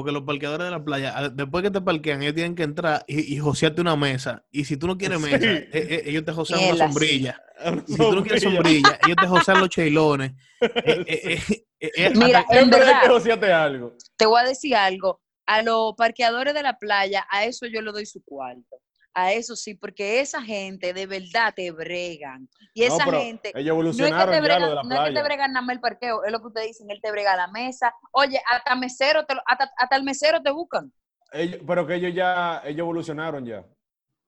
Porque 0.00 0.12
los 0.12 0.22
parqueadores 0.22 0.64
de 0.64 0.70
la 0.70 0.82
playa, 0.82 1.28
después 1.30 1.62
que 1.62 1.70
te 1.70 1.82
parquean, 1.82 2.22
ellos 2.22 2.34
tienen 2.34 2.54
que 2.54 2.62
entrar 2.62 3.04
y, 3.06 3.34
y 3.34 3.38
josearte 3.38 3.82
una 3.82 3.96
mesa. 3.96 4.46
Y 4.50 4.64
si 4.64 4.78
tú 4.78 4.86
no 4.86 4.96
quieres 4.96 5.18
Sí. 5.20 5.24
mesa, 5.30 5.46
eh, 5.46 5.68
eh, 5.72 6.02
ellos 6.06 6.24
te 6.24 6.32
josean 6.32 6.60
una 6.74 6.86
sombrilla. 6.86 7.42
Si 7.86 7.96
tú 7.98 8.12
no 8.14 8.22
quieres 8.22 8.42
sombrilla, 8.42 8.98
ellos 9.04 9.18
te 9.20 9.26
josean 9.26 9.60
los 9.60 9.68
cheilones. 9.68 10.32
Eh, 11.82 12.10
Mira, 12.14 12.44
en 12.50 12.68
verdad, 12.68 13.00
que 13.02 13.52
algo. 13.52 13.96
te 14.16 14.26
voy 14.26 14.40
a 14.40 14.44
decir 14.44 14.74
algo. 14.76 15.20
A 15.46 15.62
los 15.62 15.94
parqueadores 15.96 16.52
de 16.54 16.62
la 16.62 16.76
playa, 16.78 17.26
a 17.30 17.44
eso 17.44 17.66
yo 17.66 17.80
le 17.82 17.90
doy 17.92 18.04
su 18.06 18.22
cuarto. 18.22 18.76
A 19.14 19.32
eso 19.32 19.56
sí, 19.56 19.74
porque 19.74 20.20
esa 20.20 20.40
gente 20.40 20.92
de 20.92 21.06
verdad 21.06 21.52
te 21.54 21.70
bregan. 21.72 22.48
Y 22.74 22.84
esa 22.84 23.04
gente, 23.04 23.52
Ellos 23.54 23.56
no 23.56 23.60
es, 23.60 23.64
que 23.64 23.68
evolucionaron 23.68 24.30
te 24.30 24.36
ya 24.36 24.42
bregan, 24.42 24.62
lo 24.62 24.68
de 24.68 24.74
la 24.76 24.82
no 24.84 24.94
es 24.94 25.08
que 25.08 25.14
te 25.14 25.22
bregan 25.24 25.52
nada 25.52 25.66
más 25.66 25.74
el 25.74 25.80
parqueo, 25.80 26.24
es 26.24 26.30
lo 26.32 26.40
que 26.40 26.46
ustedes 26.46 26.66
dicen, 26.68 26.90
él 26.90 27.00
te 27.02 27.10
brega 27.10 27.36
la 27.36 27.48
mesa. 27.48 27.92
Oye, 28.12 28.40
hasta 28.50 28.74
mesero, 28.76 29.24
te 29.26 29.34
hasta, 29.46 29.70
hasta 29.76 29.96
el 29.96 30.04
mesero 30.04 30.40
te 30.40 30.50
buscan. 30.52 30.92
Ellos- 31.32 31.60
pero 31.66 31.86
que 31.86 31.96
ellos 31.96 32.14
ya, 32.14 32.62
ellos 32.64 32.78
evolucionaron 32.80 33.44
ya. 33.44 33.64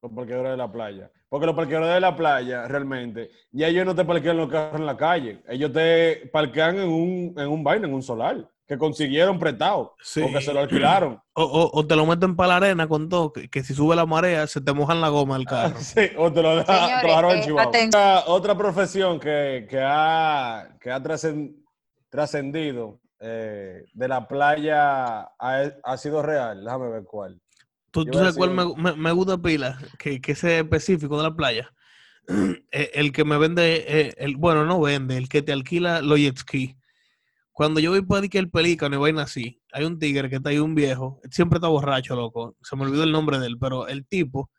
Los 0.01 0.11
parqueadores 0.11 0.51
de 0.51 0.57
la 0.57 0.69
playa. 0.69 1.09
Porque 1.29 1.45
los 1.45 1.55
parqueadores 1.55 1.93
de 1.93 2.01
la 2.01 2.15
playa, 2.15 2.67
realmente, 2.67 3.31
ya 3.51 3.67
ellos 3.69 3.85
no 3.85 3.95
te 3.95 4.03
parquean 4.03 4.35
los 4.35 4.49
carros 4.51 4.79
en 4.81 4.85
la 4.85 4.97
calle. 4.97 5.41
Ellos 5.47 5.71
te 5.71 6.29
parquean 6.31 6.77
en 6.77 6.89
un, 6.89 7.33
en 7.37 7.47
un 7.47 7.63
vaina, 7.63 7.87
en 7.87 7.93
un 7.93 8.03
solar, 8.03 8.45
que 8.67 8.77
consiguieron 8.77 9.39
prestado. 9.39 9.95
Sí. 10.01 10.21
O 10.21 10.31
que 10.31 10.41
se 10.41 10.53
lo 10.53 10.61
alquilaron. 10.61 11.19
o, 11.33 11.43
o- 11.43 11.79
o 11.79 11.85
te 11.87 11.95
lo 11.95 12.05
meten 12.05 12.35
para 12.35 12.47
la 12.49 12.55
arena 12.57 12.87
con 12.87 13.09
todo, 13.09 13.33
que, 13.33 13.49
que 13.49 13.63
si 13.63 13.73
sube 13.73 13.95
la 13.95 14.05
marea, 14.05 14.47
se 14.47 14.61
te 14.61 14.71
mojan 14.73 15.01
la 15.01 15.09
goma 15.09 15.35
del 15.37 15.45
carro. 15.45 15.75
Sí, 15.79 16.01
o 16.17 16.31
te 16.31 16.41
lo, 16.41 16.55
dejaron 16.57 17.37
eh, 17.37 17.51
Otra, 17.51 18.23
otra 18.27 18.57
profesión 18.57 19.19
que, 19.19 19.67
que 19.69 19.79
ha, 19.81 20.77
que 20.79 20.91
ha 20.91 21.01
trascen- 21.03 21.55
trascendido 22.09 22.99
eh, 23.19 23.83
de 23.93 24.07
la 24.07 24.27
playa 24.27 25.21
ha, 25.39 25.71
ha 25.83 25.97
sido 25.97 26.21
real. 26.21 26.63
Déjame 26.63 26.89
ver 26.89 27.03
cuál. 27.03 27.39
¿Tú, 27.91 28.05
tú 28.05 28.17
sabes 28.17 28.35
cuál 28.35 28.51
me, 28.51 28.65
me- 28.75 28.95
me 28.95 29.11
gusta 29.11 29.37
pila? 29.37 29.77
Que, 29.99 30.19
que 30.21 30.31
ese 30.33 30.59
específico 30.59 31.17
de 31.17 31.23
la 31.23 31.35
playa. 31.35 31.69
Eh, 32.75 32.89
el 32.95 33.11
que 33.11 33.23
me 33.23 33.37
vende, 33.37 33.83
eh, 33.87 34.13
el, 34.17 34.35
bueno, 34.37 34.65
no 34.65 34.79
vende, 34.81 35.15
el 35.17 35.29
que 35.29 35.41
te 35.43 35.51
alquila 35.51 36.01
los 36.01 36.17
jet 36.17 36.37
ski. 36.39 36.75
Cuando 37.53 37.79
yo 37.79 37.91
voy 37.91 38.01
para 38.01 38.27
que 38.27 38.39
el 38.39 38.49
pelícano 38.49 38.95
y 38.95 38.99
vaina 38.99 39.21
así, 39.23 39.61
hay 39.71 39.85
un 39.85 39.99
tigre 39.99 40.27
que 40.29 40.37
está 40.37 40.49
ahí, 40.49 40.57
un 40.57 40.73
viejo, 40.75 41.21
siempre 41.29 41.57
está 41.57 41.67
borracho, 41.67 42.15
loco. 42.15 42.55
Se 42.63 42.75
me 42.75 42.83
olvidó 42.83 43.03
el 43.03 43.11
nombre 43.11 43.37
de 43.39 43.45
él, 43.47 43.57
pero 43.59 43.87
el 43.87 44.05
tipo 44.07 44.49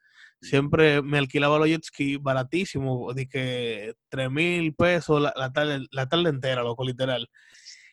siempre 0.41 1.03
me 1.03 1.19
alquilaba 1.19 1.59
los 1.59 1.67
jet 1.69 1.83
ski 1.85 2.17
baratísimo, 2.19 3.13
de 3.13 3.27
que 3.29 3.95
3 4.11 4.31
mil 4.31 4.75
pesos 4.75 5.21
la, 5.21 5.33
la 5.37 5.53
tarde, 5.53 5.87
la 5.91 6.09
tarde 6.09 6.29
entera, 6.31 6.63
loco, 6.63 6.85
literal. 6.85 7.29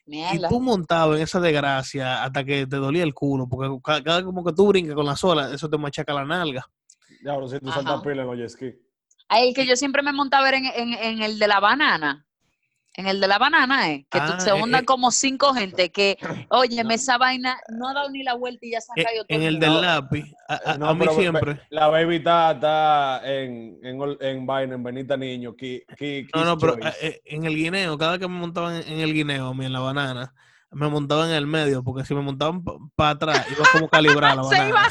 Y 0.06 0.38
tú 0.50 0.60
montabas 0.62 1.18
en 1.18 1.24
esa 1.24 1.40
desgracia 1.40 2.24
hasta 2.24 2.44
que 2.44 2.68
te 2.68 2.76
dolía 2.76 3.04
el 3.04 3.14
culo, 3.14 3.48
porque 3.50 3.70
cada, 3.84 4.04
cada 4.04 4.24
como 4.24 4.44
que 4.44 4.54
tú 4.54 4.68
brincas 4.68 4.94
con 4.96 5.06
la 5.06 5.16
sola, 5.16 5.52
eso 5.54 5.70
te 5.70 5.78
machaca 5.78 6.14
la 6.14 6.26
nalga. 6.26 6.64
Ya, 7.24 7.32
ahora 7.32 7.48
sí, 7.48 7.60
tú 7.60 7.70
saltas 7.72 8.02
pila 8.04 8.22
en 8.22 8.28
los 8.28 8.38
jet 8.38 8.50
ski. 8.50 8.74
Ay, 9.30 9.48
el 9.50 9.56
que 9.56 9.66
yo 9.66 9.76
siempre 9.76 10.04
me 10.04 10.12
montaba 10.14 10.50
en, 10.50 10.66
en- 10.66 10.94
en 10.94 11.22
el 11.24 11.40
de 11.40 11.48
la 11.48 11.60
banana. 11.60 12.28
En 12.94 13.08
el 13.08 13.22
de 13.22 13.28
la 13.28 13.38
banana, 13.38 13.90
¿eh? 13.90 14.06
Que 14.12 14.20
tú- 14.20 14.34
Ah, 14.34 14.40
se 14.40 14.50
eh, 14.50 14.54
montan 14.60 14.82
eh. 14.82 14.86
como 14.86 15.12
cinco 15.12 15.54
gente 15.54 15.92
que, 15.92 16.18
oye, 16.50 16.84
esa 16.90 17.18
vaina 17.18 17.58
no 17.70 17.88
ha 17.88 17.94
dado 17.94 18.10
ni 18.10 18.22
la 18.24 18.34
vuelta 18.34 18.66
y 18.66 18.72
ya 18.72 18.82
se 18.82 18.92
han 18.92 19.00
Eh, 19.00 19.04
caído 19.06 19.26
todo 19.26 19.38
En 19.38 19.44
el 19.46 19.60
del 19.60 19.82
lápiz, 19.82 20.26
a, 20.50 20.72
a- 20.74 20.78
No, 20.78 20.90
a 20.90 20.94
mí 20.94 21.00
pero 21.00 21.14
siempre. 21.16 21.62
La 21.70 21.88
baby 21.88 22.18
está, 22.18 22.52
está 22.52 23.22
en, 23.24 23.80
en, 23.82 24.18
en 24.20 24.46
vaina, 24.46 24.76
en 24.76 24.84
Benita 24.84 25.16
Niño. 25.16 25.56
Ki, 25.56 25.84
ki- 25.98 26.28
No, 26.36 26.44
no, 26.44 26.58
pero 26.58 26.78
eh, 26.80 26.94
eh, 27.02 27.22
en 27.26 27.46
el 27.46 27.56
guineo, 27.56 27.98
cada 27.98 28.20
que 28.20 28.28
me 28.28 28.36
montaban 28.38 28.76
en, 28.76 28.88
en 28.88 29.00
el 29.00 29.14
guineo, 29.14 29.48
a 29.48 29.54
mí 29.54 29.66
en 29.66 29.72
la 29.74 29.80
banana, 29.80 30.34
me 30.74 30.88
montaban 30.88 31.30
en 31.30 31.36
el 31.36 31.48
medio, 31.48 31.84
porque 31.84 32.06
si 32.06 32.16
me 32.16 32.22
montaban 32.22 32.64
para 32.96 33.10
atrás, 33.12 33.46
iba 33.52 33.66
como 33.74 33.90
calibrar 33.90 34.38
la 34.38 34.44
Se 34.46 34.58
banana. 34.58 34.70
iba. 34.70 34.88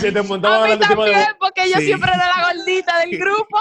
Te, 0.00 0.12
te 0.12 0.22
montaba 0.22 0.64
A 0.64 0.68
mí 0.68 0.76
de 0.76 0.86
porque 1.38 1.70
yo 1.70 1.78
Sí. 1.78 1.84
siempre 1.86 2.10
era 2.14 2.28
la 2.28 2.52
gordita 2.54 2.98
del 3.00 3.10
grupo. 3.18 3.58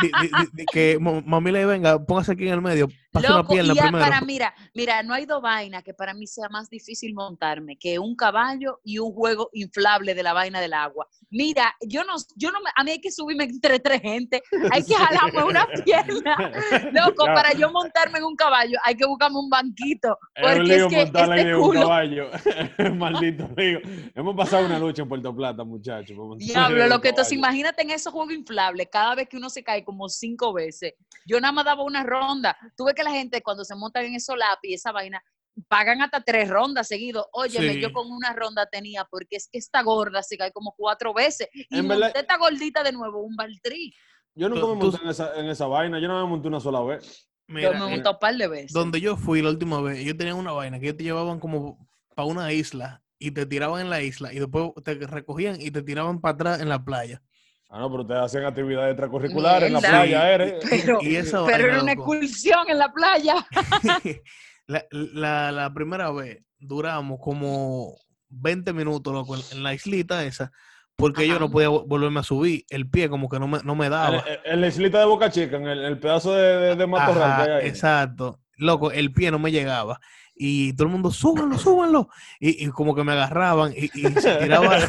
Di- 0.00 0.10
di- 0.22 0.28
di- 0.28 0.48
di- 0.52 0.66
que 0.72 0.98
mami 0.98 1.52
le 1.52 1.66
venga, 1.66 2.02
póngase 2.04 2.32
aquí 2.32 2.46
en 2.46 2.54
el 2.54 2.62
medio, 2.62 2.88
pase 3.12 3.28
Loco, 3.28 3.52
pierna 3.52 3.74
y 3.74 3.76
ya 3.76 3.82
primero. 3.82 4.02
para, 4.04 4.20
mira, 4.22 4.54
mira, 4.74 5.02
no 5.02 5.12
hay 5.14 5.26
dos 5.26 5.42
vainas 5.42 5.82
que 5.84 5.92
para 5.92 6.14
mí 6.14 6.26
sea 6.26 6.48
más 6.48 6.70
difícil 6.70 7.12
montarme 7.14 7.76
que 7.76 7.98
un 7.98 8.16
caballo 8.16 8.80
y 8.82 8.98
un 8.98 9.12
juego 9.12 9.50
inflable 9.52 10.14
de 10.14 10.22
la 10.22 10.32
vaina 10.32 10.58
del 10.60 10.72
agua. 10.72 11.06
Mira, 11.30 11.74
yo 11.86 12.04
no, 12.04 12.14
yo 12.36 12.50
no, 12.50 12.60
me- 12.60 12.70
a 12.74 12.82
mí 12.84 12.92
hay 12.92 13.00
que 13.00 13.10
subirme 13.10 13.44
entre 13.44 13.78
tres 13.80 14.00
gente, 14.00 14.42
hay 14.72 14.82
que 14.82 14.94
jalarme 14.94 15.44
una 15.44 15.66
pierna. 15.84 16.52
Loco, 16.92 17.26
Ya. 17.26 17.34
para 17.34 17.52
yo 17.52 17.70
montarme 17.70 18.18
en 18.18 18.24
un 18.24 18.34
caballo 18.36 18.78
hay 18.82 18.94
que 18.94 19.04
buscarme 19.06 19.38
un 19.38 19.50
banquito, 19.50 20.16
Es 20.34 20.44
un 20.46 20.52
porque 20.58 20.60
es 20.72 20.78
lío 20.78 20.88
que 20.88 21.02
este 21.02 21.44
de 21.44 21.56
un 21.56 21.62
culo, 21.62 21.80
caballo. 21.82 22.30
Maldito 22.94 23.48
lío. 23.56 23.80
Hemos 24.14 24.34
pasado 24.36 24.64
una 24.66 24.78
lucha 24.78 25.02
en 25.02 25.08
Puerto 25.08 25.34
Plata, 25.34 25.64
muchachos. 25.64 26.16
Diablo, 26.38 26.86
lo 26.86 27.00
que 27.00 27.10
entonces 27.10 27.32
imagínate 27.34 27.82
en 27.82 27.90
esos 27.90 28.12
juegos 28.12 28.32
inflables, 28.34 28.88
cada 28.90 29.14
vez 29.14 29.28
que 29.28 29.36
uno 29.36 29.50
se 29.50 29.62
cae 29.62 29.84
como 29.84 30.08
cinco 30.08 30.52
veces. 30.52 30.94
Yo 31.26 31.40
nada 31.40 31.52
más 31.52 31.64
daba 31.66 31.82
una 31.82 32.02
ronda. 32.04 32.56
Tuve 32.76 32.94
que 32.94 33.02
la 33.02 33.10
gente 33.10 33.42
cuando 33.42 33.64
se 33.64 33.74
montan 33.74 34.04
en 34.06 34.14
esos 34.14 34.36
lápiz, 34.36 34.74
esa 34.74 34.92
vaina, 34.92 35.22
pagan 35.66 36.02
hasta 36.02 36.20
tres 36.20 36.48
rondas 36.48 36.86
seguidos. 36.88 37.26
Óyeme, 37.32 37.74
Sí. 37.74 37.80
yo 37.80 37.92
con 37.92 38.10
una 38.10 38.32
ronda 38.32 38.66
tenía, 38.66 39.04
porque 39.10 39.36
es 39.36 39.48
que 39.50 39.58
esta 39.58 39.82
gorda 39.82 40.22
se 40.22 40.36
cae 40.36 40.52
como 40.52 40.74
cuatro 40.76 41.12
veces. 41.14 41.48
Y 41.52 41.66
En 41.78 41.86
monté 41.86 42.02
verdad- 42.04 42.20
esta 42.20 42.36
gordita 42.38 42.82
de 42.82 42.92
nuevo, 42.92 43.22
un 43.22 43.34
baltrí. 43.36 43.92
Yo 44.34 44.48
nunca 44.48 44.60
Tú- 44.60 44.74
me 44.74 44.80
tú- 44.80 44.86
monté 44.92 45.02
en 45.04 45.10
esa, 45.10 45.34
en 45.40 45.46
esa 45.46 45.66
vaina. 45.66 45.98
Yo 45.98 46.06
no 46.08 46.22
me 46.22 46.28
monté 46.30 46.48
una 46.48 46.60
sola 46.60 46.80
vez. 46.82 47.28
Mira, 47.48 47.72
yo 47.72 47.78
me 47.78 47.86
eh, 47.86 47.96
monté 47.96 48.08
un 48.10 48.18
par 48.18 48.36
de 48.36 48.46
veces. 48.46 48.72
donde 48.72 49.00
yo 49.00 49.16
fui 49.16 49.40
la 49.42 49.48
última 49.50 49.80
vez, 49.80 49.98
ellos 49.98 50.16
tenían 50.16 50.36
una 50.36 50.52
vaina 50.52 50.78
que 50.78 50.86
ellos 50.86 50.96
te 50.98 51.04
llevaban 51.04 51.40
como 51.40 51.88
para 52.14 52.26
una 52.28 52.52
isla 52.52 53.02
y 53.18 53.30
te 53.30 53.46
tiraban 53.46 53.80
en 53.80 53.90
la 53.90 54.02
isla 54.02 54.32
y 54.32 54.38
después 54.38 54.70
te 54.84 54.94
recogían 54.94 55.60
y 55.60 55.70
te 55.70 55.82
tiraban 55.82 56.20
para 56.20 56.34
atrás 56.34 56.60
en 56.60 56.68
la 56.68 56.84
playa. 56.84 57.22
Ah, 57.70 57.80
no, 57.80 57.90
pero 57.90 58.02
ustedes 58.02 58.20
hacen 58.22 58.44
actividades 58.44 58.92
extracurriculares 58.92 59.66
en 59.66 59.72
la 59.74 59.80
playa, 59.80 60.32
eres. 60.32 60.54
Pero, 60.70 60.98
y 61.02 61.16
esa 61.16 61.44
pero 61.44 61.58
vaina, 61.58 61.68
era 61.74 61.82
una 61.82 61.92
excursión 61.92 62.68
en 62.68 62.78
la 62.78 62.92
playa. 62.92 63.34
la, 64.68 64.84
la- 64.90 65.50
la 65.50 65.74
primera 65.74 66.12
vez 66.12 66.44
duramos 66.60 67.18
como 67.20 67.96
20 68.28 68.72
minutos, 68.72 69.12
loco, 69.12 69.34
en, 69.52 69.62
la 69.62 69.74
islita 69.74 70.24
esa, 70.24 70.52
porque 70.96 71.26
yo 71.26 71.38
no 71.38 71.50
podía 71.50 71.68
vo- 71.70 71.84
volverme 71.86 72.20
a 72.20 72.22
subir. 72.24 72.64
El 72.68 72.88
pie 72.88 73.08
como 73.08 73.28
que 73.28 73.38
no 73.40 73.48
me, 73.48 73.58
no 73.64 73.74
me 73.74 73.88
daba. 73.88 74.22
en- 74.44 74.60
la 74.60 74.66
islita 74.68 74.98
de 75.00 75.06
Boca 75.06 75.30
Chica, 75.30 75.56
en 75.56 75.66
el, 75.66 75.84
el 75.84 75.98
pedazo 75.98 76.32
de, 76.34 76.56
de, 76.58 76.76
de 76.76 76.86
matorral 76.86 77.46
que 77.46 77.52
hay 77.52 77.62
ahí. 77.62 77.68
exacto. 77.68 78.40
Loco, 78.56 78.90
el 78.92 79.12
pie 79.12 79.30
no 79.30 79.38
me 79.38 79.50
llegaba. 79.52 80.00
Y 80.40 80.72
todo 80.74 80.84
el 80.86 80.92
mundo, 80.92 81.10
súbanlo, 81.10 81.58
súbanlo. 81.58 82.08
Y, 82.38 82.64
y 82.66 82.68
como 82.68 82.94
que 82.94 83.02
me 83.02 83.12
agarraban 83.12 83.72
y, 83.76 83.86
y 83.86 84.12
se 84.20 84.34
tiraba. 84.36 84.78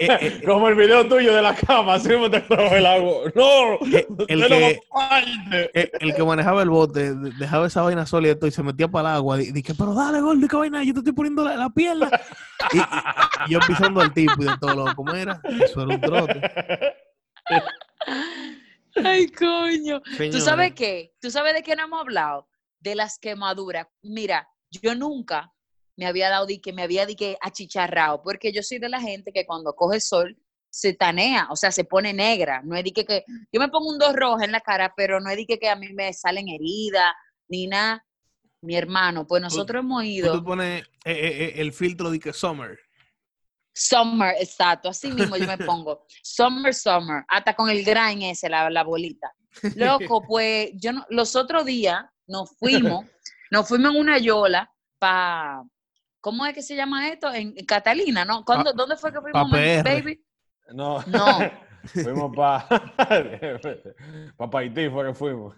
Eh, 0.00 0.18
eh, 0.20 0.42
Como 0.44 0.68
el 0.68 0.74
video 0.74 1.06
tuyo 1.08 1.34
de 1.34 1.42
la 1.42 1.54
cama, 1.54 1.94
así 1.94 2.08
me 2.08 2.28
te 2.30 2.44
el 2.76 2.86
agua. 2.86 3.14
¡No! 3.34 3.74
Eh, 3.96 4.06
el 4.28 4.46
que- 4.46 4.80
el, 5.74 5.90
el 6.00 6.14
que 6.14 6.24
manejaba 6.24 6.62
el 6.62 6.70
bote 6.70 7.14
de- 7.14 7.30
dejaba 7.38 7.66
esa 7.66 7.82
vaina 7.82 8.06
sólida 8.06 8.36
y 8.40 8.46
y 8.46 8.50
se 8.50 8.62
metía 8.62 8.88
para 8.88 9.10
el 9.10 9.16
agua. 9.16 9.36
di- 9.36 9.52
Dije, 9.52 9.74
pero 9.76 9.94
dale, 9.94 10.20
gordo, 10.20 10.46
qué 10.48 10.56
vaina, 10.56 10.82
yo 10.84 10.92
te 10.94 11.00
estoy 11.00 11.12
poniendo 11.12 11.44
la, 11.44 11.56
la 11.56 11.70
pierna. 11.70 12.10
Y, 12.72 12.78
y- 12.78 12.82
y 13.46 13.52
yo 13.52 13.60
pisando 13.66 14.00
al 14.00 14.12
tipo 14.12 14.32
y 14.42 14.46
de 14.46 14.56
todo 14.58 14.74
loco. 14.74 14.94
¿Cómo 14.96 15.12
era? 15.14 15.40
Eso 15.62 15.82
era 15.82 15.94
un 15.94 16.00
trote. 16.00 16.40
Ay, 19.04 19.28
coño. 19.30 20.00
¿Tú 20.30 20.40
sabes 20.40 20.72
qué? 20.74 21.12
¿Tú 21.20 21.30
sabes 21.30 21.54
de 21.54 21.62
qué 21.62 21.76
no 21.76 21.84
hemos 21.84 22.00
hablado? 22.00 22.48
De 22.80 22.94
las 22.94 23.18
quemaduras. 23.18 23.86
Mira, 24.02 24.48
yo 24.70 24.94
nunca, 24.94 25.52
me 25.96 26.06
había 26.06 26.30
dado 26.30 26.46
di 26.46 26.60
que 26.60 26.72
me 26.72 26.82
había 26.82 27.06
di 27.06 27.16
que 27.16 27.36
achicharrado, 27.40 28.22
porque 28.22 28.52
yo 28.52 28.62
soy 28.62 28.78
de 28.78 28.88
la 28.88 29.00
gente 29.00 29.32
que 29.32 29.46
cuando 29.46 29.74
coge 29.74 30.00
sol 30.00 30.36
se 30.70 30.92
tanea, 30.92 31.48
o 31.50 31.56
sea, 31.56 31.72
se 31.72 31.84
pone 31.84 32.12
negra. 32.12 32.62
No 32.62 32.76
es 32.76 32.84
de 32.84 32.92
que, 32.92 33.04
que 33.04 33.24
yo 33.52 33.60
me 33.60 33.68
pongo 33.68 33.90
un 33.90 33.98
dos 33.98 34.14
roja 34.14 34.44
en 34.44 34.52
la 34.52 34.60
cara, 34.60 34.92
pero 34.96 35.20
no 35.20 35.30
es 35.30 35.36
de 35.36 35.46
que, 35.46 35.58
que 35.58 35.68
a 35.68 35.76
mí 35.76 35.92
me 35.92 36.12
salen 36.12 36.48
heridas 36.48 37.12
ni 37.48 37.66
nada. 37.66 38.04
Mi 38.60 38.76
hermano, 38.76 39.26
pues 39.26 39.40
nosotros 39.40 39.80
hemos 39.80 40.04
ido. 40.04 40.32
Tú 40.32 40.44
pones 40.44 40.82
eh, 41.04 41.12
eh, 41.12 41.44
eh, 41.44 41.52
el 41.56 41.72
filtro 41.72 42.10
de 42.10 42.18
que 42.18 42.32
summer. 42.32 42.78
Summer, 43.72 44.34
exacto, 44.40 44.88
así 44.88 45.10
mismo 45.12 45.36
yo 45.36 45.46
me 45.46 45.58
pongo. 45.58 46.04
Summer, 46.22 46.74
summer, 46.74 47.24
hasta 47.28 47.54
con 47.54 47.70
el 47.70 47.84
grind 47.84 48.24
ese, 48.24 48.48
la, 48.48 48.68
la 48.68 48.82
bolita. 48.82 49.32
Loco, 49.76 50.22
pues 50.28 50.70
yo 50.74 50.92
no, 50.92 51.06
los 51.08 51.36
otros 51.36 51.64
días 51.64 52.04
nos 52.28 52.56
fuimos, 52.56 53.06
nos 53.50 53.68
fuimos 53.68 53.94
en 53.94 54.00
una 54.00 54.18
yola 54.18 54.72
para, 54.98 55.64
¿cómo 56.20 56.46
es 56.46 56.54
que 56.54 56.62
se 56.62 56.76
llama 56.76 57.08
esto? 57.08 57.32
En, 57.32 57.54
en 57.56 57.66
Catalina, 57.66 58.24
¿no? 58.24 58.44
¿Cuándo, 58.44 58.72
¿Dónde 58.72 58.96
fue 58.96 59.12
que 59.12 59.20
fuimos, 59.20 59.50
pa' 59.50 59.82
baby? 59.82 60.22
No. 60.72 61.02
No. 61.06 61.38
fuimos 61.84 62.36
para 62.36 62.68
pa 64.36 64.58
Haití, 64.58 64.88
fue 64.90 65.06
que 65.06 65.14
fuimos. 65.14 65.54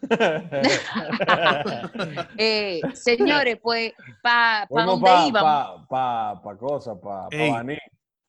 Eh, 2.36 2.80
señores, 2.94 3.58
pues, 3.62 3.92
¿para 4.22 4.66
pa 4.66 4.84
dónde 4.84 5.02
para 5.02 5.26
íbamos? 5.26 5.86
pa, 5.88 5.88
pa, 5.88 6.42
pa 6.42 6.56
cosas, 6.56 6.98
para 7.02 7.28
pa 7.28 7.36
Ey. 7.36 7.50
Baní. 7.50 7.78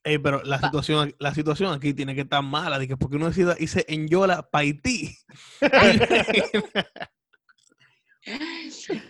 Ey, 0.04 0.18
pero 0.18 0.42
la 0.44 0.60
situación, 0.60 1.14
la 1.20 1.32
situación 1.34 1.74
aquí 1.74 1.94
tiene 1.94 2.16
que 2.16 2.22
estar 2.22 2.42
mala, 2.42 2.80
de 2.80 2.88
que 2.88 2.98
porque 2.98 3.18
uno 3.18 3.28
decida 3.28 3.56
irse 3.60 3.86
en 3.88 4.08
Yola 4.08 4.50
para 4.50 4.64
Haití. 4.64 5.16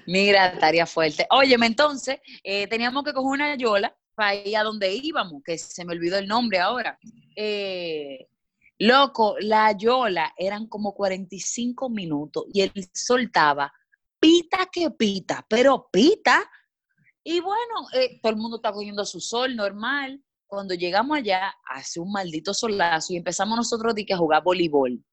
Mira, 0.07 0.57
tarea 0.57 0.85
fuerte. 0.85 1.25
Óyeme, 1.29 1.65
entonces, 1.65 2.19
eh, 2.43 2.67
teníamos 2.67 3.03
que 3.03 3.13
coger 3.13 3.31
una 3.31 3.55
yola 3.55 3.95
para 4.15 4.35
ir 4.35 4.57
a 4.57 4.63
donde 4.63 4.93
íbamos, 4.93 5.41
que 5.43 5.57
se 5.57 5.85
me 5.85 5.93
olvidó 5.93 6.17
el 6.17 6.27
nombre 6.27 6.59
ahora. 6.59 6.97
Eh, 7.35 8.27
loco, 8.79 9.35
la 9.39 9.71
yola 9.73 10.33
eran 10.37 10.67
como 10.67 10.93
45 10.93 11.89
minutos 11.89 12.45
y 12.53 12.61
él 12.61 12.71
soltaba 12.93 13.71
pita 14.19 14.69
que 14.71 14.91
pita, 14.91 15.45
pero 15.49 15.89
pita. 15.91 16.49
Y 17.23 17.39
bueno, 17.39 17.87
eh, 17.93 18.19
todo 18.21 18.31
el 18.31 18.37
mundo 18.37 18.57
está 18.57 18.71
cogiendo 18.71 19.03
su 19.05 19.19
sol 19.19 19.55
normal. 19.55 20.23
Cuando 20.45 20.73
llegamos 20.73 21.17
allá, 21.17 21.53
hace 21.65 21.99
un 21.99 22.11
maldito 22.11 22.53
solazo 22.53 23.13
y 23.13 23.17
empezamos 23.17 23.57
nosotros 23.57 23.93
a 24.11 24.17
jugar 24.17 24.43
voleibol. 24.43 25.03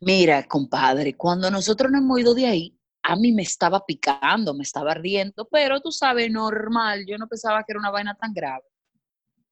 Mira, 0.00 0.46
compadre, 0.46 1.16
cuando 1.16 1.50
nosotros 1.50 1.90
nos 1.90 2.00
hemos 2.00 2.20
ido 2.20 2.34
de 2.34 2.46
ahí, 2.46 2.78
a 3.02 3.16
mí 3.16 3.32
me 3.32 3.42
estaba 3.42 3.84
picando, 3.84 4.54
me 4.54 4.62
estaba 4.62 4.94
riendo, 4.94 5.48
pero 5.50 5.80
tú 5.80 5.90
sabes, 5.90 6.30
normal, 6.30 7.04
yo 7.06 7.18
no 7.18 7.26
pensaba 7.26 7.64
que 7.64 7.72
era 7.72 7.80
una 7.80 7.90
vaina 7.90 8.14
tan 8.14 8.32
grave. 8.32 8.64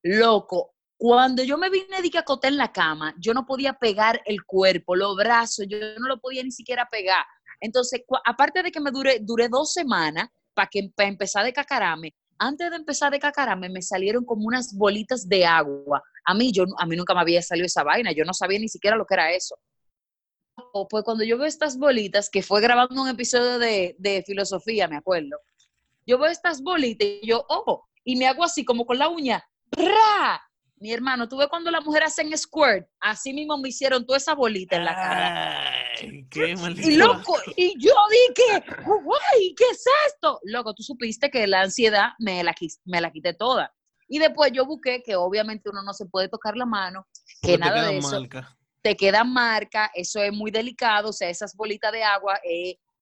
Loco, 0.02 0.74
cuando 0.96 1.42
yo 1.42 1.58
me 1.58 1.68
vine 1.68 2.00
de 2.00 2.18
acoté 2.18 2.48
en 2.48 2.56
la 2.56 2.70
cama, 2.72 3.14
yo 3.18 3.34
no 3.34 3.44
podía 3.44 3.72
pegar 3.72 4.22
el 4.24 4.44
cuerpo, 4.44 4.94
los 4.94 5.16
brazos, 5.16 5.66
yo 5.68 5.78
no 5.98 6.06
lo 6.06 6.20
podía 6.20 6.42
ni 6.42 6.52
siquiera 6.52 6.86
pegar. 6.90 7.24
Entonces, 7.60 8.02
aparte 8.24 8.62
de 8.62 8.70
que 8.70 8.80
me 8.80 8.90
duré, 8.90 9.18
duré 9.20 9.48
dos 9.48 9.72
semanas 9.72 10.28
para 10.54 10.68
que 10.68 10.90
para 10.94 11.08
empezar 11.08 11.44
de 11.44 11.52
cacarame, 11.52 12.14
antes 12.38 12.70
de 12.70 12.76
empezar 12.76 13.10
de 13.10 13.18
cacarame 13.18 13.68
me 13.68 13.82
salieron 13.82 14.24
como 14.24 14.46
unas 14.46 14.74
bolitas 14.74 15.28
de 15.28 15.44
agua. 15.44 16.02
A 16.24 16.34
mí, 16.34 16.52
yo, 16.52 16.64
a 16.78 16.86
mí 16.86 16.96
nunca 16.96 17.14
me 17.14 17.20
había 17.20 17.42
salido 17.42 17.66
esa 17.66 17.82
vaina, 17.82 18.12
yo 18.12 18.24
no 18.24 18.32
sabía 18.32 18.58
ni 18.58 18.68
siquiera 18.68 18.96
lo 18.96 19.06
que 19.06 19.14
era 19.14 19.32
eso. 19.32 19.56
Pues 20.88 21.04
cuando 21.04 21.24
yo 21.24 21.38
veo 21.38 21.46
estas 21.46 21.78
bolitas, 21.78 22.28
que 22.28 22.42
fue 22.42 22.60
grabando 22.60 23.00
un 23.00 23.08
episodio 23.08 23.58
de, 23.58 23.96
de 23.98 24.22
filosofía, 24.26 24.88
me 24.88 24.96
acuerdo, 24.96 25.38
yo 26.06 26.18
veo 26.18 26.30
estas 26.30 26.62
bolitas 26.62 27.08
y 27.22 27.26
yo, 27.26 27.44
oh, 27.48 27.86
y 28.04 28.16
me 28.16 28.26
hago 28.26 28.44
así 28.44 28.64
como 28.64 28.84
con 28.84 28.98
la 28.98 29.08
uña. 29.08 29.44
Mi 30.78 30.92
hermano, 30.92 31.26
tú 31.26 31.38
ves 31.38 31.48
cuando 31.48 31.70
las 31.70 31.84
mujeres 31.84 32.12
hacen 32.12 32.36
squirt, 32.36 32.86
así 33.00 33.32
mismo 33.32 33.56
me 33.56 33.70
hicieron 33.70 34.04
toda 34.04 34.18
esa 34.18 34.34
bolita 34.34 34.76
en 34.76 34.84
la 34.84 34.94
cara. 34.94 35.72
Ay, 35.98 36.26
qué. 36.30 36.54
Y 36.84 36.96
loco, 36.96 37.34
y 37.56 37.74
yo 37.78 37.94
dije, 38.10 38.62
guay, 38.84 39.54
¿qué 39.56 39.64
es 39.72 39.84
esto? 40.06 40.38
Loco, 40.44 40.74
tú 40.74 40.82
supiste 40.82 41.30
que 41.30 41.46
la 41.46 41.62
ansiedad 41.62 42.10
me 42.18 42.44
la, 42.44 42.54
me 42.84 43.00
la 43.00 43.10
quité 43.10 43.32
toda. 43.32 43.74
Y 44.06 44.18
después 44.18 44.52
yo 44.52 44.66
busqué 44.66 45.02
que 45.02 45.16
obviamente 45.16 45.70
uno 45.70 45.82
no 45.82 45.94
se 45.94 46.06
puede 46.06 46.28
tocar 46.28 46.56
la 46.56 46.66
mano, 46.66 47.06
Porque 47.40 47.54
que 47.54 47.58
te 47.58 47.58
nada 47.58 47.88
de 47.88 47.98
eso 47.98 48.20
marcas. 48.20 48.46
Te 48.82 48.96
queda 48.96 49.24
marca, 49.24 49.90
eso 49.94 50.22
es 50.22 50.32
muy 50.32 50.50
delicado, 50.50 51.10
o 51.10 51.12
sea, 51.12 51.28
esas 51.28 51.54
bolitas 51.56 51.92
de 51.92 52.04
agua 52.04 52.38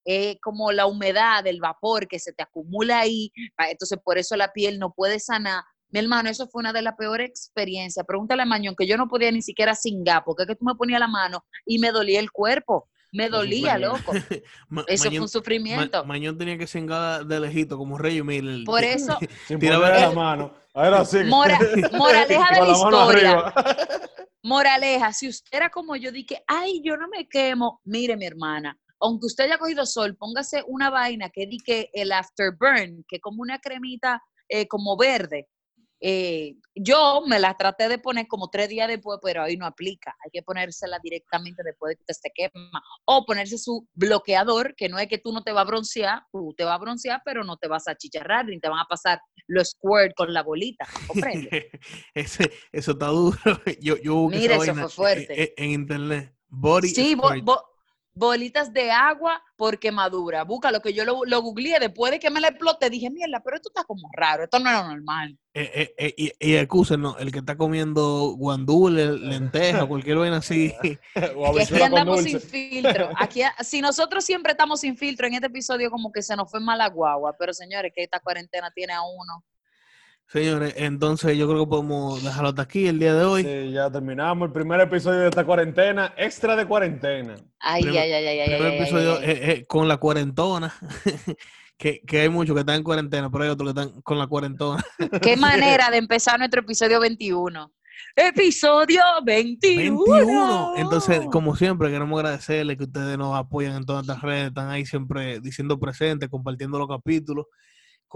es 0.06 0.36
como 0.42 0.72
la 0.72 0.86
humedad 0.86 1.42
del 1.44 1.60
vapor 1.60 2.06
que 2.08 2.18
se 2.18 2.32
te 2.32 2.42
acumula 2.42 3.00
ahí, 3.00 3.30
pa- 3.56 3.70
entonces 3.70 3.98
por 4.02 4.18
eso 4.18 4.36
la 4.36 4.52
piel 4.52 4.78
no 4.78 4.92
puede 4.92 5.18
sanar. 5.20 5.62
Mi 5.90 6.00
hermano, 6.00 6.28
eso 6.28 6.48
fue 6.48 6.60
una 6.60 6.72
de 6.72 6.82
las 6.82 6.94
peores 6.96 7.28
experiencias. 7.30 8.04
Pregúntale 8.04 8.42
a 8.42 8.46
Mañón 8.46 8.74
que 8.76 8.86
yo 8.86 8.96
no 8.96 9.06
podía 9.08 9.30
ni 9.30 9.42
siquiera 9.42 9.74
cingar, 9.74 10.22
porque 10.24 10.42
es 10.42 10.48
que 10.48 10.56
tú 10.56 10.64
me 10.64 10.74
ponías 10.74 10.98
la 11.00 11.06
mano 11.08 11.44
y 11.64 11.78
me 11.78 11.90
dolía 11.92 12.18
el 12.20 12.32
cuerpo, 12.32 12.88
me 13.12 13.28
dolía, 13.28 13.78
loco. 13.78 14.12
Ma- 14.68 14.84
Eso 14.88 15.04
fue 15.10 15.20
un 15.20 15.28
sufrimiento. 15.28 15.98
Ma- 15.98 16.08
Mañón 16.14 16.36
tenía 16.36 16.58
que 16.58 16.66
cingar 16.66 17.24
de 17.26 17.38
lejito, 17.40 17.78
como 17.78 17.96
Rey 17.96 18.22
Miller. 18.22 18.64
Por 18.64 18.82
eso, 18.82 19.16
Sin 19.46 19.58
Tira 19.60 19.76
poner 19.76 19.92
ver- 19.92 20.00
la 20.00 20.10
mano. 20.10 20.52
Ahora 20.74 21.04
sí. 21.04 21.18
Mora- 21.24 21.58
moraleja 21.92 22.54
de 22.54 22.60
la 22.66 22.72
historia. 22.72 23.54
Moraleja, 24.44 25.10
si 25.14 25.26
usted 25.26 25.56
era 25.56 25.70
como 25.70 25.96
yo, 25.96 26.12
dije, 26.12 26.44
ay, 26.46 26.82
yo 26.84 26.98
no 26.98 27.08
me 27.08 27.26
quemo. 27.26 27.80
Mire, 27.84 28.14
mi 28.14 28.26
hermana, 28.26 28.78
aunque 29.00 29.24
usted 29.24 29.44
haya 29.44 29.56
cogido 29.56 29.86
sol, 29.86 30.16
póngase 30.18 30.62
una 30.66 30.90
vaina 30.90 31.30
que 31.30 31.46
di 31.46 31.56
que 31.64 31.88
el 31.94 32.12
afterburn, 32.12 33.06
que 33.08 33.20
como 33.20 33.40
una 33.40 33.58
cremita 33.58 34.22
eh, 34.50 34.68
como 34.68 34.98
verde. 34.98 35.48
Eh, 36.06 36.56
yo 36.74 37.22
me 37.26 37.38
la 37.38 37.56
traté 37.56 37.88
de 37.88 37.96
poner 37.98 38.26
como 38.26 38.50
tres 38.50 38.68
días 38.68 38.88
después, 38.88 39.18
pero 39.22 39.42
ahí 39.42 39.56
no 39.56 39.64
aplica. 39.64 40.14
Hay 40.22 40.30
que 40.30 40.42
ponérsela 40.42 40.98
directamente 41.02 41.62
después 41.64 41.96
de 41.96 42.04
que 42.06 42.12
se 42.12 42.30
quema. 42.34 42.82
O 43.06 43.24
ponerse 43.24 43.56
su 43.56 43.88
bloqueador, 43.94 44.74
que 44.76 44.90
no 44.90 44.98
es 44.98 45.08
que 45.08 45.16
tú 45.16 45.32
no 45.32 45.42
te 45.42 45.52
vas 45.52 45.62
a 45.62 45.64
broncear, 45.66 46.22
tú 46.30 46.52
te 46.54 46.64
vas 46.64 46.74
a 46.74 46.78
broncear, 46.78 47.22
pero 47.24 47.42
no 47.42 47.56
te 47.56 47.68
vas 47.68 47.88
a 47.88 47.94
chicharrar, 47.96 48.44
ni 48.44 48.60
te 48.60 48.68
van 48.68 48.80
a 48.80 48.84
pasar 48.84 49.18
los 49.46 49.70
squirt 49.70 50.12
con 50.14 50.34
la 50.34 50.42
bolita. 50.42 50.86
¿Comprende? 51.06 51.70
Ese, 52.14 52.52
eso 52.70 52.90
está 52.92 53.06
duro. 53.06 53.38
Yo, 53.80 53.96
yo 53.96 54.28
Mira, 54.28 54.56
eso 54.56 54.58
vaina 54.58 54.74
fue 54.82 54.90
fuerte. 54.90 55.54
En, 55.56 55.64
en 55.64 55.70
internet. 55.80 56.34
Body 56.50 56.88
Sí, 56.88 57.14
bo- 57.14 57.32
bo- 57.42 57.73
bolitas 58.14 58.72
de 58.72 58.90
agua 58.90 59.42
por 59.56 59.78
quemadura. 59.78 60.44
Busca 60.44 60.70
lo 60.70 60.80
que 60.80 60.92
yo 60.92 61.04
lo, 61.04 61.24
lo 61.24 61.42
googleé 61.42 61.78
después 61.80 62.12
de 62.12 62.18
que 62.18 62.30
me 62.30 62.40
la 62.40 62.48
exploté. 62.48 62.88
Dije, 62.90 63.10
mierda, 63.10 63.40
pero 63.44 63.56
esto 63.56 63.68
está 63.68 63.84
como 63.84 64.08
raro. 64.12 64.44
Esto 64.44 64.58
no 64.58 64.70
era 64.70 64.86
normal. 64.86 65.36
Eh, 65.52 65.70
eh, 65.74 65.94
eh, 65.98 66.14
y, 66.16 66.32
y 66.40 66.56
excúsenos, 66.56 67.16
el 67.20 67.30
que 67.30 67.38
está 67.38 67.56
comiendo 67.56 68.34
guandule, 68.36 69.12
lenteja, 69.12 69.86
cualquier 69.86 70.18
vaina 70.18 70.38
así. 70.38 70.74
O 71.36 71.54
Que 71.54 71.62
aquí 71.62 71.82
andamos 71.82 72.22
sin 72.22 72.40
filtro. 72.40 73.10
Aquí, 73.16 73.42
si 73.60 73.80
nosotros 73.80 74.24
siempre 74.24 74.52
estamos 74.52 74.80
sin 74.80 74.96
filtro, 74.96 75.26
en 75.26 75.34
este 75.34 75.46
episodio 75.46 75.90
como 75.90 76.12
que 76.12 76.22
se 76.22 76.36
nos 76.36 76.50
fue 76.50 76.60
mala 76.60 76.88
guagua. 76.88 77.36
Pero 77.38 77.52
señores, 77.52 77.92
que 77.94 78.02
esta 78.02 78.20
cuarentena 78.20 78.70
tiene 78.70 78.92
a 78.92 79.02
uno. 79.02 79.44
Señores, 80.26 80.74
entonces 80.76 81.36
yo 81.36 81.46
creo 81.48 81.64
que 81.64 81.70
podemos 81.70 82.22
dejarlo 82.24 82.48
hasta 82.48 82.62
aquí 82.62 82.86
el 82.88 82.98
día 82.98 83.14
de 83.14 83.24
hoy. 83.24 83.42
Sí, 83.44 83.72
ya 83.72 83.90
terminamos 83.90 84.46
el 84.46 84.52
primer 84.52 84.80
episodio 84.80 85.20
de 85.20 85.28
esta 85.28 85.44
cuarentena, 85.44 86.12
extra 86.16 86.56
de 86.56 86.66
cuarentena. 86.66 87.36
Ay, 87.60 87.82
Primer- 87.82 88.00
ay, 88.02 88.12
ay, 88.12 88.26
ay, 88.26 88.38
ay, 88.40 88.46
primer 88.56 88.72
ay, 88.72 88.78
episodio 88.78 89.12
ay, 89.18 89.24
ay. 89.24 89.30
eh, 89.30 89.52
eh, 89.52 89.66
con 89.66 89.86
la 89.86 89.96
cuarentona. 89.98 90.74
que, 91.76 92.00
que 92.06 92.20
hay 92.20 92.28
muchos 92.28 92.54
que 92.54 92.60
están 92.60 92.76
en 92.76 92.82
cuarentena, 92.82 93.30
pero 93.30 93.44
hay 93.44 93.50
otros 93.50 93.72
que 93.72 93.80
están 93.80 94.00
con 94.02 94.18
la 94.18 94.26
cuarentona. 94.26 94.82
Qué 95.22 95.36
manera 95.36 95.90
de 95.90 95.98
empezar 95.98 96.38
nuestro 96.38 96.62
episodio 96.62 96.98
21. 97.00 97.72
Episodio 98.16 99.02
21. 99.24 100.02
21. 100.04 100.74
Entonces, 100.78 101.20
como 101.30 101.54
siempre, 101.54 101.90
queremos 101.90 102.18
agradecerles 102.18 102.76
que 102.76 102.84
ustedes 102.84 103.16
nos 103.18 103.36
apoyan 103.36 103.76
en 103.76 103.84
todas 103.84 104.06
las 104.06 104.20
redes, 104.22 104.48
están 104.48 104.68
ahí 104.70 104.84
siempre 104.86 105.38
diciendo 105.40 105.78
presente, 105.78 106.28
compartiendo 106.28 106.78
los 106.78 106.88
capítulos. 106.88 107.46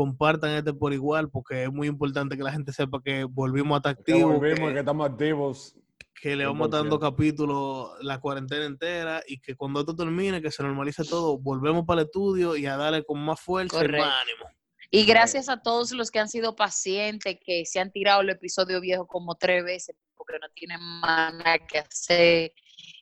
Compartan 0.03 0.51
este 0.53 0.73
por 0.73 0.93
igual, 0.93 1.29
porque 1.29 1.65
es 1.65 1.73
muy 1.73 1.89
importante 1.89 2.37
que 2.37 2.45
la 2.45 2.53
gente 2.53 2.73
sepa 2.73 3.03
que 3.05 3.25
volvimos 3.25 3.75
a 3.75 3.79
estar 3.79 3.97
Que 3.97 4.13
activos, 4.13 4.37
volvimos, 4.39 4.69
que- 4.69 4.75
que 4.75 4.79
estamos 4.79 5.11
activos. 5.11 5.75
que 6.23 6.37
le 6.37 6.47
vamos 6.47 6.71
dando 6.71 6.99
100%. 6.99 7.01
capítulos 7.01 7.91
la 8.03 8.21
cuarentena 8.21 8.65
entera 8.65 9.23
y 9.27 9.41
que 9.41 9.57
cuando 9.57 9.81
esto 9.81 9.97
termine, 9.97 10.41
que 10.41 10.53
se 10.53 10.63
normalice 10.63 11.03
todo, 11.05 11.37
volvemos 11.37 11.85
para 11.85 12.03
el 12.03 12.07
estudio 12.07 12.57
y 12.57 12.65
a 12.67 12.77
darle 12.77 13.03
con 13.05 13.19
más 13.25 13.41
fuerza 13.41 13.77
y 13.77 13.81
Correcto. 13.81 14.07
más 14.07 14.23
ánimo. 14.23 14.45
Y 14.93 15.05
gracias 15.05 15.49
a 15.49 15.61
todos 15.63 15.91
los 15.91 16.13
que 16.13 16.21
han 16.21 16.29
sido 16.29 16.55
pacientes, 16.55 17.37
que 17.45 17.65
se 17.67 17.81
han 17.81 17.91
tirado 17.91 18.21
el 18.21 18.31
episodio 18.31 18.81
viejo 18.81 19.05
como 19.09 19.35
tres 19.35 19.65
veces 19.65 19.97
porque 20.17 20.39
no 20.41 20.47
tienen 20.55 20.81
más 20.81 21.35
nada 21.35 21.59
que 21.59 21.79
hacer. 21.81 22.53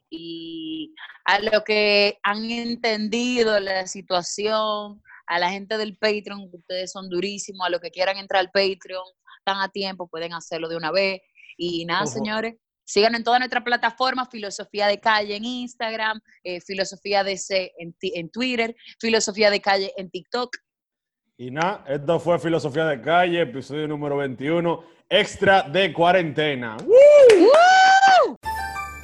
Y 0.08 0.94
a 1.26 1.40
los 1.40 1.62
que 1.62 2.18
han 2.22 2.50
entendido 2.50 3.60
la 3.60 3.86
situación, 3.86 5.02
a 5.26 5.38
la 5.38 5.50
gente 5.50 5.76
del 5.78 5.96
Patreon, 5.96 6.48
ustedes 6.52 6.92
son 6.92 7.08
durísimos, 7.08 7.66
a 7.66 7.70
los 7.70 7.80
que 7.80 7.90
quieran 7.90 8.16
entrar 8.16 8.40
al 8.40 8.50
Patreon, 8.50 9.04
están 9.38 9.60
a 9.60 9.68
tiempo, 9.68 10.08
pueden 10.08 10.32
hacerlo 10.32 10.68
de 10.68 10.76
una 10.76 10.90
vez. 10.90 11.20
Y 11.56 11.84
nada, 11.84 12.02
Ojo. 12.02 12.12
señores, 12.12 12.54
sigan 12.84 13.14
en 13.14 13.24
todas 13.24 13.40
nuestras 13.40 13.64
plataformas, 13.64 14.28
Filosofía 14.30 14.86
de 14.86 15.00
Calle 15.00 15.36
en 15.36 15.44
Instagram, 15.44 16.20
eh, 16.44 16.60
Filosofía 16.60 17.24
de 17.24 17.36
C 17.36 17.72
en, 17.78 18.30
Twitter, 18.30 18.74
Filosofía 19.00 19.50
de 19.50 19.60
Calle 19.60 19.92
en 19.96 20.10
TikTok. 20.10 20.56
Y 21.38 21.50
nada, 21.50 21.84
esto 21.88 22.18
fue 22.18 22.38
Filosofía 22.38 22.86
de 22.86 23.00
Calle, 23.00 23.42
episodio 23.42 23.86
número 23.86 24.16
21, 24.16 24.84
extra 25.08 25.62
de 25.62 25.92
cuarentena. 25.92 26.76